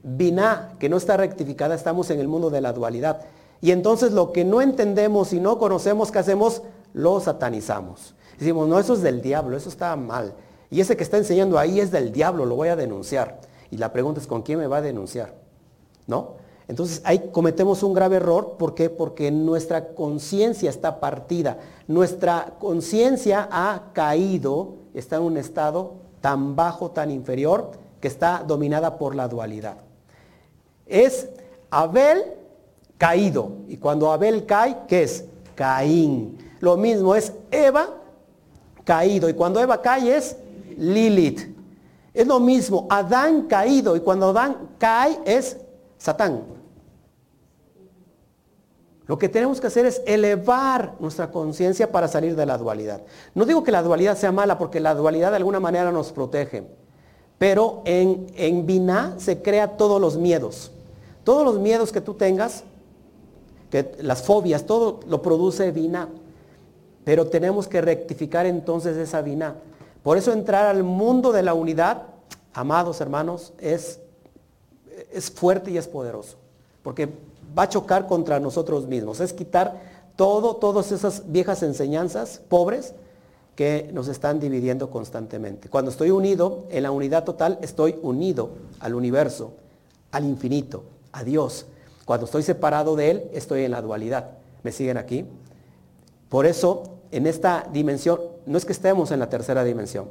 biná 0.02 0.76
que 0.80 0.88
no 0.88 0.96
está 0.96 1.18
rectificada, 1.18 1.76
estamos 1.76 2.10
en 2.10 2.22
el 2.22 2.30
mundo 2.30 2.50
de 2.50 2.62
la 2.62 2.72
dualidad. 2.72 3.22
Y 3.60 3.72
entonces 3.72 4.14
lo 4.14 4.32
que 4.32 4.46
no 4.46 4.62
entendemos 4.62 5.34
y 5.34 5.42
no 5.42 5.60
conocemos, 5.60 6.10
¿qué 6.10 6.20
hacemos? 6.20 6.62
Lo 6.94 7.20
satanizamos. 7.20 8.16
Decimos, 8.40 8.70
no, 8.70 8.80
eso 8.80 8.94
es 8.94 9.02
del 9.02 9.22
diablo, 9.22 9.58
eso 9.58 9.68
está 9.68 9.94
mal. 9.98 10.34
Y 10.72 10.80
ese 10.80 10.96
que 10.96 11.04
está 11.04 11.18
enseñando 11.18 11.60
ahí 11.60 11.82
es 11.82 11.92
del 11.92 12.14
diablo, 12.14 12.46
lo 12.46 12.56
voy 12.56 12.70
a 12.70 12.78
denunciar. 12.78 13.42
Y 13.72 13.78
la 13.78 13.92
pregunta 13.92 14.22
es, 14.22 14.28
¿con 14.28 14.42
quién 14.42 14.58
me 14.58 14.68
va 14.68 14.78
a 14.78 14.82
denunciar? 14.82 15.34
¿No? 16.08 16.36
Entonces 16.68 17.02
ahí 17.04 17.30
cometemos 17.32 17.84
un 17.84 17.94
grave 17.94 18.18
error. 18.18 18.56
¿Por 18.58 18.74
qué? 18.74 18.90
Porque 18.90 19.32
nuestra 19.32 19.90
conciencia 19.94 20.70
está 20.70 21.00
partida. 21.00 21.58
Nuestra 21.88 22.54
conciencia 22.60 23.48
ha 23.52 23.92
caído, 23.94 24.76
está 24.94 25.18
en 25.18 25.24
un 25.24 25.38
estado 25.38 25.96
tan 26.22 26.56
bajo, 26.56 26.92
tan 26.92 27.12
inferior, 27.12 27.72
que 28.00 28.08
está 28.08 28.44
dominada 28.46 28.98
por 28.98 29.16
la 29.16 29.28
dualidad. 29.28 29.78
Es 30.86 31.30
Abel 31.70 32.24
caído. 32.98 33.52
Y 33.68 33.78
cuando 33.78 34.12
Abel 34.12 34.46
cae, 34.46 34.78
¿qué 34.88 35.04
es? 35.04 35.26
Caín. 35.56 36.38
Lo 36.60 36.78
mismo 36.78 37.16
es 37.16 37.34
Eva 37.52 37.90
caído. 38.84 39.30
Y 39.30 39.34
cuando 39.34 39.60
Eva 39.60 39.82
cae 39.82 40.16
es 40.16 40.38
Lilith. 40.78 41.54
Es 42.14 42.28
lo 42.28 42.40
mismo, 42.40 42.88
Adán 42.90 43.44
caído. 43.44 43.96
Y 43.96 44.02
cuando 44.02 44.30
Adán 44.30 44.70
cae 44.78 45.20
es 45.26 45.58
Satán. 46.04 46.44
Lo 49.06 49.18
que 49.18 49.30
tenemos 49.30 49.62
que 49.62 49.68
hacer 49.68 49.86
es 49.86 50.02
elevar 50.06 50.96
nuestra 51.00 51.32
conciencia 51.32 51.94
para 51.94 52.10
salir 52.10 52.36
de 52.36 52.46
la 52.46 52.58
dualidad. 52.58 53.04
No 53.34 53.46
digo 53.46 53.64
que 53.64 53.72
la 53.72 53.82
dualidad 53.82 54.18
sea 54.18 54.34
mala 54.34 54.58
porque 54.58 54.82
la 54.82 54.96
dualidad 54.96 55.30
de 55.30 55.38
alguna 55.38 55.62
manera 55.62 55.94
nos 55.94 56.12
protege, 56.12 56.66
pero 57.38 57.84
en, 57.86 58.28
en 58.36 58.66
Binah 58.66 59.16
se 59.18 59.42
crea 59.42 59.78
todos 59.78 60.02
los 60.02 60.18
miedos. 60.18 60.74
Todos 61.24 61.46
los 61.46 61.58
miedos 61.60 61.94
que 61.94 62.02
tú 62.02 62.16
tengas, 62.16 62.66
que 63.70 63.96
las 64.00 64.24
fobias, 64.24 64.66
todo 64.66 65.00
lo 65.08 65.22
produce 65.22 65.72
Binah. 65.72 66.10
Pero 67.06 67.28
tenemos 67.28 67.70
que 67.70 67.80
rectificar 67.80 68.46
entonces 68.46 68.98
esa 68.98 69.22
Binah. 69.22 69.56
Por 70.04 70.18
eso 70.18 70.34
entrar 70.34 70.66
al 70.66 70.84
mundo 70.84 71.32
de 71.32 71.44
la 71.44 71.54
unidad 71.54 72.08
amados 72.54 73.02
hermanos, 73.02 73.54
es, 73.60 74.00
es 75.12 75.32
fuerte 75.32 75.72
y 75.72 75.78
es 75.78 75.88
poderoso. 75.88 76.38
Porque 76.82 77.10
va 77.58 77.64
a 77.64 77.70
chocar 77.70 78.08
contra 78.08 78.40
nosotros 78.40 78.88
mismos. 78.88 79.20
Es 79.20 79.34
quitar 79.34 79.82
todo, 80.16 80.56
todas 80.58 80.92
esas 80.92 81.24
viejas 81.32 81.64
enseñanzas 81.64 82.42
pobres 82.50 82.94
que 83.56 83.90
nos 83.94 84.08
están 84.08 84.40
dividiendo 84.40 84.90
constantemente. 84.90 85.70
Cuando 85.70 85.92
estoy 85.92 86.10
unido 86.10 86.66
en 86.70 86.84
la 86.84 86.92
unidad 86.92 87.24
total, 87.24 87.60
estoy 87.62 88.00
unido 88.02 88.50
al 88.80 88.96
universo, 88.96 89.54
al 90.12 90.26
infinito, 90.26 90.84
a 91.12 91.24
Dios. 91.24 91.68
Cuando 92.06 92.26
estoy 92.26 92.44
separado 92.44 92.96
de 92.96 93.12
Él, 93.12 93.30
estoy 93.34 93.64
en 93.64 93.72
la 93.72 93.82
dualidad. 93.82 94.32
¿Me 94.64 94.72
siguen 94.72 94.98
aquí? 94.98 95.26
Por 96.30 96.46
eso, 96.48 96.84
en 97.12 97.28
esta 97.28 97.68
dimensión, 97.72 98.20
no 98.46 98.58
es 98.58 98.66
que 98.66 98.72
estemos 98.72 99.12
en 99.12 99.20
la 99.20 99.30
tercera 99.30 99.64
dimensión, 99.64 100.08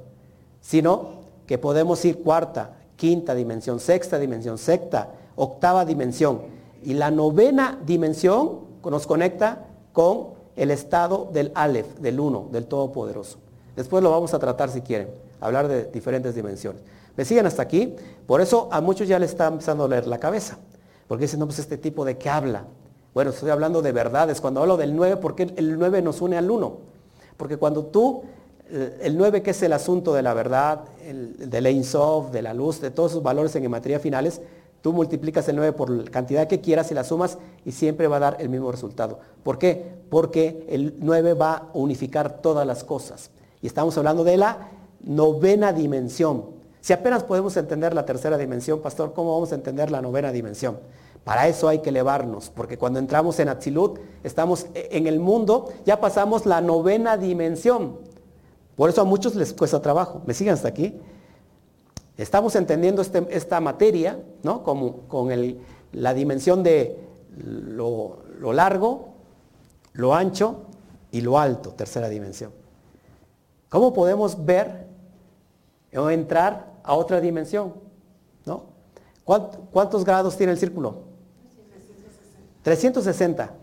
sino 0.61 1.23
que 1.47 1.59
podemos 1.59 2.05
ir 2.05 2.23
cuarta, 2.23 2.77
quinta 3.03 3.35
dimensión, 3.35 3.81
sexta 3.81 4.17
dimensión, 4.17 4.59
sexta, 4.59 5.09
octava 5.35 5.85
dimensión. 5.85 6.43
Y 6.85 6.95
la 6.95 7.11
novena 7.11 7.77
dimensión 7.85 8.61
nos 8.89 9.09
conecta 9.09 9.67
con 9.93 10.29
el 10.55 10.71
estado 10.71 11.29
del 11.33 11.51
Aleph, 11.57 11.99
del 11.99 12.21
uno, 12.21 12.47
del 12.53 12.67
Todopoderoso. 12.67 13.39
Después 13.75 14.05
lo 14.05 14.13
vamos 14.13 14.35
a 14.35 14.39
tratar 14.39 14.71
si 14.71 14.83
quieren, 14.83 15.09
hablar 15.41 15.67
de 15.67 15.87
diferentes 15.87 16.37
dimensiones. 16.37 16.81
¿Me 17.17 17.25
siguen 17.25 17.45
hasta 17.45 17.63
aquí? 17.63 17.97
Por 18.25 18.41
eso 18.41 18.69
a 18.71 18.81
muchos 18.81 19.09
ya 19.09 19.19
les 19.19 19.31
está 19.31 19.49
empezando 19.49 19.83
a 19.83 19.89
leer 19.89 20.07
la 20.07 20.19
cabeza. 20.19 20.59
Porque 21.09 21.23
dicen, 21.23 21.41
no, 21.41 21.47
pues 21.47 21.59
este 21.59 21.79
tipo 21.79 22.05
de 22.05 22.19
qué 22.19 22.31
habla. 22.31 22.67
Bueno, 23.15 23.33
estoy 23.33 23.51
hablando 23.51 23.83
de 23.83 23.91
verdades. 23.91 24.41
Cuando 24.41 24.61
hablo 24.61 24.77
del 24.77 24.95
9, 24.95 25.17
¿por 25.17 25.35
qué 25.35 25.53
el 25.57 25.77
9 25.77 26.03
nos 26.03 26.21
une 26.21 26.39
al 26.39 26.49
1? 26.49 26.77
Porque 27.37 27.57
cuando 27.57 27.85
tú, 27.87 28.23
el 28.73 29.17
9 29.17 29.43
que 29.43 29.51
es 29.51 29.63
el 29.63 29.73
asunto 29.73 30.15
de 30.15 30.23
la 30.23 30.35
verdad, 30.35 30.85
el, 31.07 31.51
del 31.51 31.65
de 31.65 32.43
la 32.43 32.55
luz, 32.55 32.81
de 32.81 32.91
todos 32.91 33.13
esos 33.13 33.23
valores 33.23 33.55
en 33.55 33.63
geometría 33.63 34.01
finales, 34.01 34.41
Tú 34.83 34.93
multiplicas 34.93 35.49
el 35.49 35.57
9 35.57 35.73
por 35.73 35.91
la 35.91 36.11
cantidad 36.11 36.49
que 36.49 36.61
quieras 36.61 36.91
y 36.91 36.95
la 36.95 37.05
sumas 37.05 37.39
y 37.65 37.71
siempre 37.71 38.09
va 38.09 38.17
a 38.17 38.21
dar 38.21 38.37
el 38.41 38.49
mismo 38.49 38.71
resultado. 38.73 39.21
¿Por 39.45 39.57
qué? 39.57 39.95
Porque 40.11 40.67
el 40.69 40.97
9 40.99 41.35
va 41.35 41.55
a 41.55 41.69
unificar 41.73 42.43
todas 42.43 42.67
las 42.67 42.83
cosas. 42.83 43.31
Y 43.63 43.69
estamos 43.69 43.97
hablando 43.97 44.25
de 44.25 44.37
la 44.37 44.71
novena 45.05 45.73
dimensión. 45.73 46.47
Si 46.81 46.93
apenas 46.93 47.23
podemos 47.23 47.57
entender 47.57 47.95
la 47.95 48.05
tercera 48.05 48.37
dimensión, 48.37 48.81
pastor, 48.81 49.13
¿cómo 49.15 49.35
vamos 49.35 49.53
a 49.53 49.55
entender 49.55 49.93
la 49.93 50.03
novena 50.03 50.33
dimensión? 50.33 50.79
Para 51.23 51.47
eso 51.47 51.69
hay 51.69 51.79
que 51.79 51.91
elevarnos, 51.91 52.51
porque 52.51 52.77
cuando 52.77 52.99
entramos 52.99 53.39
en 53.39 53.49
Atzilut, 53.49 54.01
estamos 54.25 54.67
e-, 54.75 54.89
en 54.91 55.07
el 55.07 55.21
mundo, 55.21 55.69
ya 55.87 56.01
pasamos 56.01 56.45
la 56.45 56.61
novena 56.61 57.17
dimensión. 57.17 57.99
Por 58.77 58.91
eso 58.91 59.03
a 59.03 59.05
muchos 59.05 59.35
les 59.35 59.53
cuesta 59.53 59.81
trabajo. 59.81 60.23
¿Me 60.27 60.35
siguen 60.35 60.55
hasta 60.55 60.69
aquí? 60.69 60.99
Estamos 62.17 62.57
entendiendo 62.57 63.03
este, 63.03 63.27
esta 63.31 63.61
materia, 63.61 64.19
¿no? 64.43 64.63
Como, 64.63 65.09
con 65.09 65.31
la 65.93 66.15
dimensión 66.15 66.63
de 66.63 66.99
lo, 67.37 68.23
largo, 68.53 69.15
lo 69.93 70.15
ancho 70.15 70.63
y 71.11 71.21
lo 71.21 71.39
alto, 71.39 71.71
tercera 71.71 72.09
dimensión. 72.09 72.53
¿Cómo 73.69 73.93
podemos 73.93 74.45
ver 74.45 74.87
o 75.97 76.11
entrar 76.11 76.73
a 76.83 76.95
otra 76.95 77.21
dimensión? 77.21 77.75
¿no? 78.45 78.65
¿Cuántos 79.25 80.05
grados 80.05 80.37
tiene 80.37 80.53
el 80.53 80.59
círculo? 80.59 81.05
360. 82.63 83.55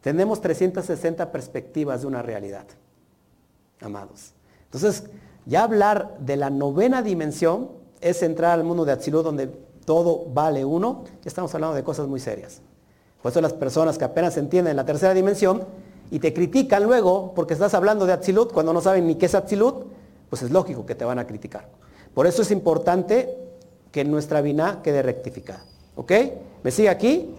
Tenemos 0.00 0.40
360 0.40 1.30
perspectivas 1.30 2.02
de 2.02 2.06
una 2.06 2.22
realidad, 2.22 2.64
amados. 3.80 4.32
Entonces, 4.64 5.04
ya 5.46 5.64
hablar 5.64 6.18
de 6.20 6.36
la 6.36 6.50
novena 6.50 7.02
dimensión 7.02 7.70
es 8.00 8.22
entrar 8.22 8.52
al 8.52 8.64
mundo 8.64 8.84
de 8.84 8.92
Atzilut 8.92 9.24
donde 9.24 9.46
todo 9.84 10.26
vale 10.32 10.64
uno. 10.64 11.04
Ya 11.22 11.28
estamos 11.28 11.54
hablando 11.54 11.74
de 11.74 11.82
cosas 11.82 12.06
muy 12.06 12.20
serias. 12.20 12.60
Por 13.22 13.32
eso 13.32 13.40
las 13.40 13.54
personas 13.54 13.98
que 13.98 14.04
apenas 14.04 14.36
entienden 14.36 14.76
la 14.76 14.84
tercera 14.84 15.14
dimensión 15.14 15.64
y 16.10 16.18
te 16.18 16.32
critican 16.32 16.84
luego 16.84 17.32
porque 17.34 17.54
estás 17.54 17.74
hablando 17.74 18.06
de 18.06 18.12
Atzilut 18.12 18.52
cuando 18.52 18.72
no 18.72 18.80
saben 18.80 19.06
ni 19.06 19.16
qué 19.16 19.26
es 19.26 19.34
Atzilut, 19.34 19.86
pues 20.28 20.42
es 20.42 20.50
lógico 20.50 20.84
que 20.86 20.94
te 20.94 21.04
van 21.04 21.18
a 21.18 21.26
criticar. 21.26 21.68
Por 22.14 22.26
eso 22.26 22.42
es 22.42 22.50
importante 22.50 23.36
que 23.90 24.04
nuestra 24.04 24.40
vina 24.40 24.80
quede 24.82 25.02
rectificada. 25.02 25.64
¿Ok? 25.96 26.12
¿Me 26.62 26.70
sigue 26.70 26.88
aquí? 26.88 27.34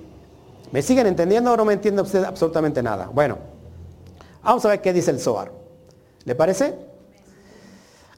¿Me 0.72 0.82
siguen 0.82 1.08
entendiendo 1.08 1.54
o 1.54 1.58
no 1.58 1.66
me 1.66 1.74
entiende 1.74 2.02
usted 2.02 2.24
absolutamente 2.24 2.84
nada? 2.84 3.10
Bueno, 3.14 3.38
vamos 4.44 4.66
a 4.66 4.70
ver 4.70 4.82
qué 4.82 4.94
dice 4.94 5.12
el 5.12 5.20
Zohar. 5.20 5.59
¿Le 6.26 6.36
parece? 6.36 6.76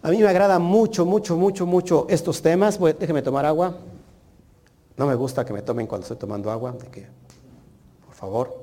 A 0.04 0.10
mí 0.10 0.18
me 0.18 0.28
agrada 0.28 0.58
mucho, 0.60 1.06
mucho, 1.06 1.38
mucho, 1.38 1.66
mucho 1.66 2.08
estos 2.10 2.42
temas. 2.42 2.80
déjeme 2.80 3.22
tomar 3.22 3.46
agua. 3.46 3.76
No 4.98 5.06
me 5.06 5.16
gusta 5.16 5.46
que 5.46 5.54
me 5.54 5.62
tomen 5.62 5.88
cuando 5.88 6.04
estoy 6.04 6.18
tomando 6.18 6.50
agua. 6.52 6.76
que, 6.92 7.08
por 8.06 8.16
favor. 8.16 8.62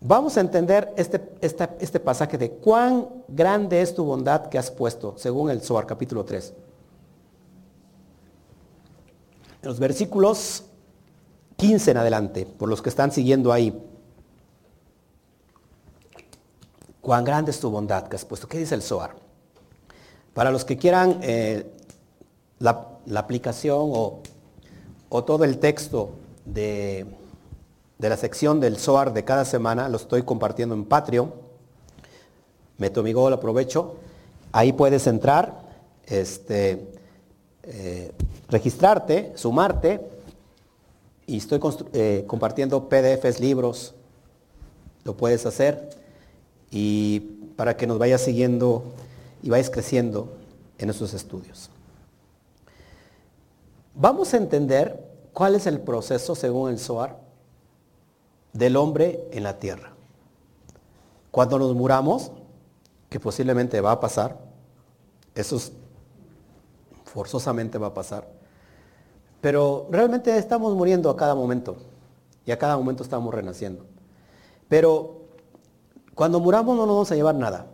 Vamos 0.00 0.36
a 0.36 0.40
entender 0.40 0.92
este, 0.96 1.20
este 1.40 2.00
pasaje 2.00 2.36
de 2.36 2.50
cuán 2.50 3.08
grande 3.28 3.80
es 3.80 3.94
tu 3.94 4.04
bondad 4.04 4.48
que 4.48 4.58
has 4.58 4.70
puesto, 4.70 5.14
según 5.16 5.50
el 5.50 5.62
Zohar, 5.62 5.86
capítulo 5.86 6.24
3. 6.24 6.52
En 9.62 9.68
los 9.68 9.78
versículos 9.78 10.64
15 11.56 11.92
en 11.92 11.96
adelante, 11.96 12.46
por 12.46 12.68
los 12.68 12.82
que 12.82 12.88
están 12.88 13.10
siguiendo 13.10 13.52
ahí. 13.52 13.82
Cuán 17.06 17.22
grande 17.22 17.52
es 17.52 17.60
tu 17.60 17.70
bondad 17.70 18.08
que 18.08 18.16
has 18.16 18.24
puesto. 18.24 18.48
¿Qué 18.48 18.58
dice 18.58 18.74
el 18.74 18.82
Zohar? 18.82 19.14
Para 20.34 20.50
los 20.50 20.64
que 20.64 20.76
quieran 20.76 21.20
eh, 21.22 21.64
la, 22.58 22.84
aplicación 23.14 23.78
o, 23.78 24.22
todo 25.22 25.44
el 25.44 25.58
texto 25.58 26.16
de, 26.44 27.06
la 28.00 28.16
sección 28.16 28.58
del 28.58 28.76
SOAR 28.76 29.12
de 29.12 29.24
cada 29.24 29.44
semana, 29.44 29.88
lo 29.88 29.98
estoy 29.98 30.24
compartiendo 30.24 30.74
en 30.74 30.84
Patreon. 30.84 31.32
Metomigo 32.76 33.30
lo 33.30 33.36
aprovecho. 33.36 33.94
Ahí 34.50 34.72
puedes 34.72 35.06
entrar, 35.06 35.60
este, 36.06 36.88
eh, 37.62 38.10
registrarte, 38.48 39.32
sumarte 39.36 40.00
y 41.24 41.36
estoy 41.36 41.60
eh, 41.92 42.24
compartiendo 42.26 42.88
PDFs, 42.88 43.38
libros, 43.38 43.94
lo 45.04 45.16
puedes 45.16 45.46
hacer 45.46 46.04
y 46.70 47.20
para 47.56 47.76
que 47.76 47.86
nos 47.86 47.98
vayas 47.98 48.20
siguiendo 48.20 48.84
y 49.42 49.50
vais 49.50 49.70
creciendo 49.70 50.32
en 50.78 50.90
esos 50.90 51.14
estudios. 51.14 51.70
Vamos 53.94 54.34
a 54.34 54.36
entender 54.36 55.02
cuál 55.32 55.54
es 55.54 55.66
el 55.66 55.80
proceso, 55.80 56.34
según 56.34 56.70
el 56.70 56.78
SOAR, 56.78 57.18
del 58.52 58.76
hombre 58.76 59.26
en 59.32 59.42
la 59.42 59.58
tierra. 59.58 59.92
Cuando 61.30 61.58
nos 61.58 61.74
muramos, 61.74 62.32
que 63.08 63.20
posiblemente 63.20 63.80
va 63.80 63.92
a 63.92 64.00
pasar, 64.00 64.38
eso 65.34 65.58
forzosamente 67.04 67.78
va 67.78 67.88
a 67.88 67.94
pasar, 67.94 68.26
pero 69.40 69.86
realmente 69.90 70.36
estamos 70.36 70.74
muriendo 70.74 71.08
a 71.08 71.16
cada 71.16 71.34
momento 71.34 71.76
y 72.44 72.50
a 72.50 72.58
cada 72.58 72.76
momento 72.76 73.02
estamos 73.02 73.32
renaciendo. 73.32 73.84
Pero 74.68 75.25
cuando 76.16 76.40
muramos 76.40 76.74
no 76.76 76.86
nos 76.86 76.96
vamos 76.96 77.12
a 77.12 77.14
llevar 77.14 77.34
nada. 77.34 77.66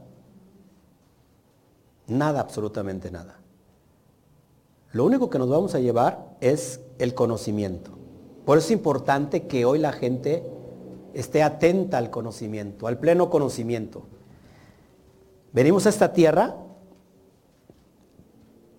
Nada, 2.09 2.41
absolutamente 2.41 3.09
nada. 3.11 3.39
Lo 4.91 5.05
único 5.05 5.31
que 5.31 5.39
nos 5.39 5.49
vamos 5.49 5.77
a 5.77 5.79
llevar 5.79 6.37
es 6.41 6.81
el 6.99 7.15
conocimiento. 7.15 7.93
Por 8.45 8.59
eso 8.59 8.67
es 8.67 8.73
importante 8.73 9.47
que 9.47 9.65
hoy 9.65 9.79
la 9.79 9.93
gente 9.93 10.45
esté 11.15 11.45
atenta 11.45 11.99
al 11.99 12.11
conocimiento, 12.11 12.89
al 12.89 12.99
pleno 12.99 13.31
conocimiento. 13.31 14.03
Venimos 15.53 15.87
a 15.87 15.91
esta 15.91 16.13
tierra 16.13 16.57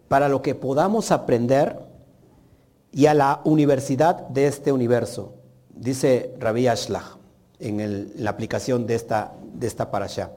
para 0.09 0.27
lo 0.27 0.41
que 0.41 0.55
podamos 0.55 1.09
aprender 1.09 1.79
y 2.91 3.05
a 3.05 3.13
la 3.13 3.39
universidad 3.45 4.27
de 4.27 4.45
este 4.45 4.73
universo, 4.73 5.35
dice 5.73 6.35
Rabbi 6.37 6.67
Ashlach 6.67 7.23
en, 7.63 8.11
la 8.17 8.29
aplicación 8.29 8.85
de 8.85 8.95
esta, 8.95 9.33
de 9.53 9.67
esta 9.67 9.91
parasha. 9.91 10.31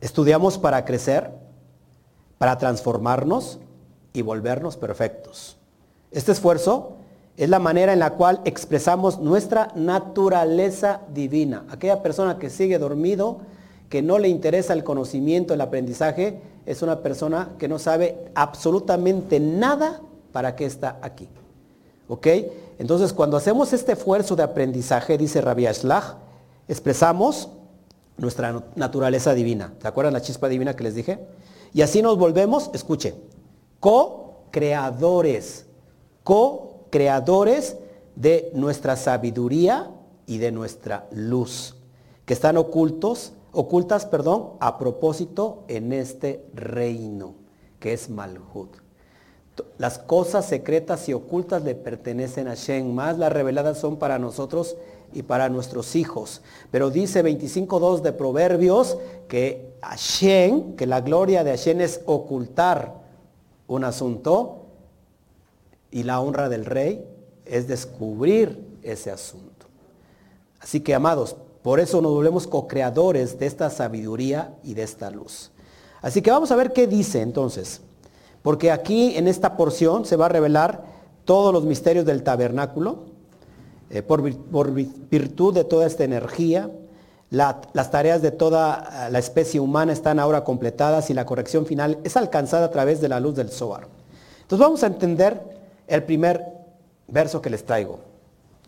Estudiamos 0.00 0.58
para 0.58 0.84
crecer, 0.84 1.30
para 2.38 2.58
transformarnos 2.58 3.58
y 4.12 4.22
volvernos 4.22 4.76
perfectos. 4.76 5.56
Este 6.10 6.32
esfuerzo 6.32 6.96
es 7.36 7.48
la 7.48 7.58
manera 7.58 7.92
en 7.92 7.98
la 8.00 8.14
cual 8.14 8.40
expresamos 8.44 9.20
nuestra 9.20 9.70
naturaleza 9.74 11.02
divina. 11.12 11.64
Aquella 11.70 12.02
persona 12.02 12.38
que 12.38 12.50
sigue 12.50 12.78
dormido, 12.78 13.38
que 13.88 14.02
no 14.02 14.18
le 14.18 14.28
interesa 14.28 14.72
el 14.72 14.84
conocimiento, 14.84 15.54
el 15.54 15.60
aprendizaje, 15.60 16.40
es 16.66 16.82
una 16.82 17.00
persona 17.00 17.50
que 17.58 17.68
no 17.68 17.78
sabe 17.78 18.30
absolutamente 18.34 19.40
nada 19.40 20.00
para 20.32 20.56
qué 20.56 20.66
está 20.66 20.98
aquí. 21.00 21.28
¿Ok? 22.08 22.26
Entonces, 22.78 23.12
cuando 23.12 23.36
hacemos 23.36 23.72
este 23.72 23.92
esfuerzo 23.92 24.36
de 24.36 24.42
aprendizaje, 24.42 25.18
dice 25.18 25.40
Rabbi 25.40 25.66
Ashlach, 25.66 26.16
expresamos 26.68 27.50
nuestra 28.18 28.62
naturaleza 28.76 29.34
divina. 29.34 29.74
¿Se 29.80 29.88
acuerdan 29.88 30.12
la 30.12 30.20
chispa 30.20 30.48
divina 30.48 30.76
que 30.76 30.84
les 30.84 30.94
dije? 30.94 31.18
Y 31.72 31.82
así 31.82 32.02
nos 32.02 32.18
volvemos, 32.18 32.70
escuche, 32.74 33.14
co 33.80 34.28
co-creadores, 34.48 35.66
co-creadores 36.24 37.76
de 38.16 38.50
nuestra 38.54 38.96
sabiduría 38.96 39.90
y 40.26 40.38
de 40.38 40.50
nuestra 40.50 41.06
luz, 41.12 41.76
que 42.24 42.34
están 42.34 42.56
ocultos, 42.56 43.32
ocultas, 43.52 44.06
perdón, 44.06 44.50
a 44.60 44.78
propósito 44.78 45.64
en 45.68 45.92
este 45.92 46.44
reino, 46.54 47.34
que 47.78 47.92
es 47.92 48.10
Malhut. 48.10 48.76
Las 49.76 49.98
cosas 49.98 50.46
secretas 50.46 51.08
y 51.08 51.14
ocultas 51.14 51.64
le 51.64 51.74
pertenecen 51.74 52.48
a 52.48 52.54
Shen, 52.54 52.94
más 52.94 53.18
las 53.18 53.32
reveladas 53.32 53.78
son 53.78 53.96
para 53.96 54.18
nosotros 54.18 54.76
y 55.12 55.22
para 55.22 55.48
nuestros 55.48 55.96
hijos. 55.96 56.42
Pero 56.70 56.90
dice 56.90 57.24
25.2 57.24 58.00
de 58.00 58.12
Proverbios 58.12 58.98
que 59.28 59.74
Hashem, 59.82 60.76
que 60.76 60.86
la 60.86 61.00
gloria 61.00 61.44
de 61.44 61.50
Hashem 61.50 61.80
es 61.80 62.00
ocultar 62.06 62.94
un 63.66 63.84
asunto 63.84 64.66
y 65.90 66.02
la 66.02 66.20
honra 66.20 66.48
del 66.48 66.64
rey 66.64 67.04
es 67.44 67.68
descubrir 67.68 68.78
ese 68.82 69.10
asunto. 69.10 69.66
Así 70.60 70.80
que, 70.80 70.94
amados, 70.94 71.36
por 71.62 71.80
eso 71.80 72.00
nos 72.00 72.12
volvemos 72.12 72.46
co-creadores 72.46 73.38
de 73.38 73.46
esta 73.46 73.70
sabiduría 73.70 74.54
y 74.62 74.74
de 74.74 74.82
esta 74.82 75.10
luz. 75.10 75.50
Así 76.00 76.22
que 76.22 76.30
vamos 76.30 76.50
a 76.50 76.56
ver 76.56 76.72
qué 76.72 76.86
dice 76.86 77.20
entonces. 77.20 77.80
Porque 78.42 78.70
aquí 78.70 79.16
en 79.16 79.28
esta 79.28 79.56
porción 79.56 80.04
se 80.04 80.16
va 80.16 80.26
a 80.26 80.30
revelar 80.30 80.84
todos 81.24 81.52
los 81.52 81.64
misterios 81.64 82.06
del 82.06 82.22
tabernáculo, 82.22 83.06
eh, 83.90 84.02
por, 84.02 84.22
virtud 84.72 85.54
de 85.54 85.64
toda 85.64 85.86
esta 85.86 86.04
energía. 86.04 86.70
las 87.30 87.90
tareas 87.90 88.22
de 88.22 88.30
toda 88.30 89.06
eh, 89.08 89.10
la 89.10 89.18
especie 89.18 89.60
humana 89.60 89.92
están 89.92 90.18
ahora 90.18 90.44
completadas 90.44 91.10
y 91.10 91.14
la 91.14 91.26
corrección 91.26 91.66
final 91.66 91.98
es 92.04 92.16
alcanzada 92.16 92.66
a 92.66 92.70
través 92.70 93.00
de 93.00 93.08
la 93.08 93.20
luz 93.20 93.34
del 93.34 93.50
Zohar. 93.50 93.86
Entonces 94.42 94.58
vamos 94.58 94.82
a 94.82 94.86
entender 94.86 95.40
el 95.86 96.02
primer 96.04 96.44
verso 97.06 97.40
que 97.40 97.50
les 97.50 97.64
traigo. 97.64 98.00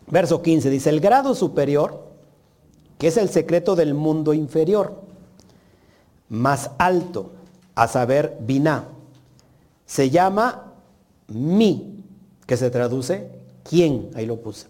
Verso 0.09 0.43
15 0.43 0.71
dice, 0.71 0.91
el 0.91 1.01
grado 1.01 1.35
superior, 1.35 2.05
que 2.99 3.09
es 3.09 3.17
el 3.17 3.29
secreto 3.29 3.77
del 3.77 3.95
mundo 3.95 4.35
inferior, 4.35 5.03
más 6.29 6.71
alto, 6.79 7.33
a 7.75 7.89
saber, 7.89 8.37
Binah 8.41 8.85
se 9.87 10.11
llama 10.11 10.73
mi, 11.29 12.05
que 12.47 12.57
se 12.57 12.71
traduce 12.71 13.31
quién, 13.65 14.11
ahí 14.15 14.27
lo 14.27 14.41
puse. 14.41 14.67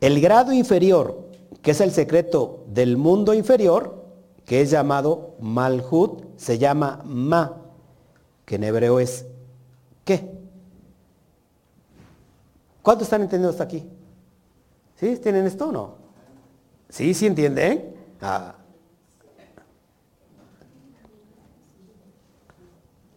El 0.00 0.20
grado 0.20 0.52
inferior, 0.52 1.28
que 1.62 1.72
es 1.72 1.80
el 1.80 1.90
secreto 1.90 2.64
del 2.68 2.96
mundo 2.96 3.34
inferior, 3.34 4.04
que 4.44 4.60
es 4.60 4.70
llamado 4.70 5.34
Malhut, 5.40 6.24
se 6.36 6.58
llama 6.58 7.02
Ma, 7.04 7.60
que 8.44 8.54
en 8.54 8.64
hebreo 8.64 9.00
es 9.00 9.26
¿qué? 10.04 10.38
¿Cuántos 12.82 13.06
están 13.06 13.22
entendiendo 13.22 13.50
hasta 13.50 13.64
aquí? 13.64 13.86
¿Sí? 14.94 15.16
¿Tienen 15.16 15.46
esto 15.46 15.68
o 15.68 15.72
no? 15.72 15.94
¿Sí? 16.88 17.12
¿Sí 17.12 17.26
entienden? 17.26 17.94
Ah. 18.22 18.54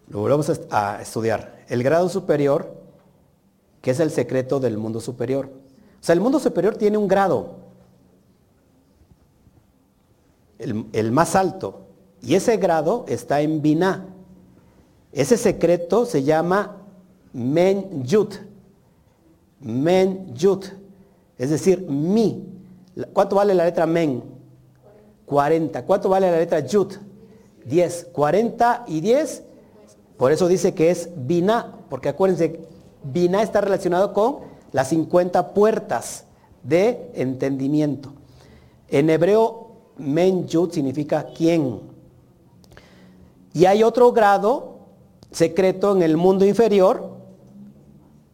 Lo 0.09 0.19
volvemos 0.19 0.51
a 0.69 1.01
estudiar. 1.01 1.63
El 1.69 1.83
grado 1.83 2.09
superior, 2.09 2.75
que 3.81 3.91
es 3.91 3.99
el 4.01 4.11
secreto 4.11 4.59
del 4.59 4.77
mundo 4.77 4.99
superior. 4.99 5.60
Sea, 6.01 6.13
el 6.13 6.19
mundo 6.19 6.39
superior 6.39 6.75
tiene 6.75 6.97
un 6.97 7.07
grado, 7.07 7.61
el, 10.59 11.11
más 11.11 11.35
alto, 11.35 11.87
y 12.21 12.35
ese 12.35 12.57
grado 12.57 13.05
está 13.07 13.41
en 13.41 13.61
Binah. 13.61 14.05
Ese 15.11 15.37
secreto 15.37 16.05
se 16.05 16.23
llama 16.23 16.77
Men 17.33 18.03
Yut. 18.03 18.35
Men 19.59 20.33
Yut. 20.35 20.65
Es 21.37 21.49
decir, 21.49 21.81
mi. 21.87 22.45
¿Cuánto 23.13 23.37
vale 23.37 23.55
la 23.55 23.65
letra 23.65 23.85
Men? 23.87 24.23
40. 25.25 25.85
¿Cuánto 25.85 26.09
vale 26.09 26.29
la 26.29 26.37
letra 26.37 26.59
Yut? 26.59 26.95
10. 27.65 28.09
40 28.11 28.85
y 28.87 29.01
10 29.01 29.43
por 30.21 30.31
eso 30.31 30.47
dice 30.47 30.75
que 30.75 30.91
es 30.91 31.09
Binah, 31.15 31.79
porque 31.89 32.07
acuérdense, 32.07 32.59
Binah 33.01 33.41
está 33.41 33.59
relacionado 33.59 34.13
con 34.13 34.50
las 34.71 34.89
50 34.89 35.53
puertas 35.53 36.25
de 36.63 37.11
entendimiento. 37.13 38.13
En 38.87 39.09
hebreo, 39.09 39.71
Men 39.97 40.47
significa 40.49 41.27
quién. 41.35 41.81
Y 43.53 43.65
hay 43.65 43.83
otro 43.83 44.11
grado 44.11 44.79
secreto 45.31 45.95
en 45.95 46.01
el 46.01 46.17
mundo 46.17 46.45
inferior, 46.45 47.11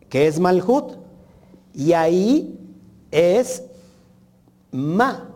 que 0.10 0.28
es 0.28 0.40
Malhut. 0.40 0.96
Y 1.74 1.94
ahí 1.94 2.60
es 3.12 3.64
Ma. 4.72 5.30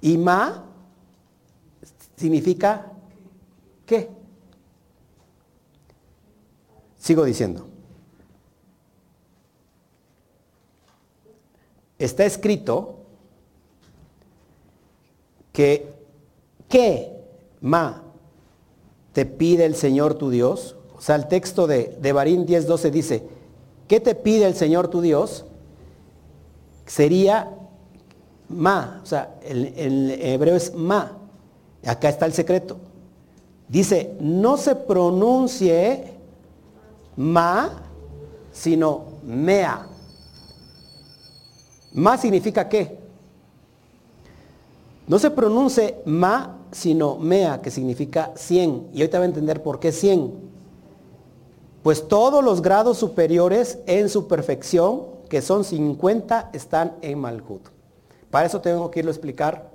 Y 0.00 0.18
Ma 0.18 0.64
significa 2.16 2.92
qué? 3.86 4.10
Sigo 6.98 7.24
diciendo. 7.24 7.71
Está 12.02 12.24
escrito 12.24 12.96
que 15.52 15.94
¿qué 16.68 17.12
ma 17.60 18.02
te 19.12 19.24
pide 19.24 19.66
el 19.66 19.76
Señor 19.76 20.14
tu 20.14 20.28
Dios? 20.28 20.74
O 20.96 21.00
sea, 21.00 21.14
el 21.14 21.28
texto 21.28 21.68
de, 21.68 21.96
de 22.00 22.12
Barín 22.12 22.44
10.12 22.44 22.90
dice, 22.90 23.22
¿qué 23.86 24.00
te 24.00 24.16
pide 24.16 24.46
el 24.46 24.56
Señor 24.56 24.88
tu 24.88 25.00
Dios? 25.00 25.44
Sería 26.86 27.50
ma, 28.48 29.00
o 29.00 29.06
sea, 29.06 29.36
el 29.44 30.10
hebreo 30.20 30.56
es 30.56 30.74
ma. 30.74 31.18
Acá 31.86 32.08
está 32.08 32.26
el 32.26 32.32
secreto. 32.32 32.78
Dice, 33.68 34.16
no 34.18 34.56
se 34.56 34.74
pronuncie 34.74 36.14
ma, 37.16 37.70
sino 38.50 39.04
mea. 39.22 39.86
Ma 41.94 42.16
significa 42.16 42.68
qué? 42.68 42.98
No 45.06 45.18
se 45.18 45.30
pronuncie 45.30 46.00
ma, 46.06 46.58
sino 46.70 47.16
mea, 47.16 47.60
que 47.60 47.70
significa 47.70 48.32
100. 48.34 48.90
Y 48.92 49.00
ahorita 49.00 49.18
va 49.18 49.24
a 49.24 49.28
entender 49.28 49.62
por 49.62 49.78
qué 49.78 49.92
100. 49.92 50.32
Pues 51.82 52.06
todos 52.06 52.42
los 52.42 52.62
grados 52.62 52.98
superiores 52.98 53.78
en 53.86 54.08
su 54.08 54.28
perfección, 54.28 55.02
que 55.28 55.42
son 55.42 55.64
50, 55.64 56.50
están 56.52 56.94
en 57.02 57.18
Malhut. 57.18 57.68
Para 58.30 58.46
eso 58.46 58.60
tengo 58.60 58.90
que 58.90 59.00
irlo 59.00 59.10
a 59.10 59.14
explicar 59.14 59.70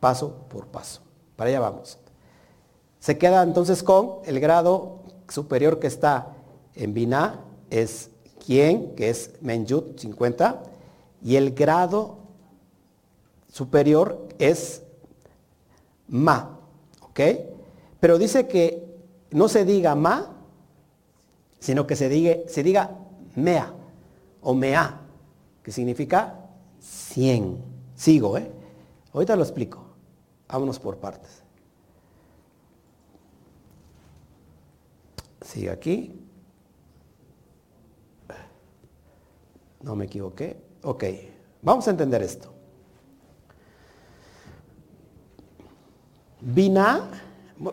paso 0.00 0.34
por 0.48 0.66
paso. 0.66 1.02
Para 1.36 1.50
allá 1.50 1.60
vamos. 1.60 1.98
Se 2.98 3.18
queda 3.18 3.42
entonces 3.42 3.82
con 3.82 4.16
el 4.24 4.40
grado 4.40 5.00
superior 5.28 5.78
que 5.78 5.86
está 5.86 6.28
en 6.74 6.94
Binah, 6.94 7.40
es 7.70 8.10
quien, 8.44 8.94
que 8.96 9.10
es 9.10 9.30
Menjut 9.40 9.98
50, 9.98 10.62
y 11.22 11.36
el 11.36 11.52
grado 11.52 12.18
superior 13.48 14.28
es 14.38 14.82
Ma, 16.08 16.58
¿ok? 17.02 17.20
Pero 18.00 18.18
dice 18.18 18.48
que 18.48 18.88
no 19.30 19.48
se 19.48 19.64
diga 19.64 19.94
Ma, 19.94 20.36
sino 21.58 21.86
que 21.86 21.96
se 21.96 22.08
diga, 22.08 22.96
Mea 23.36 23.72
o 24.40 24.54
Mea, 24.54 25.00
que 25.62 25.70
significa 25.70 26.48
100. 26.80 27.62
Sigo, 27.94 28.38
¿eh? 28.38 28.50
Ahorita 29.12 29.36
lo 29.36 29.42
explico. 29.42 29.84
Vámonos 30.48 30.78
por 30.78 30.96
partes. 30.96 31.42
Sigue 35.42 35.70
aquí. 35.70 36.18
No 39.82 39.94
me 39.96 40.06
equivoqué. 40.06 40.69
Ok, 40.82 41.04
vamos 41.62 41.86
a 41.86 41.90
entender 41.90 42.22
esto. 42.22 42.50
Vina, 46.40 47.08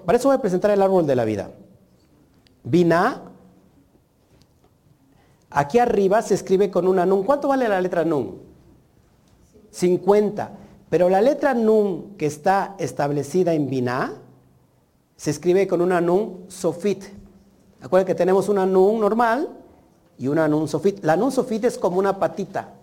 para 0.05 0.17
eso 0.17 0.27
voy 0.27 0.37
a 0.37 0.41
presentar 0.41 0.71
el 0.71 0.81
árbol 0.81 1.07
de 1.07 1.15
la 1.15 1.23
vida. 1.23 1.51
Vina, 2.63 3.21
aquí 5.49 5.79
arriba 5.79 6.21
se 6.21 6.33
escribe 6.33 6.69
con 6.69 6.87
una 6.87 7.05
nun. 7.05 7.23
¿Cuánto 7.23 7.47
vale 7.47 7.69
la 7.69 7.79
letra 7.79 8.03
nun? 8.03 8.41
50. 9.71 10.51
Pero 10.89 11.09
la 11.09 11.21
letra 11.21 11.53
nun 11.53 12.15
que 12.17 12.25
está 12.25 12.75
establecida 12.77 13.53
en 13.53 13.69
Vina 13.69 14.13
se 15.15 15.31
escribe 15.31 15.67
con 15.67 15.81
una 15.81 16.01
nun 16.01 16.45
sofit. 16.49 17.03
Acuérdense 17.81 18.13
que 18.13 18.15
tenemos 18.15 18.49
una 18.49 18.65
nun 18.65 18.99
normal 18.99 19.49
y 20.17 20.27
una 20.27 20.47
nun 20.47 20.67
sofit. 20.67 21.03
La 21.03 21.15
nun 21.15 21.31
sofit 21.31 21.63
es 21.65 21.77
como 21.77 21.99
una 21.99 22.19
patita, 22.19 22.73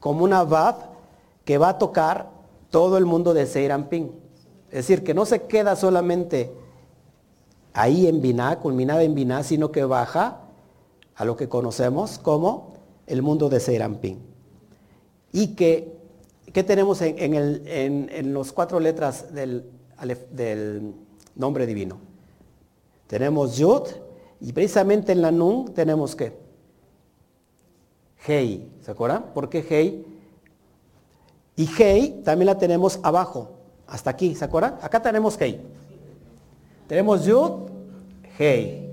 como 0.00 0.24
una 0.24 0.44
vav 0.44 0.76
que 1.44 1.58
va 1.58 1.70
a 1.70 1.78
tocar 1.78 2.30
todo 2.70 2.98
el 2.98 3.06
mundo 3.06 3.34
de 3.34 3.46
Seirampin. 3.46 4.12
Es 4.70 4.86
decir, 4.86 5.02
que 5.02 5.14
no 5.14 5.24
se 5.24 5.42
queda 5.42 5.76
solamente 5.76 6.52
ahí 7.72 8.06
en 8.06 8.20
Binah, 8.20 8.58
culminada 8.58 9.02
en 9.02 9.14
Binah, 9.14 9.42
sino 9.42 9.72
que 9.72 9.84
baja 9.84 10.40
a 11.14 11.24
lo 11.24 11.36
que 11.36 11.48
conocemos 11.48 12.18
como 12.18 12.74
el 13.06 13.22
mundo 13.22 13.48
de 13.48 13.60
Seirampín. 13.60 14.18
Y 15.32 15.54
que, 15.54 15.96
¿qué 16.52 16.62
tenemos 16.62 17.00
en, 17.00 17.34
el, 17.34 17.62
en, 17.66 18.32
los 18.32 18.52
cuatro 18.52 18.78
letras 18.80 19.32
del, 19.32 19.70
del 20.30 20.94
nombre 21.34 21.66
divino? 21.66 21.98
Tenemos 23.06 23.56
Yud, 23.56 23.82
y 24.40 24.52
precisamente 24.52 25.12
en 25.12 25.22
la 25.22 25.32
Nun 25.32 25.72
tenemos 25.74 26.14
que 26.14 26.47
Hei, 28.26 28.68
¿se 28.82 28.90
acuerdan? 28.90 29.26
¿Por 29.34 29.48
qué 29.48 29.64
Hei? 29.68 30.04
Y 31.56 31.68
Hei 31.78 32.22
también 32.24 32.46
la 32.46 32.58
tenemos 32.58 32.98
abajo, 33.02 33.52
hasta 33.86 34.10
aquí, 34.10 34.34
¿se 34.34 34.44
acuerdan? 34.44 34.76
Acá 34.82 35.00
tenemos 35.00 35.40
Hei. 35.40 35.60
Tenemos 36.86 37.24
Yud, 37.24 37.70
Hei. 38.38 38.90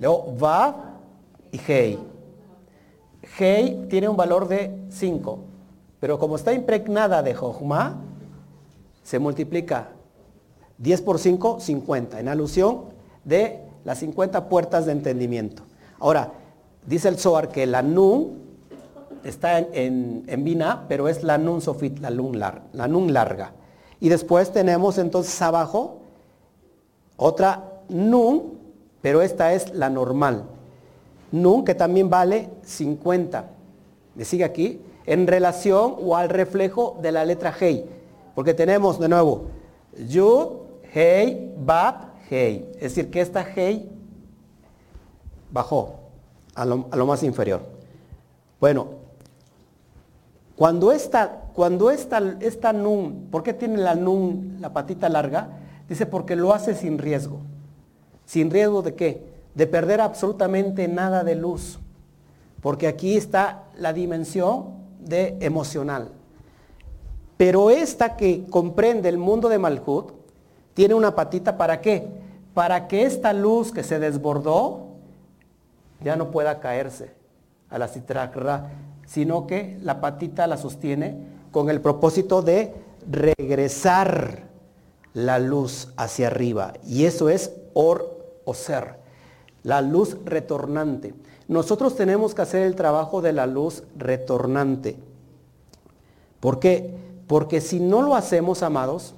Luego 0.00 0.34
Vav 0.38 0.74
y 1.50 1.60
Hei. 1.66 1.98
Hei 3.38 3.86
tiene 3.88 4.08
un 4.08 4.16
valor 4.16 4.48
de 4.48 4.86
5, 4.90 5.38
pero 6.00 6.18
como 6.18 6.36
está 6.36 6.52
impregnada 6.52 7.22
de 7.22 7.34
Jochma, 7.34 8.00
se 9.02 9.18
multiplica 9.18 9.88
10 10.78 11.02
por 11.02 11.18
5, 11.18 11.60
50, 11.60 12.20
en 12.20 12.28
alusión 12.28 12.84
de 13.24 13.60
las 13.84 13.98
50 13.98 14.48
puertas 14.48 14.86
de 14.86 14.92
entendimiento. 14.92 15.62
Ahora, 15.98 16.32
dice 16.86 17.08
el 17.08 17.18
Zohar 17.18 17.48
que 17.48 17.66
la 17.66 17.82
Nun 17.82 18.51
está 19.24 19.58
en, 19.58 20.24
en, 20.26 20.44
Bina, 20.44 20.86
pero 20.88 21.08
es 21.08 21.22
la 21.22 21.38
Nun 21.38 21.60
Sofit, 21.60 21.98
la 22.00 22.10
nun, 22.10 22.38
la 22.38 22.88
nun 22.88 23.12
larga. 23.12 23.52
Y 24.00 24.08
después 24.08 24.52
tenemos 24.52 24.98
entonces 24.98 25.40
abajo 25.42 26.00
otra 27.16 27.68
Nun, 27.88 28.58
pero 29.00 29.22
esta 29.22 29.52
es 29.52 29.72
la 29.74 29.90
normal. 29.90 30.44
Nun 31.30 31.64
que 31.64 31.74
también 31.74 32.10
vale 32.10 32.48
50. 32.64 33.48
¿Me 34.14 34.24
sigue 34.24 34.44
aquí? 34.44 34.80
En 35.06 35.26
relación 35.26 35.96
o 36.00 36.16
al 36.16 36.28
reflejo 36.28 36.98
de 37.00 37.12
la 37.12 37.24
letra 37.24 37.54
Hei. 37.58 37.86
Porque 38.34 38.54
tenemos 38.54 38.98
de 38.98 39.08
nuevo 39.08 39.44
Yud, 40.08 40.48
Hei, 40.92 41.54
Bab, 41.58 42.12
Hei. 42.28 42.70
Es 42.74 42.94
decir, 42.94 43.10
que 43.10 43.20
esta 43.20 43.46
Hei 43.54 43.88
bajó 45.50 45.94
a 46.54 46.64
lo, 46.64 46.86
a 46.90 46.96
lo 46.96 47.06
más 47.06 47.22
inferior. 47.22 47.62
Bueno, 48.58 49.01
cuando 50.56 50.92
esta, 50.92 51.48
cuando 51.54 51.90
esta, 51.90 52.36
esta 52.40 52.72
nun, 52.72 53.28
¿por 53.30 53.42
qué 53.42 53.54
tiene 53.54 53.78
la 53.78 53.94
nun, 53.94 54.58
la 54.60 54.72
patita 54.72 55.08
larga? 55.08 55.48
Dice 55.88 56.06
porque 56.06 56.36
lo 56.36 56.52
hace 56.52 56.74
sin 56.74 56.98
riesgo. 56.98 57.40
¿Sin 58.26 58.50
riesgo 58.50 58.82
de 58.82 58.94
qué? 58.94 59.26
De 59.54 59.66
perder 59.66 60.00
absolutamente 60.00 60.88
nada 60.88 61.24
de 61.24 61.34
luz. 61.34 61.78
Porque 62.60 62.86
aquí 62.86 63.16
está 63.16 63.64
la 63.76 63.92
dimensión 63.92 64.66
de 65.00 65.36
emocional. 65.40 66.10
Pero 67.36 67.70
esta 67.70 68.16
que 68.16 68.46
comprende 68.48 69.08
el 69.08 69.18
mundo 69.18 69.48
de 69.48 69.58
Malhut, 69.58 70.12
tiene 70.74 70.94
una 70.94 71.14
patita 71.14 71.56
para 71.56 71.80
qué? 71.80 72.08
Para 72.54 72.88
que 72.88 73.04
esta 73.04 73.32
luz 73.32 73.72
que 73.72 73.82
se 73.82 73.98
desbordó 73.98 74.86
ya 76.02 76.16
no 76.16 76.30
pueda 76.30 76.60
caerse 76.60 77.12
a 77.68 77.78
la 77.78 77.88
citrakra 77.88 78.70
sino 79.12 79.46
que 79.46 79.78
la 79.82 80.00
patita 80.00 80.46
la 80.46 80.56
sostiene 80.56 81.18
con 81.50 81.68
el 81.68 81.82
propósito 81.82 82.40
de 82.40 82.72
regresar 83.10 84.44
la 85.12 85.38
luz 85.38 85.88
hacia 85.98 86.28
arriba. 86.28 86.72
Y 86.86 87.04
eso 87.04 87.28
es 87.28 87.52
or 87.74 88.40
o 88.46 88.54
ser, 88.54 88.94
la 89.64 89.82
luz 89.82 90.16
retornante. 90.24 91.14
Nosotros 91.46 91.94
tenemos 91.94 92.34
que 92.34 92.40
hacer 92.40 92.62
el 92.62 92.74
trabajo 92.74 93.20
de 93.20 93.34
la 93.34 93.46
luz 93.46 93.82
retornante. 93.98 94.96
¿Por 96.40 96.58
qué? 96.58 96.94
Porque 97.26 97.60
si 97.60 97.80
no 97.80 98.00
lo 98.00 98.14
hacemos, 98.14 98.62
amados, 98.62 99.14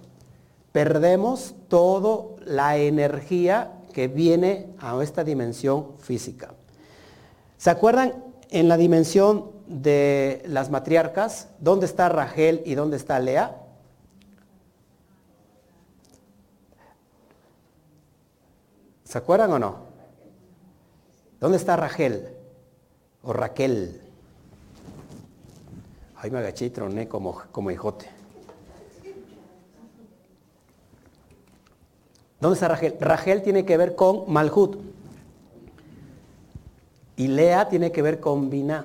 perdemos 0.72 1.54
toda 1.68 2.24
la 2.44 2.78
energía 2.78 3.70
que 3.92 4.08
viene 4.08 4.66
a 4.80 5.00
esta 5.04 5.22
dimensión 5.22 5.92
física. 6.00 6.52
¿Se 7.58 7.70
acuerdan 7.70 8.24
en 8.50 8.68
la 8.68 8.76
dimensión 8.76 9.53
de 9.66 10.42
las 10.46 10.70
matriarcas, 10.70 11.48
¿dónde 11.58 11.86
está 11.86 12.08
Rachel 12.08 12.62
y 12.64 12.74
dónde 12.74 12.96
está 12.96 13.18
Lea? 13.18 13.60
¿Se 19.04 19.18
acuerdan 19.18 19.52
o 19.52 19.58
no? 19.58 19.76
¿Dónde 21.40 21.56
está 21.56 21.76
Rachel? 21.76 22.28
O 23.22 23.32
Raquel. 23.32 24.00
Ay, 26.16 26.30
me 26.30 26.38
agaché 26.38 26.66
y 26.66 26.70
troné 26.70 27.06
como, 27.06 27.40
como 27.52 27.70
hijote. 27.70 28.08
¿Dónde 32.40 32.54
está 32.54 32.68
Rachel? 32.68 32.96
Rachel 33.00 33.42
tiene 33.42 33.64
que 33.64 33.76
ver 33.76 33.94
con 33.94 34.30
Malhut. 34.32 34.76
Y 37.16 37.28
Lea 37.28 37.68
tiene 37.68 37.92
que 37.92 38.02
ver 38.02 38.20
con 38.20 38.50
Binah. 38.50 38.84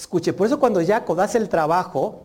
Escuche, 0.00 0.32
por 0.32 0.46
eso 0.46 0.58
cuando 0.58 0.82
Jacob 0.82 1.20
hace 1.20 1.36
el 1.36 1.50
trabajo, 1.50 2.22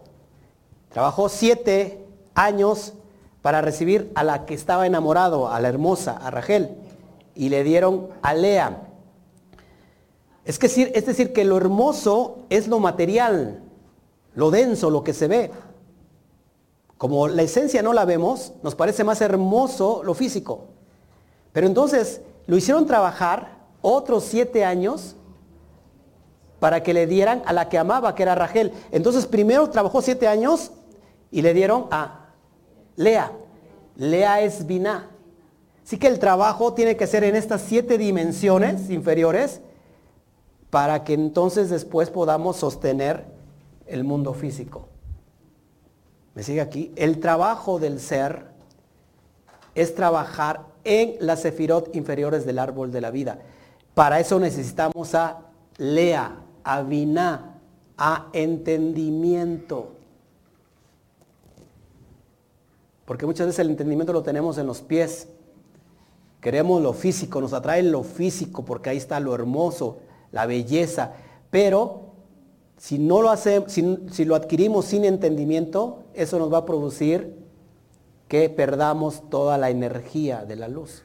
trabajó 0.94 1.28
siete 1.28 2.08
años 2.34 2.94
para 3.42 3.62
recibir 3.62 4.14
a 4.16 4.24
la 4.24 4.46
que 4.46 4.54
estaba 4.54 4.88
enamorado, 4.88 5.50
a 5.50 5.60
la 5.60 5.68
hermosa, 5.68 6.14
a 6.14 6.32
Rachel, 6.32 6.70
y 7.36 7.50
le 7.50 7.66
dieron 7.66 8.08
a 8.22 8.34
Lea. 8.34 8.88
Es, 10.46 10.58
es 10.64 11.06
decir, 11.06 11.34
que 11.34 11.44
lo 11.44 11.58
hermoso 11.58 12.46
es 12.50 12.70
lo 12.70 12.80
material, 12.80 13.62
lo 14.36 14.52
denso, 14.52 14.90
lo 14.90 15.04
que 15.04 15.14
se 15.14 15.28
ve. 15.28 15.52
Como 16.98 17.28
la 17.28 17.42
esencia 17.42 17.82
no 17.82 17.92
la 17.92 18.06
vemos, 18.06 18.54
nos 18.64 18.74
parece 18.74 19.04
más 19.04 19.20
hermoso 19.20 20.02
lo 20.02 20.14
físico. 20.14 20.68
Pero 21.52 21.68
entonces 21.68 22.22
lo 22.48 22.56
hicieron 22.56 22.86
trabajar 22.86 23.58
otros 23.82 24.24
siete 24.24 24.64
años 24.64 25.15
para 26.66 26.82
que 26.82 26.96
le 26.96 27.06
dieran 27.06 27.44
a 27.46 27.54
la 27.54 27.70
que 27.70 27.78
amaba, 27.78 28.16
que 28.16 28.24
era 28.24 28.34
Rachel. 28.34 28.74
Entonces 28.92 29.28
primero 29.28 29.70
trabajó 29.70 30.02
siete 30.02 30.28
años 30.28 30.72
y 31.30 31.44
le 31.44 31.54
dieron 31.54 31.86
a 31.92 32.32
Lea. 32.96 33.32
Lea 33.96 34.42
es 34.42 34.66
Biná. 34.66 35.12
Así 35.86 36.00
que 36.00 36.08
el 36.08 36.18
trabajo 36.18 36.74
tiene 36.74 36.98
que 36.98 37.06
ser 37.06 37.24
en 37.24 37.36
estas 37.36 37.62
siete 37.62 38.00
dimensiones 38.00 38.90
inferiores 38.90 39.62
para 40.72 41.04
que 41.04 41.14
entonces 41.14 41.70
después 41.70 42.10
podamos 42.10 42.58
sostener 42.58 43.26
el 43.86 44.04
mundo 44.04 44.34
físico. 44.34 44.90
¿Me 46.34 46.42
sigue 46.42 46.62
aquí? 46.62 46.92
El 46.96 47.20
trabajo 47.20 47.78
del 47.78 48.00
ser 48.00 48.48
es 49.76 49.94
trabajar 49.94 50.62
en 50.84 51.16
las 51.20 51.44
sefirot 51.44 51.96
inferiores 51.96 52.44
del 52.44 52.58
árbol 52.58 52.92
de 52.92 53.02
la 53.02 53.12
vida. 53.12 53.38
Para 53.94 54.20
eso 54.20 54.40
necesitamos 54.40 55.14
a 55.14 55.42
Lea, 55.78 56.42
a 56.66 56.84
a 57.98 58.30
entendimiento. 58.34 59.92
Porque 63.06 63.26
muchas 63.26 63.48
veces 63.48 63.60
el 63.60 63.70
entendimiento 63.70 64.12
lo 64.12 64.24
tenemos 64.24 64.58
en 64.58 64.68
los 64.68 64.82
pies. 64.82 65.28
Queremos 66.42 66.82
lo 66.82 66.94
físico, 66.94 67.40
nos 67.40 67.54
atrae 67.54 67.84
lo 67.84 68.04
físico 68.04 68.66
porque 68.66 68.90
ahí 68.90 68.98
está 68.98 69.20
lo 69.20 69.34
hermoso, 69.34 70.00
la 70.32 70.46
belleza. 70.46 71.14
Pero 71.52 72.12
si 72.78 73.00
no 73.00 73.22
lo 73.22 73.30
hacemos, 73.30 73.72
si, 73.72 73.98
si 74.12 74.26
lo 74.26 74.36
adquirimos 74.36 74.86
sin 74.86 75.06
entendimiento, 75.06 76.04
eso 76.14 76.40
nos 76.40 76.52
va 76.52 76.60
a 76.60 76.66
producir 76.66 77.36
que 78.28 78.50
perdamos 78.50 79.30
toda 79.30 79.58
la 79.58 79.70
energía 79.70 80.46
de 80.46 80.56
la 80.56 80.68
luz. 80.68 81.04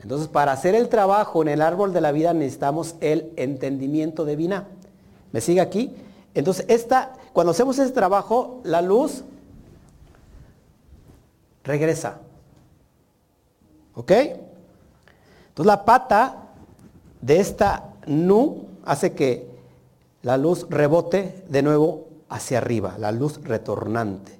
Entonces, 0.00 0.28
para 0.28 0.52
hacer 0.52 0.74
el 0.74 0.88
trabajo 0.88 1.42
en 1.42 1.48
el 1.48 1.62
árbol 1.62 1.92
de 1.92 2.00
la 2.00 2.12
vida 2.12 2.32
necesitamos 2.32 2.94
el 3.00 3.32
entendimiento 3.36 4.24
de. 4.24 4.64
¿Me 5.32 5.40
sigue 5.40 5.60
aquí? 5.60 5.94
Entonces, 6.34 6.64
esta, 6.68 7.14
cuando 7.32 7.50
hacemos 7.50 7.78
ese 7.78 7.92
trabajo, 7.92 8.60
la 8.64 8.80
luz 8.80 9.24
regresa. 11.64 12.18
¿Ok? 13.94 14.12
Entonces, 14.12 15.66
la 15.66 15.84
pata 15.84 16.44
de 17.20 17.40
esta 17.40 17.94
nu 18.06 18.68
hace 18.84 19.14
que 19.14 19.48
la 20.22 20.36
luz 20.36 20.66
rebote 20.70 21.44
de 21.48 21.62
nuevo 21.62 22.08
hacia 22.28 22.58
arriba, 22.58 22.96
la 22.98 23.12
luz 23.12 23.42
retornante. 23.42 24.38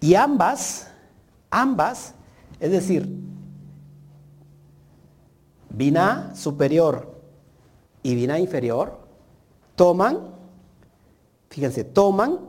Y 0.00 0.14
ambas, 0.14 0.88
ambas, 1.50 2.14
es 2.58 2.70
decir, 2.70 3.08
Biná 5.70 6.34
superior 6.34 7.14
y 8.02 8.14
Biná 8.14 8.38
inferior 8.38 8.98
toman, 9.76 10.18
fíjense, 11.48 11.84
toman 11.84 12.40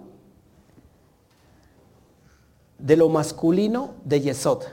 de 2.77 2.97
lo 2.97 3.09
masculino 3.09 3.93
de 4.03 4.21
Yesod. 4.21 4.63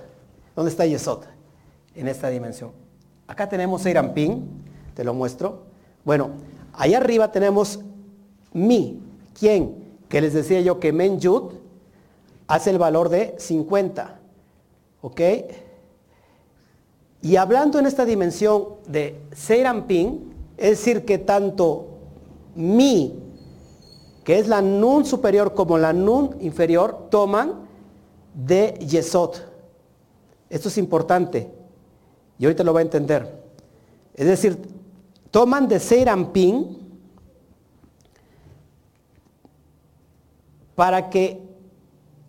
¿Dónde 0.57 0.71
está 0.71 0.87
Yesod? 0.87 1.25
En 1.95 2.09
esta 2.09 2.29
dimensión. 2.29 2.73
Acá 3.27 3.49
tenemos 3.49 3.85
Eirampin, 3.85 4.49
te 4.95 5.05
lo 5.05 5.13
muestro. 5.13 5.65
Bueno, 6.05 6.31
allá 6.73 6.99
arriba 6.99 7.31
tenemos 7.31 7.81
mi, 8.53 9.01
¿quién? 9.39 9.77
Que 10.09 10.21
les 10.21 10.33
decía 10.33 10.61
yo 10.63 10.81
que 10.81 10.93
Men 10.93 11.21
Yud 11.21 11.53
hace 12.47 12.71
el 12.71 12.79
valor 12.79 13.11
de 13.11 13.35
50. 13.39 14.19
¿Ok? 15.03 15.21
Y 17.21 17.37
hablando 17.37 17.79
en 17.79 17.87
esta 17.87 18.05
dimensión 18.05 18.65
de 18.87 19.21
Seirampin, 19.33 20.33
es 20.57 20.71
decir, 20.71 21.05
que 21.05 21.19
tanto 21.19 21.87
mi, 22.55 23.19
que 24.25 24.39
es 24.39 24.47
la 24.47 24.63
nun 24.63 25.05
superior 25.05 25.55
como 25.55 25.79
la 25.79 25.93
nun 25.93 26.37
inferior, 26.41 27.09
toman 27.11 27.67
de 28.35 28.75
Yesod. 28.87 29.37
Esto 30.49 30.69
es 30.69 30.79
importante 30.79 31.51
y 32.39 32.45
ahorita 32.45 32.65
lo 32.65 32.73
va 32.73 32.81
a 32.81 32.83
entender. 32.83 33.43
Es 34.15 34.27
decir, 34.27 34.59
toman 35.31 35.69
de 35.69 35.81
Seirampin 35.81 36.79
para 40.75 41.11
que, 41.11 41.43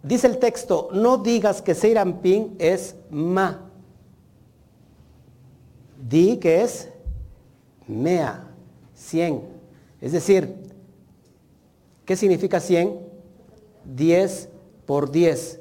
dice 0.01 0.25
el 0.25 0.39
texto, 0.39 0.89
no 0.91 1.17
digas 1.17 1.61
que 1.61 1.75
Seirampin 1.75 2.55
es 2.57 2.95
ma. 3.11 3.68
Di 6.09 6.37
que 6.37 6.63
es 6.63 6.89
mea, 7.87 8.47
100. 8.95 9.43
Es 10.01 10.11
decir, 10.11 10.55
¿qué 12.03 12.15
significa 12.15 12.59
100? 12.59 12.99
10 13.85 14.49
por 14.87 15.11
10. 15.11 15.59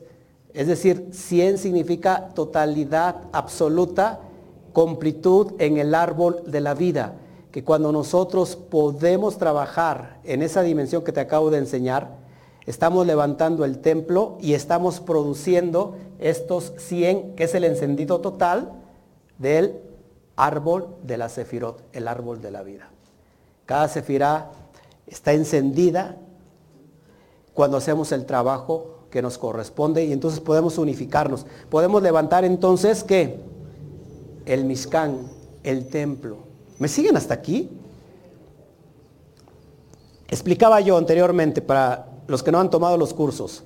Es 0.55 0.67
decir, 0.67 1.11
100 1.13 1.59
significa 1.59 2.31
totalidad 2.31 3.25
absoluta, 3.33 4.21
completud 4.73 5.53
en 5.59 5.77
el 5.77 5.95
árbol 5.95 6.43
de 6.47 6.63
la 6.63 6.73
vida. 6.73 7.17
Que 7.51 7.63
cuando 7.63 7.93
nosotros 7.93 8.57
podemos 8.57 9.37
trabajar 9.37 10.19
en 10.25 10.43
esa 10.43 10.63
dimensión 10.63 11.05
que 11.05 11.13
te 11.13 11.21
acabo 11.21 11.51
de 11.51 11.59
enseñar, 11.59 12.17
estamos 12.65 13.07
levantando 13.07 13.67
el 13.67 13.81
templo 13.81 14.39
y 14.41 14.55
estamos 14.55 15.01
produciendo 15.01 15.97
estos 16.19 16.73
100, 16.79 17.35
que 17.37 17.45
es 17.45 17.55
el 17.55 17.65
encendido 17.65 18.23
total 18.23 18.73
del 19.39 19.88
árbol 20.39 20.97
de 21.03 21.19
la 21.19 21.29
Sefirot, 21.29 21.83
el 21.93 22.09
árbol 22.09 22.41
de 22.41 22.53
la 22.53 22.63
vida. 22.63 22.89
Cada 23.67 23.89
Sefirá 23.89 24.53
está 25.07 25.33
encendida 25.33 26.17
cuando 27.53 27.77
hacemos 27.77 28.13
el 28.13 28.25
trabajo 28.25 29.01
que 29.11 29.21
nos 29.21 29.37
corresponde 29.37 30.05
y 30.05 30.13
entonces 30.13 30.39
podemos 30.41 30.79
unificarnos. 30.79 31.45
Podemos 31.69 32.03
levantar 32.03 32.45
entonces 32.45 33.03
que 33.03 33.41
el 34.47 34.65
Mishkan, 34.65 35.27
el 35.65 35.89
templo. 35.89 36.39
¿Me 36.79 36.87
siguen 36.87 37.17
hasta 37.17 37.35
aquí? 37.35 37.69
Explicaba 40.29 40.81
yo 40.81 40.97
anteriormente 40.97 41.61
para 41.61 42.07
los 42.29 42.45
que 42.45 42.53
no 42.53 42.61
han 42.61 42.71
tomado 42.71 42.97
los 42.97 43.13
cursos. 43.13 43.65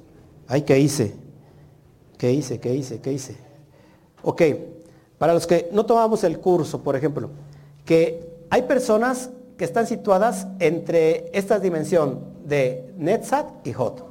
Ay, 0.49 0.63
¿qué 0.63 0.79
hice? 0.79 1.15
¿Qué 2.17 2.33
hice? 2.33 2.59
¿Qué 2.61 2.75
hice? 2.75 3.01
¿Qué 3.01 3.13
hice? 3.13 3.37
Ok, 4.23 4.43
para 5.23 5.35
los 5.35 5.47
que 5.47 5.69
no 5.71 5.87
tomamos 5.87 6.25
el 6.25 6.41
curso, 6.41 6.83
por 6.83 6.97
ejemplo, 6.97 7.31
que 7.85 8.29
hay 8.51 8.63
personas 8.63 9.31
que 9.57 9.65
están 9.65 9.87
situadas 9.87 10.49
entre 10.59 11.31
esta 11.33 11.61
dimensión 11.61 12.25
de 12.45 12.93
Netzach 12.99 13.47
y 13.63 13.73
Hot. 13.73 14.05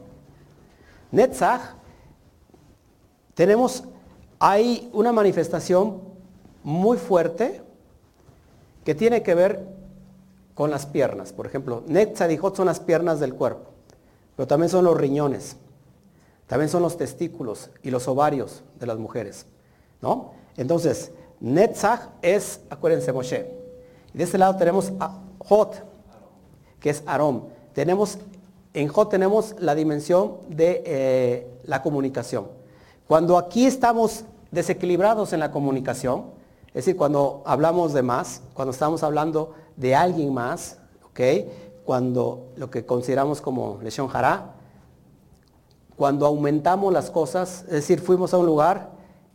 Netzach, 1.11 1.75
tenemos, 3.33 3.83
hay 4.39 4.89
una 4.93 5.11
manifestación 5.11 5.99
muy 6.63 6.97
fuerte 6.97 7.61
que 8.85 8.95
tiene 8.95 9.21
que 9.21 9.35
ver 9.35 9.67
con 10.53 10.71
las 10.71 10.85
piernas. 10.85 11.33
Por 11.33 11.45
ejemplo, 11.45 11.83
Netzach 11.87 12.31
y 12.31 12.37
Hot 12.37 12.55
son 12.55 12.67
las 12.67 12.79
piernas 12.79 13.19
del 13.19 13.33
cuerpo 13.33 13.71
pero 14.37 14.47
también 14.47 14.69
son 14.69 14.85
los 14.85 14.97
riñones, 14.97 15.57
también 16.47 16.69
son 16.69 16.81
los 16.81 16.95
testículos 16.95 17.69
y 17.83 17.91
los 17.91 18.07
ovarios 18.07 18.63
de 18.79 18.87
las 18.87 18.97
mujeres, 18.97 19.45
¿no? 20.01 20.39
Entonces, 20.57 21.11
Netzach 21.39 22.09
es, 22.21 22.61
acuérdense, 22.69 23.11
Moshe. 23.11 23.51
De 24.13 24.23
este 24.23 24.37
lado 24.37 24.55
tenemos 24.57 24.91
a 24.99 25.19
Hot, 25.39 25.83
que 26.79 26.89
es 26.89 27.03
Aarón. 27.05 27.45
Tenemos, 27.73 28.17
en 28.73 28.87
Hot 28.89 29.09
tenemos 29.09 29.55
la 29.59 29.75
dimensión 29.75 30.37
de 30.49 30.83
eh, 30.85 31.47
la 31.63 31.81
comunicación. 31.81 32.47
Cuando 33.07 33.37
aquí 33.37 33.65
estamos 33.65 34.25
desequilibrados 34.51 35.33
en 35.33 35.39
la 35.39 35.51
comunicación, 35.51 36.25
es 36.67 36.85
decir, 36.85 36.95
cuando 36.95 37.41
hablamos 37.45 37.93
de 37.93 38.01
más, 38.01 38.41
cuando 38.53 38.71
estamos 38.71 39.03
hablando 39.03 39.53
de 39.75 39.95
alguien 39.95 40.33
más, 40.33 40.77
¿ok? 41.05 41.19
cuando 41.85 42.51
lo 42.55 42.69
que 42.69 42.85
consideramos 42.85 43.41
como 43.41 43.79
lesión 43.81 44.09
hará, 44.13 44.53
cuando 45.95 46.25
aumentamos 46.25 46.93
las 46.93 47.09
cosas, 47.09 47.63
es 47.63 47.71
decir, 47.71 47.99
fuimos 47.99 48.33
a 48.33 48.37
un 48.37 48.45
lugar, 48.45 48.91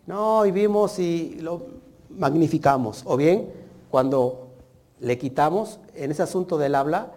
no, 0.06 0.46
y 0.46 0.50
vimos 0.52 0.98
y 0.98 1.36
lo 1.40 1.66
magnificamos, 2.10 3.02
o 3.04 3.16
bien 3.16 3.50
cuando 3.90 4.48
le 5.00 5.18
quitamos 5.18 5.80
en 5.94 6.10
ese 6.10 6.22
asunto 6.22 6.58
del 6.58 6.74
habla, 6.74 7.12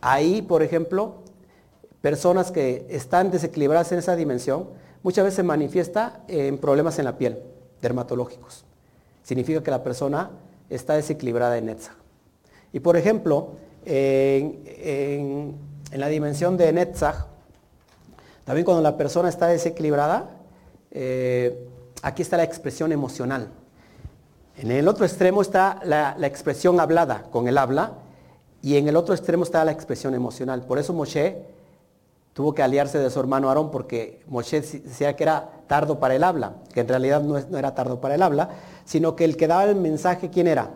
ahí, 0.00 0.42
por 0.42 0.62
ejemplo, 0.62 1.16
personas 2.00 2.50
que 2.50 2.86
están 2.88 3.30
desequilibradas 3.30 3.92
en 3.92 3.98
esa 3.98 4.16
dimensión, 4.16 4.68
muchas 5.02 5.24
veces 5.24 5.36
se 5.36 5.42
manifiesta 5.42 6.20
en 6.28 6.58
problemas 6.58 6.98
en 6.98 7.04
la 7.04 7.16
piel, 7.16 7.42
dermatológicos. 7.80 8.64
Significa 9.22 9.62
que 9.62 9.70
la 9.70 9.82
persona 9.82 10.30
está 10.68 10.94
desequilibrada 10.94 11.56
en 11.58 11.66
Netzach. 11.66 11.94
Y 12.72 12.80
por 12.80 12.96
ejemplo, 12.96 13.52
en, 13.84 15.54
la 15.92 16.08
dimensión 16.08 16.56
de 16.56 16.72
Netzach, 16.72 17.26
también 18.44 18.64
cuando 18.64 18.82
la 18.82 18.96
persona 18.96 19.28
está 19.28 19.46
desequilibrada, 19.46 20.30
eh, 20.90 21.68
aquí 22.04 22.20
está 22.20 22.36
la 22.36 22.44
expresión 22.44 22.92
emocional. 22.92 23.48
En 24.58 24.70
el 24.70 24.86
otro 24.86 25.04
extremo 25.06 25.40
está 25.40 25.80
la, 25.84 26.14
expresión 26.20 26.78
hablada 26.78 27.24
con 27.32 27.48
el 27.48 27.58
habla 27.58 27.94
y 28.62 28.76
en 28.76 28.86
el 28.88 28.96
otro 28.96 29.14
extremo 29.14 29.42
está 29.42 29.64
la 29.64 29.72
expresión 29.72 30.14
emocional. 30.14 30.62
Por 30.62 30.78
eso 30.78 30.92
Moshe 30.92 31.42
tuvo 32.34 32.54
que 32.54 32.62
aliarse 32.62 32.98
de 32.98 33.10
su 33.10 33.18
hermano 33.18 33.48
Aarón 33.48 33.70
porque 33.70 34.22
Moshe 34.28 34.60
decía 34.60 35.16
que 35.16 35.24
era 35.24 35.48
tardo 35.66 35.98
para 35.98 36.14
el 36.14 36.24
habla, 36.24 36.56
que 36.72 36.80
en 36.80 36.88
realidad 36.88 37.22
no, 37.22 37.38
era 37.38 37.74
tardo 37.74 38.00
para 38.00 38.14
el 38.14 38.22
habla, 38.22 38.50
sino 38.84 39.16
que 39.16 39.24
el 39.24 39.36
que 39.36 39.48
daba 39.48 39.64
el 39.64 39.76
mensaje, 39.76 40.28
¿quién 40.28 40.46
era? 40.46 40.70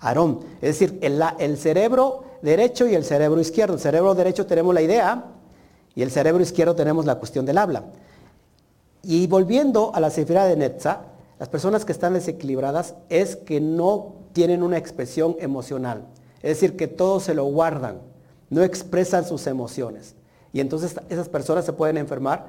Aarón. 0.00 0.40
Es 0.60 0.78
decir, 0.78 0.98
el, 1.00 1.56
cerebro 1.56 2.24
derecho 2.42 2.86
y 2.88 2.94
el 2.96 3.04
cerebro 3.04 3.40
izquierdo. 3.40 3.74
El 3.74 3.80
cerebro 3.80 4.14
derecho 4.14 4.44
tenemos 4.44 4.74
la 4.74 4.82
idea 4.82 5.24
y 5.94 6.02
el 6.02 6.10
cerebro 6.10 6.42
izquierdo 6.42 6.74
tenemos 6.74 7.06
la 7.06 7.14
cuestión 7.14 7.46
del 7.46 7.58
habla. 7.58 7.84
Y 9.04 9.26
volviendo 9.26 9.94
a 9.94 10.00
la 10.00 10.10
cifra 10.10 10.46
de 10.46 10.56
Netza, 10.56 11.02
las 11.38 11.48
personas 11.48 11.84
que 11.84 11.92
están 11.92 12.14
desequilibradas 12.14 12.94
es 13.08 13.36
que 13.36 13.60
no 13.60 14.14
tienen 14.32 14.62
una 14.62 14.78
expresión 14.78 15.36
emocional. 15.40 16.06
Es 16.42 16.60
decir, 16.60 16.76
que 16.76 16.88
todo 16.88 17.20
se 17.20 17.34
lo 17.34 17.44
guardan, 17.44 17.98
no 18.50 18.62
expresan 18.62 19.26
sus 19.26 19.46
emociones. 19.46 20.14
Y 20.52 20.60
entonces 20.60 20.94
esas 21.08 21.28
personas 21.28 21.64
se 21.64 21.72
pueden 21.72 21.96
enfermar 21.96 22.46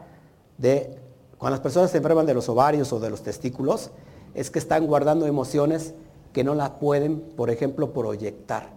de, 0.57 0.95
cuando 1.37 1.55
las 1.55 1.61
personas 1.61 1.91
se 1.91 1.97
enferman 1.97 2.25
de 2.25 2.33
los 2.33 2.47
ovarios 2.49 2.93
o 2.93 2.99
de 2.99 3.09
los 3.09 3.21
testículos, 3.21 3.91
es 4.33 4.49
que 4.49 4.59
están 4.59 4.85
guardando 4.85 5.25
emociones 5.25 5.93
que 6.33 6.43
no 6.43 6.55
la 6.55 6.75
pueden, 6.75 7.21
por 7.21 7.49
ejemplo, 7.49 7.93
proyectar. 7.93 8.69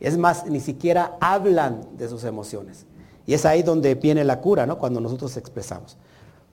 Es 0.00 0.18
más, 0.18 0.46
ni 0.46 0.60
siquiera 0.60 1.16
hablan 1.20 1.96
de 1.96 2.08
sus 2.08 2.24
emociones. 2.24 2.84
Y 3.26 3.34
es 3.34 3.46
ahí 3.46 3.62
donde 3.62 3.94
viene 3.94 4.24
la 4.24 4.40
cura, 4.40 4.66
¿no? 4.66 4.78
Cuando 4.78 5.00
nosotros 5.00 5.36
expresamos. 5.36 5.96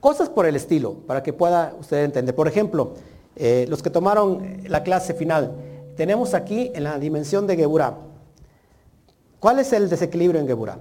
Cosas 0.04 0.28
por 0.28 0.46
el 0.46 0.58
estilo, 0.58 0.96
para 1.08 1.24
que 1.24 1.32
pueda 1.32 1.74
usted 1.80 2.04
entender. 2.04 2.36
Por 2.36 2.50
ejemplo, 2.50 2.96
eh, 3.38 3.66
los 3.70 3.82
que 3.82 3.90
tomaron 3.90 4.58
la 4.66 4.84
clase 4.84 5.14
final, 5.14 5.56
tenemos 5.96 6.34
aquí 6.34 6.74
en 6.76 6.84
la 6.84 7.00
dimensión 7.00 7.48
de 7.48 7.56
Geburah. 7.56 7.96
¿Cuál 9.40 9.60
es 9.60 9.72
el 9.72 9.88
desequilibrio 9.88 10.42
en 10.42 10.48
Geburah? 10.48 10.80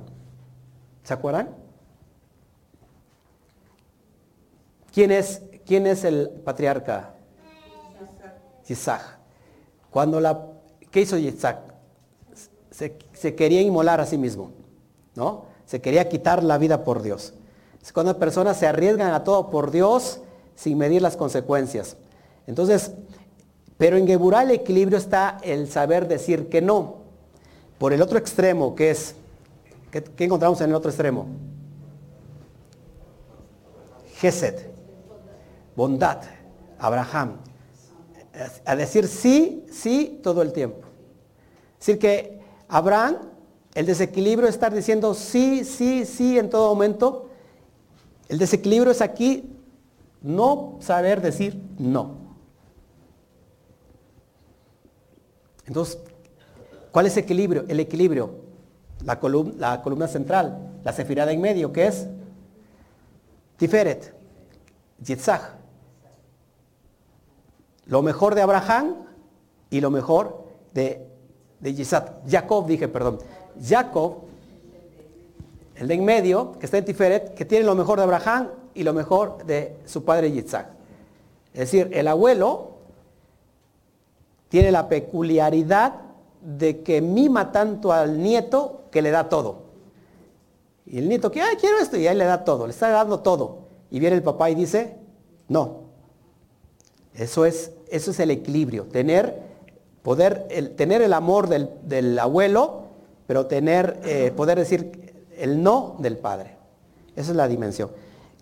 ¿Se 1.05 1.15
acuerdan? 1.15 1.51
¿Quién 4.93 5.13
es, 5.13 5.41
quién 5.65 5.87
es 5.87 6.03
el 6.03 6.29
patriarca? 6.29 7.15
Isaac. 8.67 9.19
Cuando 9.89 10.19
la, 10.19 10.49
¿qué 10.91 11.03
hizo 11.03 11.17
Yitzhak? 11.17 11.61
Se, 12.73 13.37
quería 13.37 13.61
inmolar 13.61 14.01
a 14.01 14.05
sí 14.07 14.19
mismo, 14.19 14.51
¿no? 15.15 15.45
Se 15.65 15.81
quería 15.81 16.09
quitar 16.09 16.43
la 16.43 16.59
vida 16.59 16.83
por 16.83 17.03
Dios. 17.03 17.35
Es 17.83 17.93
cuando 17.93 18.17
personas 18.19 18.57
se 18.57 18.67
arriesgan 18.67 19.13
a 19.13 19.25
todo 19.25 19.51
por 19.51 19.71
Dios 19.71 20.21
sin 20.55 20.79
medir 20.79 21.03
las 21.03 21.17
consecuencias. 21.17 21.97
Entonces, 22.47 22.93
pero 23.77 23.97
en 23.97 24.07
Geburah 24.07 24.43
el 24.43 24.53
equilibrio 24.53 24.97
está 24.97 25.39
el 25.43 25.69
saber 25.69 26.07
decir 26.07 26.49
que 26.49 26.63
no. 26.63 26.99
Por 27.79 27.93
el 27.93 28.01
otro 28.01 28.17
extremo, 28.17 28.77
que 28.77 28.91
es, 28.91 29.17
¿qué, 29.91 30.25
encontramos 30.25 30.61
en 30.61 30.71
el 30.71 30.77
otro 30.77 30.91
extremo? 30.91 31.27
Gesed, 34.15 34.55
bondad, 35.75 36.23
Abraham. 36.79 37.39
A 38.65 38.77
decir 38.77 39.09
sí, 39.09 39.67
sí 39.73 40.21
todo 40.23 40.43
el 40.43 40.53
tiempo. 40.53 40.87
Es 41.81 41.87
decir 41.87 41.99
que 41.99 42.41
Abraham, 42.69 43.17
el 43.75 43.87
desequilibrio 43.87 44.49
es 44.49 44.55
estar 44.55 44.73
diciendo 44.73 45.13
sí, 45.15 45.65
sí, 45.65 46.05
sí 46.05 46.39
en 46.39 46.49
todo 46.49 46.73
momento. 46.73 47.31
El 48.29 48.39
desequilibrio 48.39 48.93
es 48.93 49.01
aquí 49.01 49.45
no 50.23 50.79
saber 50.81 51.21
decir 51.21 51.61
no. 51.79 52.23
Entonces, 55.67 55.99
¿cuál 56.91 57.07
es 57.07 57.17
el 57.17 57.25
equilibrio? 57.25 57.65
El 57.69 57.81
equilibrio, 57.81 58.35
la, 59.05 59.19
columna, 59.21 60.09
central, 60.09 60.81
la 60.83 60.93
sefirada 60.93 61.33
en 61.33 61.41
medio, 61.41 61.73
que 61.73 61.87
es 61.87 62.07
Tiferet, 63.57 64.15
Yitzhak. 65.03 65.57
Lo 67.87 68.03
mejor 68.03 68.35
de 68.35 68.43
Abraham 68.43 68.95
y 69.71 69.81
lo 69.81 69.91
mejor 69.91 70.47
de, 70.73 71.07
de 71.61 71.75
Yitzhak. 71.75 72.29
Jacob, 72.29 72.67
dije, 72.67 72.89
perdón. 72.89 73.19
Jacob, 73.61 74.22
el 75.83 75.89
de 75.89 75.95
en 75.95 76.05
medio, 76.05 76.53
que 76.61 76.67
está 76.67 76.79
en 76.79 76.85
Tiferet, 76.85 77.35
que 77.35 77.45
tiene 77.45 77.65
lo 77.65 77.75
mejor 77.75 77.99
de 77.99 78.05
Abraham 78.05 78.51
y 78.73 78.85
lo 78.85 78.95
mejor 78.95 79.45
de 79.45 79.77
su 79.85 80.05
padre 80.05 80.31
Yitzhak. 80.31 80.69
Es 81.53 81.59
decir, 81.59 81.91
el 81.93 82.07
abuelo 82.07 82.77
tiene 84.49 84.71
la 84.71 84.89
peculiaridad 84.89 85.95
de 86.41 86.83
que 86.83 87.01
mima 87.01 87.51
tanto 87.51 87.93
al 87.93 88.23
nieto 88.23 88.83
que 88.93 89.03
le 89.03 89.11
da 89.11 89.29
todo. 89.29 89.63
Y 90.87 90.99
el 90.99 91.09
nieto 91.09 91.33
que, 91.33 91.43
ay, 91.43 91.57
quiero 91.57 91.81
esto, 91.81 91.97
y 91.97 92.07
ahí 92.07 92.17
le 92.17 92.27
da 92.27 92.45
todo, 92.45 92.69
le 92.69 92.73
está 92.73 92.89
dando 92.91 93.19
todo. 93.19 93.63
Y 93.91 93.99
viene 93.99 94.15
el 94.15 94.23
papá 94.23 94.51
y 94.51 94.55
dice, 94.55 94.97
no. 95.49 95.81
Eso 97.13 97.45
es, 97.45 97.73
eso 97.89 98.13
es 98.13 98.21
el 98.21 98.31
equilibrio, 98.31 98.85
tener, 98.85 99.37
poder, 100.03 100.47
el, 100.49 100.77
tener 100.77 101.03
el 101.03 101.13
amor 101.13 101.49
del, 101.49 102.19
abuelo, 102.21 102.85
pero 103.27 103.47
tener, 103.47 103.99
eh, 104.05 104.33
poder 104.37 104.61
decir 104.61 105.12
el 105.43 105.63
no 105.63 105.97
del 105.99 106.17
padre. 106.19 106.57
Esa 107.17 107.33
es 107.33 107.37
la 107.37 107.49
dimensión. 107.49 107.91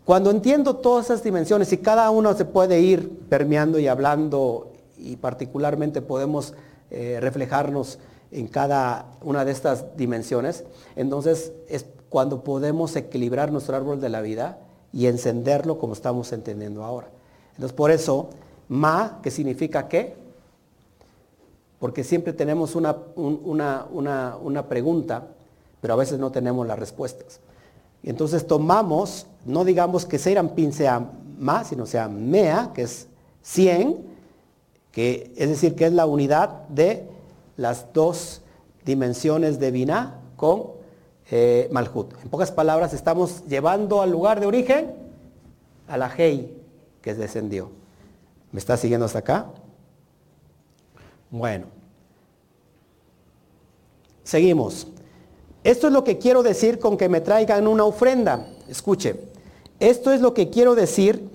Cuando 0.04 0.30
entiendo 0.30 0.76
todas 0.76 1.06
esas 1.06 1.22
dimensiones 1.22 1.72
y 1.72 1.78
cada 1.78 2.10
uno 2.10 2.34
se 2.34 2.44
puede 2.44 2.80
ir 2.80 3.08
permeando 3.28 3.78
y 3.78 3.88
hablando 3.88 4.72
y 4.98 5.16
particularmente 5.16 6.02
podemos 6.02 6.54
eh, 6.90 7.18
reflejarnos 7.20 7.98
en 8.32 8.46
cada 8.46 9.06
una 9.22 9.44
de 9.44 9.52
estas 9.52 9.96
dimensiones, 9.96 10.64
entonces 10.94 11.52
es 11.68 11.86
cuando 12.08 12.44
podemos 12.44 12.94
equilibrar 12.96 13.50
nuestro 13.50 13.76
árbol 13.76 14.00
de 14.00 14.08
la 14.08 14.20
vida 14.20 14.58
y 14.92 15.06
encenderlo 15.06 15.78
como 15.78 15.94
estamos 15.94 16.32
entendiendo 16.32 16.84
ahora. 16.84 17.08
Entonces 17.54 17.72
por 17.72 17.90
eso, 17.90 18.30
ma, 18.68 19.20
que 19.22 19.30
significa 19.30 19.88
qué, 19.88 20.16
porque 21.78 22.04
siempre 22.04 22.32
tenemos 22.32 22.74
una, 22.74 22.94
una, 23.16 23.86
una, 24.42 24.68
pregunta, 24.68 25.28
pero 25.80 25.94
a 25.94 25.96
veces 25.96 26.18
no 26.18 26.30
tenemos 26.30 26.66
las 26.66 26.78
respuestas. 26.78 27.40
Y 28.02 28.10
entonces 28.10 28.46
tomamos, 28.46 29.26
no 29.44 29.64
digamos 29.64 30.06
que 30.06 30.18
Pin 30.54 30.72
sea 30.72 31.10
ma, 31.38 31.64
sino 31.64 31.86
sea 31.86 32.08
mea, 32.08 32.72
que 32.74 32.82
es 32.82 33.08
100, 33.42 33.98
que 34.92 35.32
es 35.36 35.48
decir, 35.48 35.74
que 35.74 35.86
es 35.86 35.92
la 35.92 36.06
unidad 36.06 36.68
de 36.68 37.08
las 37.56 37.92
dos 37.92 38.42
dimensiones 38.84 39.58
de 39.58 39.70
Binah 39.70 40.20
con 40.36 40.80
eh, 41.30 41.68
Malhut. 41.70 42.14
En 42.22 42.28
pocas 42.28 42.50
palabras, 42.50 42.92
estamos 42.92 43.44
llevando 43.46 44.02
al 44.02 44.10
lugar 44.10 44.40
de 44.40 44.46
origen 44.46 44.94
a 45.88 45.96
la 45.96 46.10
Hei 46.16 46.56
que 47.02 47.14
descendió. 47.14 47.70
¿Me 48.52 48.58
está 48.58 48.76
siguiendo 48.76 49.06
hasta 49.06 49.20
acá? 49.20 49.46
Bueno. 51.30 51.66
Seguimos. 54.24 54.86
Esto 55.62 55.86
es 55.86 55.92
lo 55.92 56.04
que 56.04 56.18
quiero 56.18 56.42
decir 56.42 56.78
con 56.78 56.96
que 56.96 57.08
me 57.08 57.20
traigan 57.20 57.66
una 57.66 57.84
ofrenda. 57.84 58.46
Escuche. 58.68 59.20
Esto 59.78 60.12
es 60.12 60.20
lo 60.20 60.34
que 60.34 60.50
quiero 60.50 60.74
decir 60.74 61.28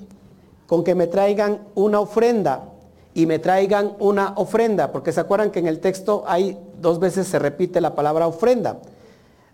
con 0.68 0.84
que 0.84 0.96
me 0.96 1.08
traigan 1.08 1.68
una 1.76 2.00
ofrenda 2.00 2.72
y 3.14 3.26
me 3.26 3.40
traigan 3.40 3.96
una 4.00 4.34
ofrenda, 4.36 4.92
porque 4.92 5.12
se 5.12 5.22
acuerdan 5.22 5.50
que 5.50 5.60
en 5.60 5.68
el 5.68 5.80
texto 5.80 6.26
hay 6.28 6.58
dos 6.82 7.00
veces 7.00 7.28
se 7.28 7.40
repite 7.40 7.80
la 7.80 7.96
palabra 7.96 8.28
ofrenda. 8.28 8.80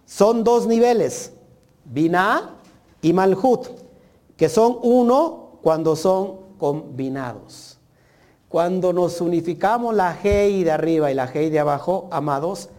Son 0.06 0.44
dos 0.44 0.66
niveles, 0.68 1.32
Binah 1.86 2.56
y 3.02 3.14
Malhut, 3.14 3.68
que 4.36 4.50
son 4.50 4.80
uno 4.82 5.60
cuando 5.62 5.96
son 5.96 6.38
combinados. 6.58 7.78
Cuando 8.50 8.92
nos 8.94 9.22
unificamos 9.22 9.96
la 9.96 10.18
Hei 10.22 10.64
de 10.64 10.72
arriba 10.72 11.12
y 11.12 11.14
la 11.14 11.32
Hei 11.32 11.50
de 11.50 11.60
abajo, 11.60 12.08
amados, 12.12 12.70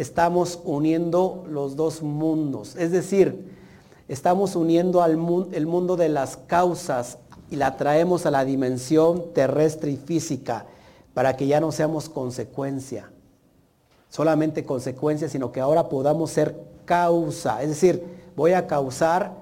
estamos 0.00 0.60
uniendo 0.64 1.44
los 1.48 1.76
dos 1.76 2.02
mundos. 2.02 2.76
Es 2.76 2.92
decir, 2.92 3.52
estamos 4.08 4.56
uniendo 4.56 5.02
al 5.02 5.12
el 5.52 5.66
mundo 5.66 5.96
de 5.96 6.08
las 6.08 6.36
causas 6.36 7.18
y 7.50 7.56
la 7.56 7.76
traemos 7.76 8.26
a 8.26 8.30
la 8.30 8.44
dimensión 8.44 9.32
terrestre 9.34 9.90
y 9.90 9.96
física 9.96 10.66
para 11.14 11.36
que 11.36 11.46
ya 11.46 11.60
no 11.60 11.72
seamos 11.72 12.08
consecuencia, 12.08 13.10
solamente 14.08 14.64
consecuencia, 14.64 15.28
sino 15.28 15.50
que 15.50 15.60
ahora 15.60 15.88
podamos 15.88 16.30
ser 16.30 16.54
causa. 16.84 17.62
Es 17.62 17.70
decir, 17.70 18.04
voy 18.36 18.52
a 18.52 18.66
causar 18.66 19.32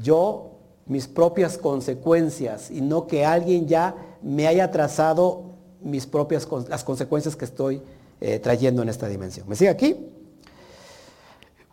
yo 0.00 0.50
mis 0.86 1.08
propias 1.08 1.58
consecuencias 1.58 2.70
y 2.70 2.80
no 2.80 3.06
que 3.06 3.26
alguien 3.26 3.66
ya 3.66 3.94
me 4.22 4.46
haya 4.46 4.70
trazado 4.70 5.42
mis 5.80 6.06
propias 6.06 6.46
las 6.68 6.84
consecuencias 6.84 7.36
que 7.36 7.44
estoy 7.44 7.82
eh, 8.20 8.38
trayendo 8.38 8.82
en 8.82 8.88
esta 8.88 9.08
dimensión. 9.08 9.48
¿Me 9.48 9.56
sigue 9.56 9.70
aquí? 9.70 9.96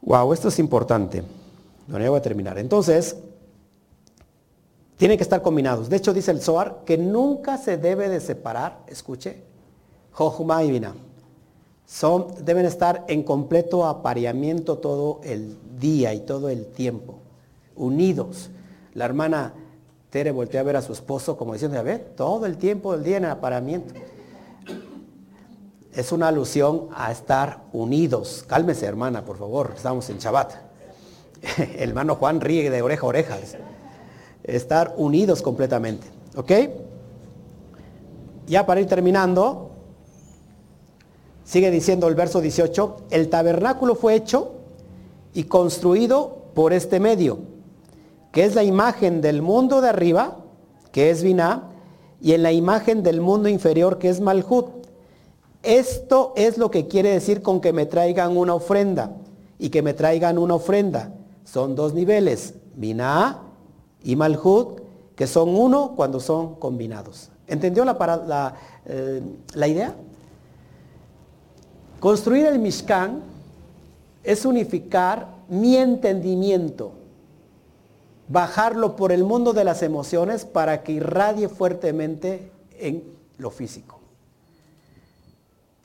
Wow, 0.01 0.33
esto 0.33 0.49
es 0.49 0.59
importante. 0.59 1.23
Bueno, 1.87 2.03
ya 2.03 2.09
voy 2.09 2.19
a 2.19 2.21
terminar. 2.21 2.57
Entonces, 2.57 3.15
tienen 4.97 5.17
que 5.17 5.23
estar 5.23 5.41
combinados. 5.41 5.89
De 5.89 5.97
hecho, 5.97 6.13
dice 6.13 6.31
el 6.31 6.41
Zohar 6.41 6.83
que 6.85 6.97
nunca 6.97 7.57
se 7.57 7.77
debe 7.77 8.09
de 8.09 8.19
separar, 8.19 8.79
escuche, 8.87 9.43
Jochma 10.11 10.63
y 10.63 10.71
Bina. 10.71 10.95
Son, 11.85 12.27
deben 12.43 12.65
estar 12.65 13.03
en 13.07 13.23
completo 13.23 13.85
apareamiento 13.85 14.77
todo 14.77 15.21
el 15.23 15.57
día 15.79 16.13
y 16.13 16.21
todo 16.21 16.49
el 16.49 16.65
tiempo, 16.67 17.19
unidos. 17.75 18.49
La 18.93 19.05
hermana 19.05 19.53
Tere 20.09 20.31
voltea 20.31 20.61
a 20.61 20.63
ver 20.63 20.77
a 20.77 20.81
su 20.81 20.93
esposo 20.93 21.35
como 21.37 21.53
diciendo, 21.53 21.77
a 21.77 21.83
ver, 21.83 22.13
todo 22.15 22.45
el 22.45 22.57
tiempo 22.57 22.93
del 22.93 23.03
día 23.03 23.17
en 23.17 23.25
apareamiento. 23.25 23.93
Es 25.95 26.11
una 26.11 26.27
alusión 26.27 26.89
a 26.93 27.11
estar 27.11 27.61
unidos. 27.71 28.43
Cálmese, 28.47 28.85
hermana, 28.85 29.23
por 29.23 29.37
favor, 29.37 29.73
estamos 29.75 30.09
en 30.09 30.17
Shabbat. 30.17 30.53
El 31.77 31.89
hermano 31.89 32.15
Juan 32.15 32.41
ríe 32.41 32.69
de 32.69 32.81
oreja 32.81 33.03
a 33.03 33.09
oreja 33.09 33.37
estar 34.43 34.93
unidos 34.97 35.41
completamente. 35.41 36.07
¿Ok? 36.35 36.51
Ya 38.47 38.65
para 38.65 38.81
ir 38.81 38.87
terminando, 38.87 39.71
sigue 41.45 41.71
diciendo 41.71 42.07
el 42.07 42.15
verso 42.15 42.41
18, 42.41 42.97
el 43.09 43.29
tabernáculo 43.29 43.95
fue 43.95 44.15
hecho 44.15 44.51
y 45.33 45.45
construido 45.45 46.43
por 46.53 46.73
este 46.73 46.99
medio, 46.99 47.39
que 48.31 48.43
es 48.43 48.53
la 48.53 48.63
imagen 48.63 49.21
del 49.21 49.41
mundo 49.41 49.81
de 49.81 49.89
arriba, 49.89 50.37
que 50.91 51.09
es 51.09 51.23
Binah, 51.23 51.71
y 52.21 52.33
en 52.33 52.43
la 52.43 52.51
imagen 52.51 53.01
del 53.01 53.21
mundo 53.21 53.49
inferior, 53.49 53.97
que 53.97 54.09
es 54.09 54.21
Malhut. 54.21 54.84
Esto 55.65 56.33
es 56.35 56.59
lo 56.59 56.69
que 56.69 56.87
quiere 56.87 57.09
decir 57.09 57.41
con 57.41 57.59
que 57.59 57.73
me 57.73 57.87
traigan 57.87 58.37
una 58.37 58.53
ofrenda 58.53 59.17
y 59.57 59.69
que 59.69 59.81
me 59.81 59.95
traigan 59.95 60.37
una 60.37 60.53
ofrenda. 60.55 61.11
Son 61.43 61.75
dos 61.75 61.95
niveles, 61.95 62.53
Binah 62.75 63.41
y 64.03 64.15
Malhut, 64.15 64.81
que 65.15 65.25
son 65.25 65.55
uno 65.55 65.93
cuando 65.95 66.19
son 66.19 66.55
combinados. 66.55 67.31
¿Entendió 67.47 67.83
la, 67.83 68.55
eh, 68.85 69.21
la 69.55 69.67
idea? 69.67 69.95
Construir 71.99 72.45
el 72.45 72.59
Mishkan 72.59 73.23
es 74.23 74.45
unificar 74.45 75.27
mi 75.49 75.77
entendimiento, 75.77 76.91
bajarlo 78.27 78.95
por 78.95 79.11
el 79.11 79.23
mundo 79.23 79.53
de 79.53 79.63
las 79.63 79.81
emociones 79.81 80.45
para 80.45 80.83
que 80.83 80.91
irradie 80.91 81.49
fuertemente 81.49 82.51
en 82.77 83.03
lo 83.39 83.49
físico. 83.49 84.04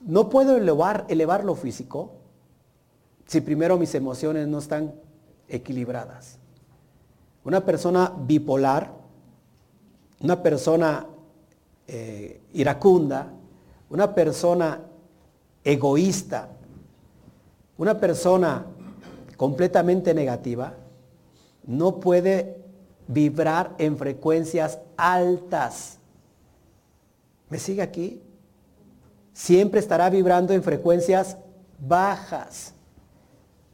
No 0.01 0.29
puedo 0.29 0.57
elevar, 0.57 1.07
elevar 1.09 1.45
lo 1.45 1.55
físico 1.55 2.13
si 3.27 3.41
primero 3.41 3.79
mis 3.79 3.95
emociones 3.95 4.49
no 4.49 4.59
están 4.59 4.93
equilibradas. 5.49 6.39
Una 7.45 7.65
persona 7.65 8.13
bipolar, 8.17 8.93
una 10.21 10.43
persona 10.43 11.07
eh, 11.87 12.41
iracunda, 12.53 13.29
una 13.89 14.15
persona 14.15 14.81
egoísta, 15.63 16.49
una 17.79 17.99
persona 17.99 18.67
completamente 19.37 20.13
negativa, 20.13 20.75
no 21.67 22.01
puede 22.01 22.63
vibrar 23.07 23.75
en 23.79 23.97
frecuencias 23.97 24.79
altas. 24.97 25.99
¿Me 27.49 27.59
sigue 27.59 27.83
aquí? 27.83 28.23
Siempre 29.33 29.81
estará 29.81 30.11
vibrando 30.11 30.53
en 30.53 30.63
frecuencias 30.63 31.37
bajas. 31.79 32.75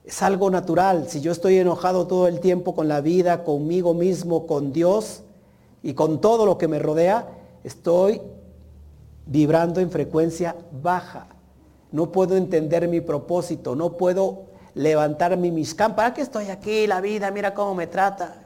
Es 0.05 0.23
algo 0.23 0.51
natural. 0.51 1.09
Si 1.09 1.21
yo 1.21 1.33
estoy 1.33 1.59
enojado 1.59 2.07
todo 2.07 2.29
el 2.29 2.41
tiempo 2.41 2.75
con 2.75 2.89
la 2.89 3.01
vida, 3.01 3.43
conmigo 3.43 3.95
mismo, 3.95 4.47
con 4.47 4.73
Dios 4.73 5.23
y 5.83 5.95
con 5.95 6.21
todo 6.21 6.47
lo 6.47 6.59
que 6.59 6.69
me 6.69 6.79
rodea, 6.79 7.27
estoy 7.65 8.21
vibrando 9.27 9.81
en 9.81 9.91
frecuencia 9.91 10.55
baja. 10.83 11.27
No 11.91 12.13
puedo 12.13 12.37
entender 12.37 12.87
mi 12.89 13.01
propósito, 13.01 13.75
no 13.75 13.97
puedo 13.97 14.45
levantar 14.75 15.37
mi 15.37 15.51
miscán. 15.51 15.97
¿Para 15.97 16.15
qué 16.15 16.21
estoy 16.21 16.51
aquí? 16.51 16.87
La 16.87 17.01
vida, 17.01 17.31
mira 17.31 17.55
cómo 17.55 17.75
me 17.75 17.87
trata. 17.87 18.43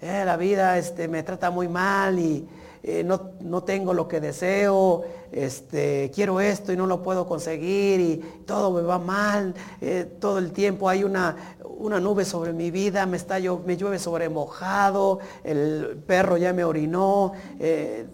Eh, 0.00 0.24
la 0.24 0.36
vida 0.36 0.76
este, 0.76 1.06
me 1.08 1.22
trata 1.22 1.50
muy 1.50 1.68
mal 1.68 2.18
y 2.18 2.46
eh, 2.88 3.02
no, 3.02 3.64
tengo 3.64 3.92
lo 3.92 4.06
que 4.06 4.20
deseo, 4.20 5.02
este, 5.32 6.08
quiero 6.14 6.40
esto 6.40 6.72
y 6.72 6.76
no 6.76 6.86
lo 6.86 7.02
puedo 7.02 7.26
conseguir 7.26 7.98
y 7.98 8.16
todo 8.46 8.70
me 8.70 8.82
va 8.82 9.00
mal, 9.00 9.54
eh, 9.80 10.08
todo 10.20 10.38
el 10.38 10.52
tiempo 10.52 10.88
hay 10.88 11.02
una, 11.02 11.56
una, 11.64 11.98
nube 11.98 12.24
sobre 12.24 12.52
mi 12.52 12.70
vida, 12.70 13.04
me, 13.04 13.16
está, 13.16 13.40
me 13.40 13.76
llueve 13.76 13.98
sobre 13.98 14.28
mojado, 14.28 15.18
el 15.42 16.00
perro 16.06 16.36
ya 16.36 16.52
me 16.52 16.62
orinó, 16.62 17.32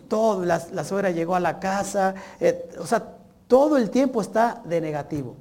todo, 0.09 0.43
la, 0.43 0.62
la, 0.73 0.85
suegra 0.85 1.11
llegó 1.11 1.35
a 1.35 1.40
la 1.40 1.61
casa, 1.61 2.15
o 2.81 2.86
sea, 2.86 3.16
todo 3.49 3.77
el 3.77 3.90
tiempo 3.90 4.23
está 4.23 4.62
de 4.65 4.81
negativo. 4.81 5.36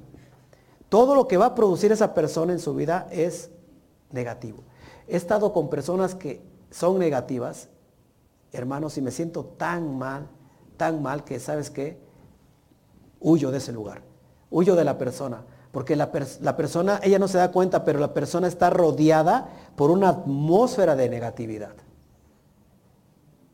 Todo 0.90 1.14
lo 1.14 1.26
que 1.26 1.38
va 1.38 1.46
a 1.46 1.54
producir 1.54 1.90
esa 1.90 2.12
persona 2.12 2.52
en 2.52 2.58
su 2.58 2.74
vida 2.74 3.08
es 3.10 3.48
negativo. 4.10 4.58
He 5.08 5.16
estado 5.16 5.54
con 5.54 5.70
personas 5.70 6.14
que 6.14 6.42
son 6.70 6.98
negativas, 6.98 7.70
hermanos, 8.52 8.98
y 8.98 9.02
me 9.02 9.10
siento 9.10 9.44
tan 9.44 9.98
mal, 9.98 10.26
tan 10.76 11.02
mal 11.02 11.24
que, 11.24 11.40
¿sabes 11.40 11.70
qué? 11.70 11.98
Huyo 13.20 13.50
de 13.50 13.58
ese 13.58 13.72
lugar, 13.72 14.02
huyo 14.50 14.76
de 14.76 14.84
la 14.84 14.98
persona, 14.98 15.42
porque 15.70 15.96
la, 15.96 16.10
la 16.40 16.56
persona, 16.56 17.00
ella 17.02 17.18
no 17.18 17.28
se 17.28 17.38
da 17.38 17.50
cuenta, 17.50 17.84
pero 17.84 17.98
la 17.98 18.12
persona 18.12 18.46
está 18.46 18.68
rodeada 18.68 19.48
por 19.74 19.90
una 19.90 20.10
atmósfera 20.10 20.94
de 20.96 21.08
negatividad. 21.08 21.74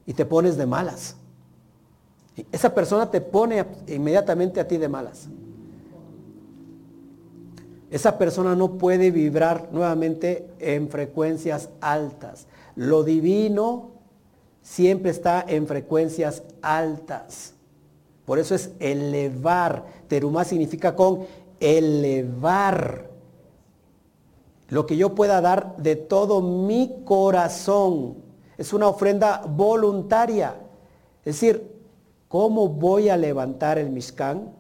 Y 0.04 0.14
te 0.14 0.24
pones 0.24 0.56
de 0.56 0.66
malas. 0.66 1.16
Esa 2.50 2.74
persona 2.74 3.10
te 3.10 3.20
pone 3.20 3.64
inmediatamente 3.86 4.58
a 4.58 4.66
ti 4.66 4.78
de 4.78 4.88
malas. 4.88 5.28
Esa 7.90 8.18
persona 8.18 8.54
no 8.54 8.78
puede 8.78 9.10
vibrar 9.10 9.68
nuevamente 9.72 10.48
en 10.58 10.88
frecuencias 10.88 11.70
altas. 11.80 12.46
Lo 12.74 13.02
divino 13.02 13.97
siempre 14.68 15.10
está 15.10 15.44
en 15.48 15.66
frecuencias 15.66 16.42
altas. 16.60 17.54
Por 18.26 18.38
eso 18.38 18.54
es 18.54 18.70
elevar. 18.78 19.86
Terumá 20.08 20.44
significa 20.44 20.94
con 20.94 21.26
elevar. 21.58 23.08
Lo 24.68 24.84
que 24.84 24.98
yo 24.98 25.14
pueda 25.14 25.40
dar 25.40 25.76
de 25.78 25.96
todo 25.96 26.42
mi 26.42 27.02
corazón. 27.06 28.16
Es 28.58 28.74
una 28.74 28.88
ofrenda 28.88 29.42
voluntaria. 29.48 30.54
Es 31.24 31.40
decir, 31.40 31.72
¿cómo 32.28 32.68
voy 32.68 33.08
a 33.08 33.16
levantar 33.16 33.78
el 33.78 33.88
Mishkan? 33.88 34.52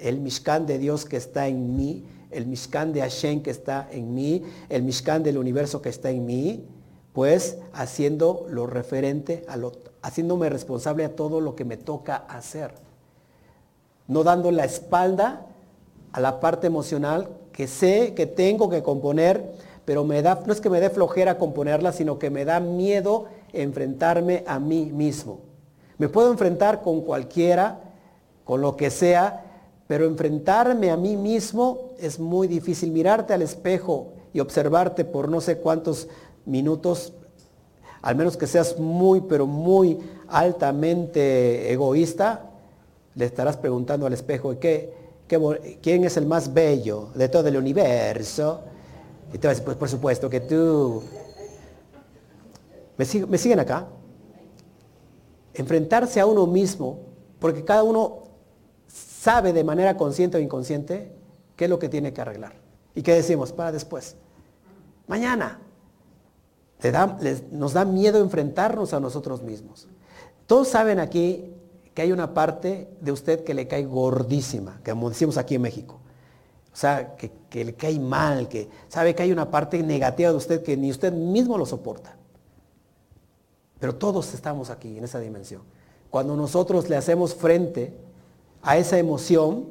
El 0.00 0.20
Mishkan 0.20 0.66
de 0.66 0.78
Dios 0.78 1.04
que 1.04 1.16
está 1.16 1.46
en 1.46 1.76
mí 1.76 2.04
el 2.32 2.46
Mishkan 2.46 2.94
de 2.94 3.02
Hashem 3.02 3.42
que 3.42 3.50
está 3.50 3.86
en 3.92 4.14
mí, 4.14 4.42
el 4.70 4.82
Mishkan 4.82 5.22
del 5.22 5.36
universo 5.36 5.82
que 5.82 5.90
está 5.90 6.10
en 6.10 6.24
mí, 6.24 6.64
pues 7.12 7.58
haciendo 7.72 8.46
lo 8.48 8.66
referente 8.66 9.44
a 9.48 9.56
lo, 9.56 9.72
haciéndome 10.02 10.48
responsable 10.48 11.04
a 11.04 11.14
todo 11.14 11.40
lo 11.40 11.54
que 11.54 11.64
me 11.64 11.76
toca 11.76 12.16
hacer. 12.16 12.72
No 14.08 14.24
dando 14.24 14.50
la 14.50 14.64
espalda 14.64 15.46
a 16.12 16.20
la 16.20 16.40
parte 16.40 16.66
emocional 16.66 17.28
que 17.52 17.66
sé 17.66 18.14
que 18.14 18.26
tengo 18.26 18.68
que 18.70 18.82
componer, 18.82 19.54
pero 19.84 20.04
me 20.04 20.22
da, 20.22 20.42
no 20.46 20.52
es 20.52 20.60
que 20.60 20.70
me 20.70 20.80
dé 20.80 20.90
flojera 20.90 21.38
componerla, 21.38 21.92
sino 21.92 22.18
que 22.18 22.30
me 22.30 22.44
da 22.44 22.60
miedo 22.60 23.26
enfrentarme 23.52 24.44
a 24.46 24.58
mí 24.58 24.86
mismo. 24.86 25.40
Me 25.98 26.08
puedo 26.08 26.30
enfrentar 26.30 26.82
con 26.82 27.02
cualquiera, 27.02 27.80
con 28.44 28.60
lo 28.60 28.76
que 28.76 28.90
sea, 28.90 29.44
pero 29.86 30.06
enfrentarme 30.06 30.90
a 30.90 30.96
mí 30.96 31.16
mismo 31.16 31.90
es 31.98 32.18
muy 32.18 32.48
difícil. 32.48 32.90
Mirarte 32.90 33.34
al 33.34 33.42
espejo 33.42 34.14
y 34.32 34.40
observarte 34.40 35.04
por 35.04 35.28
no 35.28 35.40
sé 35.40 35.58
cuántos 35.58 36.08
minutos, 36.44 37.12
al 38.00 38.16
menos 38.16 38.36
que 38.36 38.46
seas 38.46 38.78
muy, 38.78 39.20
pero 39.22 39.46
muy 39.46 39.98
altamente 40.28 41.72
egoísta, 41.72 42.50
le 43.14 43.26
estarás 43.26 43.56
preguntando 43.56 44.06
al 44.06 44.12
espejo, 44.12 44.58
¿qué, 44.58 44.94
quién 45.82 46.04
es 46.04 46.16
el 46.16 46.26
más 46.26 46.52
bello 46.52 47.10
de 47.14 47.28
todo 47.28 47.48
el 47.48 47.56
universo? 47.56 48.60
Y 49.32 49.38
te 49.38 49.46
vas 49.46 49.52
a 49.52 49.54
decir, 49.54 49.64
pues 49.64 49.76
por 49.76 49.88
supuesto 49.88 50.28
que 50.28 50.40
tú. 50.40 51.02
¿Me, 52.96 53.06
¿Me 53.26 53.38
siguen 53.38 53.60
acá? 53.60 53.86
Enfrentarse 55.54 56.20
a 56.20 56.26
uno 56.26 56.46
mismo, 56.46 56.98
porque 57.38 57.64
cada 57.64 57.82
uno 57.82 58.24
sabe 58.86 59.52
de 59.52 59.64
manera 59.64 59.96
consciente 59.96 60.36
o 60.36 60.40
inconsciente 60.40 61.12
qué 61.56 61.64
es 61.64 61.70
lo 61.70 61.78
que 61.78 61.88
tiene 61.88 62.12
que 62.12 62.20
arreglar. 62.20 62.54
¿Y 62.94 63.02
qué 63.02 63.14
decimos? 63.14 63.52
Para 63.52 63.72
después. 63.72 64.16
Mañana. 65.06 65.60
Nos 67.52 67.72
da 67.74 67.84
miedo 67.84 68.20
enfrentarnos 68.20 68.92
a 68.92 69.00
nosotros 69.00 69.42
mismos. 69.42 69.86
Todos 70.46 70.68
saben 70.68 70.98
aquí 70.98 71.54
que 71.94 72.02
hay 72.02 72.12
una 72.12 72.34
parte 72.34 72.88
de 73.00 73.12
usted 73.12 73.44
que 73.44 73.54
le 73.54 73.68
cae 73.68 73.84
gordísima, 73.84 74.80
como 74.84 75.08
decimos 75.08 75.36
aquí 75.36 75.54
en 75.54 75.62
México. 75.62 76.00
O 76.72 76.76
sea, 76.76 77.16
que, 77.16 77.64
le 77.64 77.74
cae 77.74 77.98
mal, 77.98 78.48
que 78.48 78.68
sabe 78.88 79.14
que 79.14 79.22
hay 79.22 79.32
una 79.32 79.50
parte 79.50 79.82
negativa 79.82 80.30
de 80.30 80.36
usted 80.36 80.62
que 80.62 80.76
ni 80.76 80.90
usted 80.90 81.12
mismo 81.12 81.58
lo 81.58 81.66
soporta. 81.66 82.16
Pero 83.78 83.94
todos 83.94 84.32
estamos 84.32 84.70
aquí 84.70 84.96
en 84.96 85.04
esa 85.04 85.20
dimensión. 85.20 85.62
Cuando 86.08 86.34
nosotros 86.34 86.88
le 86.88 86.96
hacemos 86.96 87.34
frente 87.34 87.94
a 88.62 88.78
esa 88.78 88.98
emoción, 88.98 89.68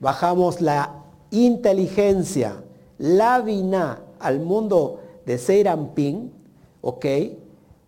bajamos 0.00 0.60
la 0.60 1.04
inteligencia, 1.30 2.62
la 2.96 3.40
vina 3.40 4.00
al 4.18 4.40
mundo 4.40 5.00
de 5.26 5.36
Seirampin, 5.36 6.32
¿ok? 6.80 7.06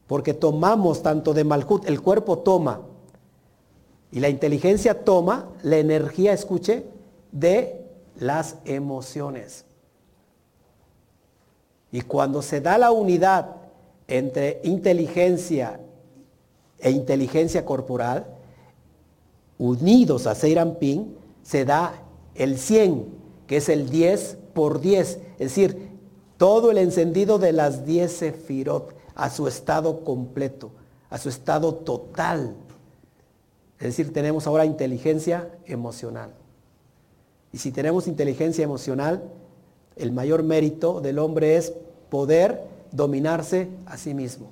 Porque 0.06 0.34
tomamos 0.34 1.02
tanto 1.02 1.34
de 1.34 1.44
Malhut, 1.44 1.86
el 1.86 2.00
cuerpo 2.00 2.38
toma, 2.38 2.80
y 4.12 4.20
la 4.20 4.28
inteligencia 4.28 5.04
toma 5.04 5.48
la 5.62 5.78
energía, 5.78 6.32
escuche, 6.32 6.84
de 7.30 7.86
las 8.16 8.56
emociones. 8.64 9.64
Y 11.92 12.02
cuando 12.02 12.42
se 12.42 12.60
da 12.60 12.78
la 12.78 12.90
unidad 12.90 13.56
entre 14.08 14.60
inteligencia 14.64 15.80
e 16.78 16.90
inteligencia 16.90 17.64
corporal, 17.64 18.26
unidos 19.58 20.26
a 20.26 20.34
Seirampin, 20.34 21.16
se 21.42 21.64
da 21.64 22.02
el 22.34 22.58
100, 22.58 23.06
que 23.46 23.58
es 23.58 23.68
el 23.68 23.90
10 23.90 24.38
por 24.54 24.80
10, 24.80 25.08
es 25.08 25.38
decir, 25.38 25.89
todo 26.40 26.70
el 26.70 26.78
encendido 26.78 27.38
de 27.38 27.52
las 27.52 27.84
10 27.84 28.10
sefirot 28.10 28.94
a 29.14 29.28
su 29.28 29.46
estado 29.46 30.02
completo, 30.04 30.70
a 31.10 31.18
su 31.18 31.28
estado 31.28 31.74
total. 31.74 32.56
Es 33.78 33.88
decir, 33.88 34.10
tenemos 34.14 34.46
ahora 34.46 34.64
inteligencia 34.64 35.50
emocional. 35.66 36.30
Y 37.52 37.58
si 37.58 37.72
tenemos 37.72 38.06
inteligencia 38.06 38.64
emocional, 38.64 39.22
el 39.96 40.12
mayor 40.12 40.42
mérito 40.42 41.02
del 41.02 41.18
hombre 41.18 41.56
es 41.56 41.74
poder 42.08 42.62
dominarse 42.90 43.68
a 43.84 43.98
sí 43.98 44.14
mismo. 44.14 44.48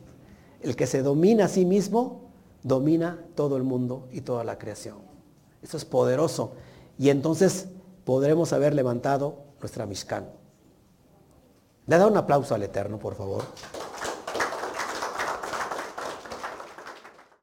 El 0.61 0.77
que 0.77 0.87
se 0.87 1.01
domina 1.01 1.47
a 1.47 1.49
sí 1.49 1.65
mismo 1.65 2.21
domina 2.63 3.19
todo 3.35 3.57
el 3.57 3.63
mundo 3.63 4.09
y 4.13 4.21
toda 4.21 4.45
la 4.45 4.59
creación. 4.59 4.99
Eso 5.63 5.79
es 5.79 5.87
poderoso. 5.87 6.53
Y 6.99 7.09
entonces 7.09 7.67
podremos 8.05 8.53
haber 8.53 8.75
levantado 8.75 9.37
nuestra 9.63 9.87
Mishkan. 9.87 10.38
Le 11.89 11.97
da 11.97 12.07
un 12.07 12.19
aplauso 12.19 12.55
al 12.55 12.63
Eterno, 12.63 12.99
por 12.99 13.15
favor. 13.15 13.43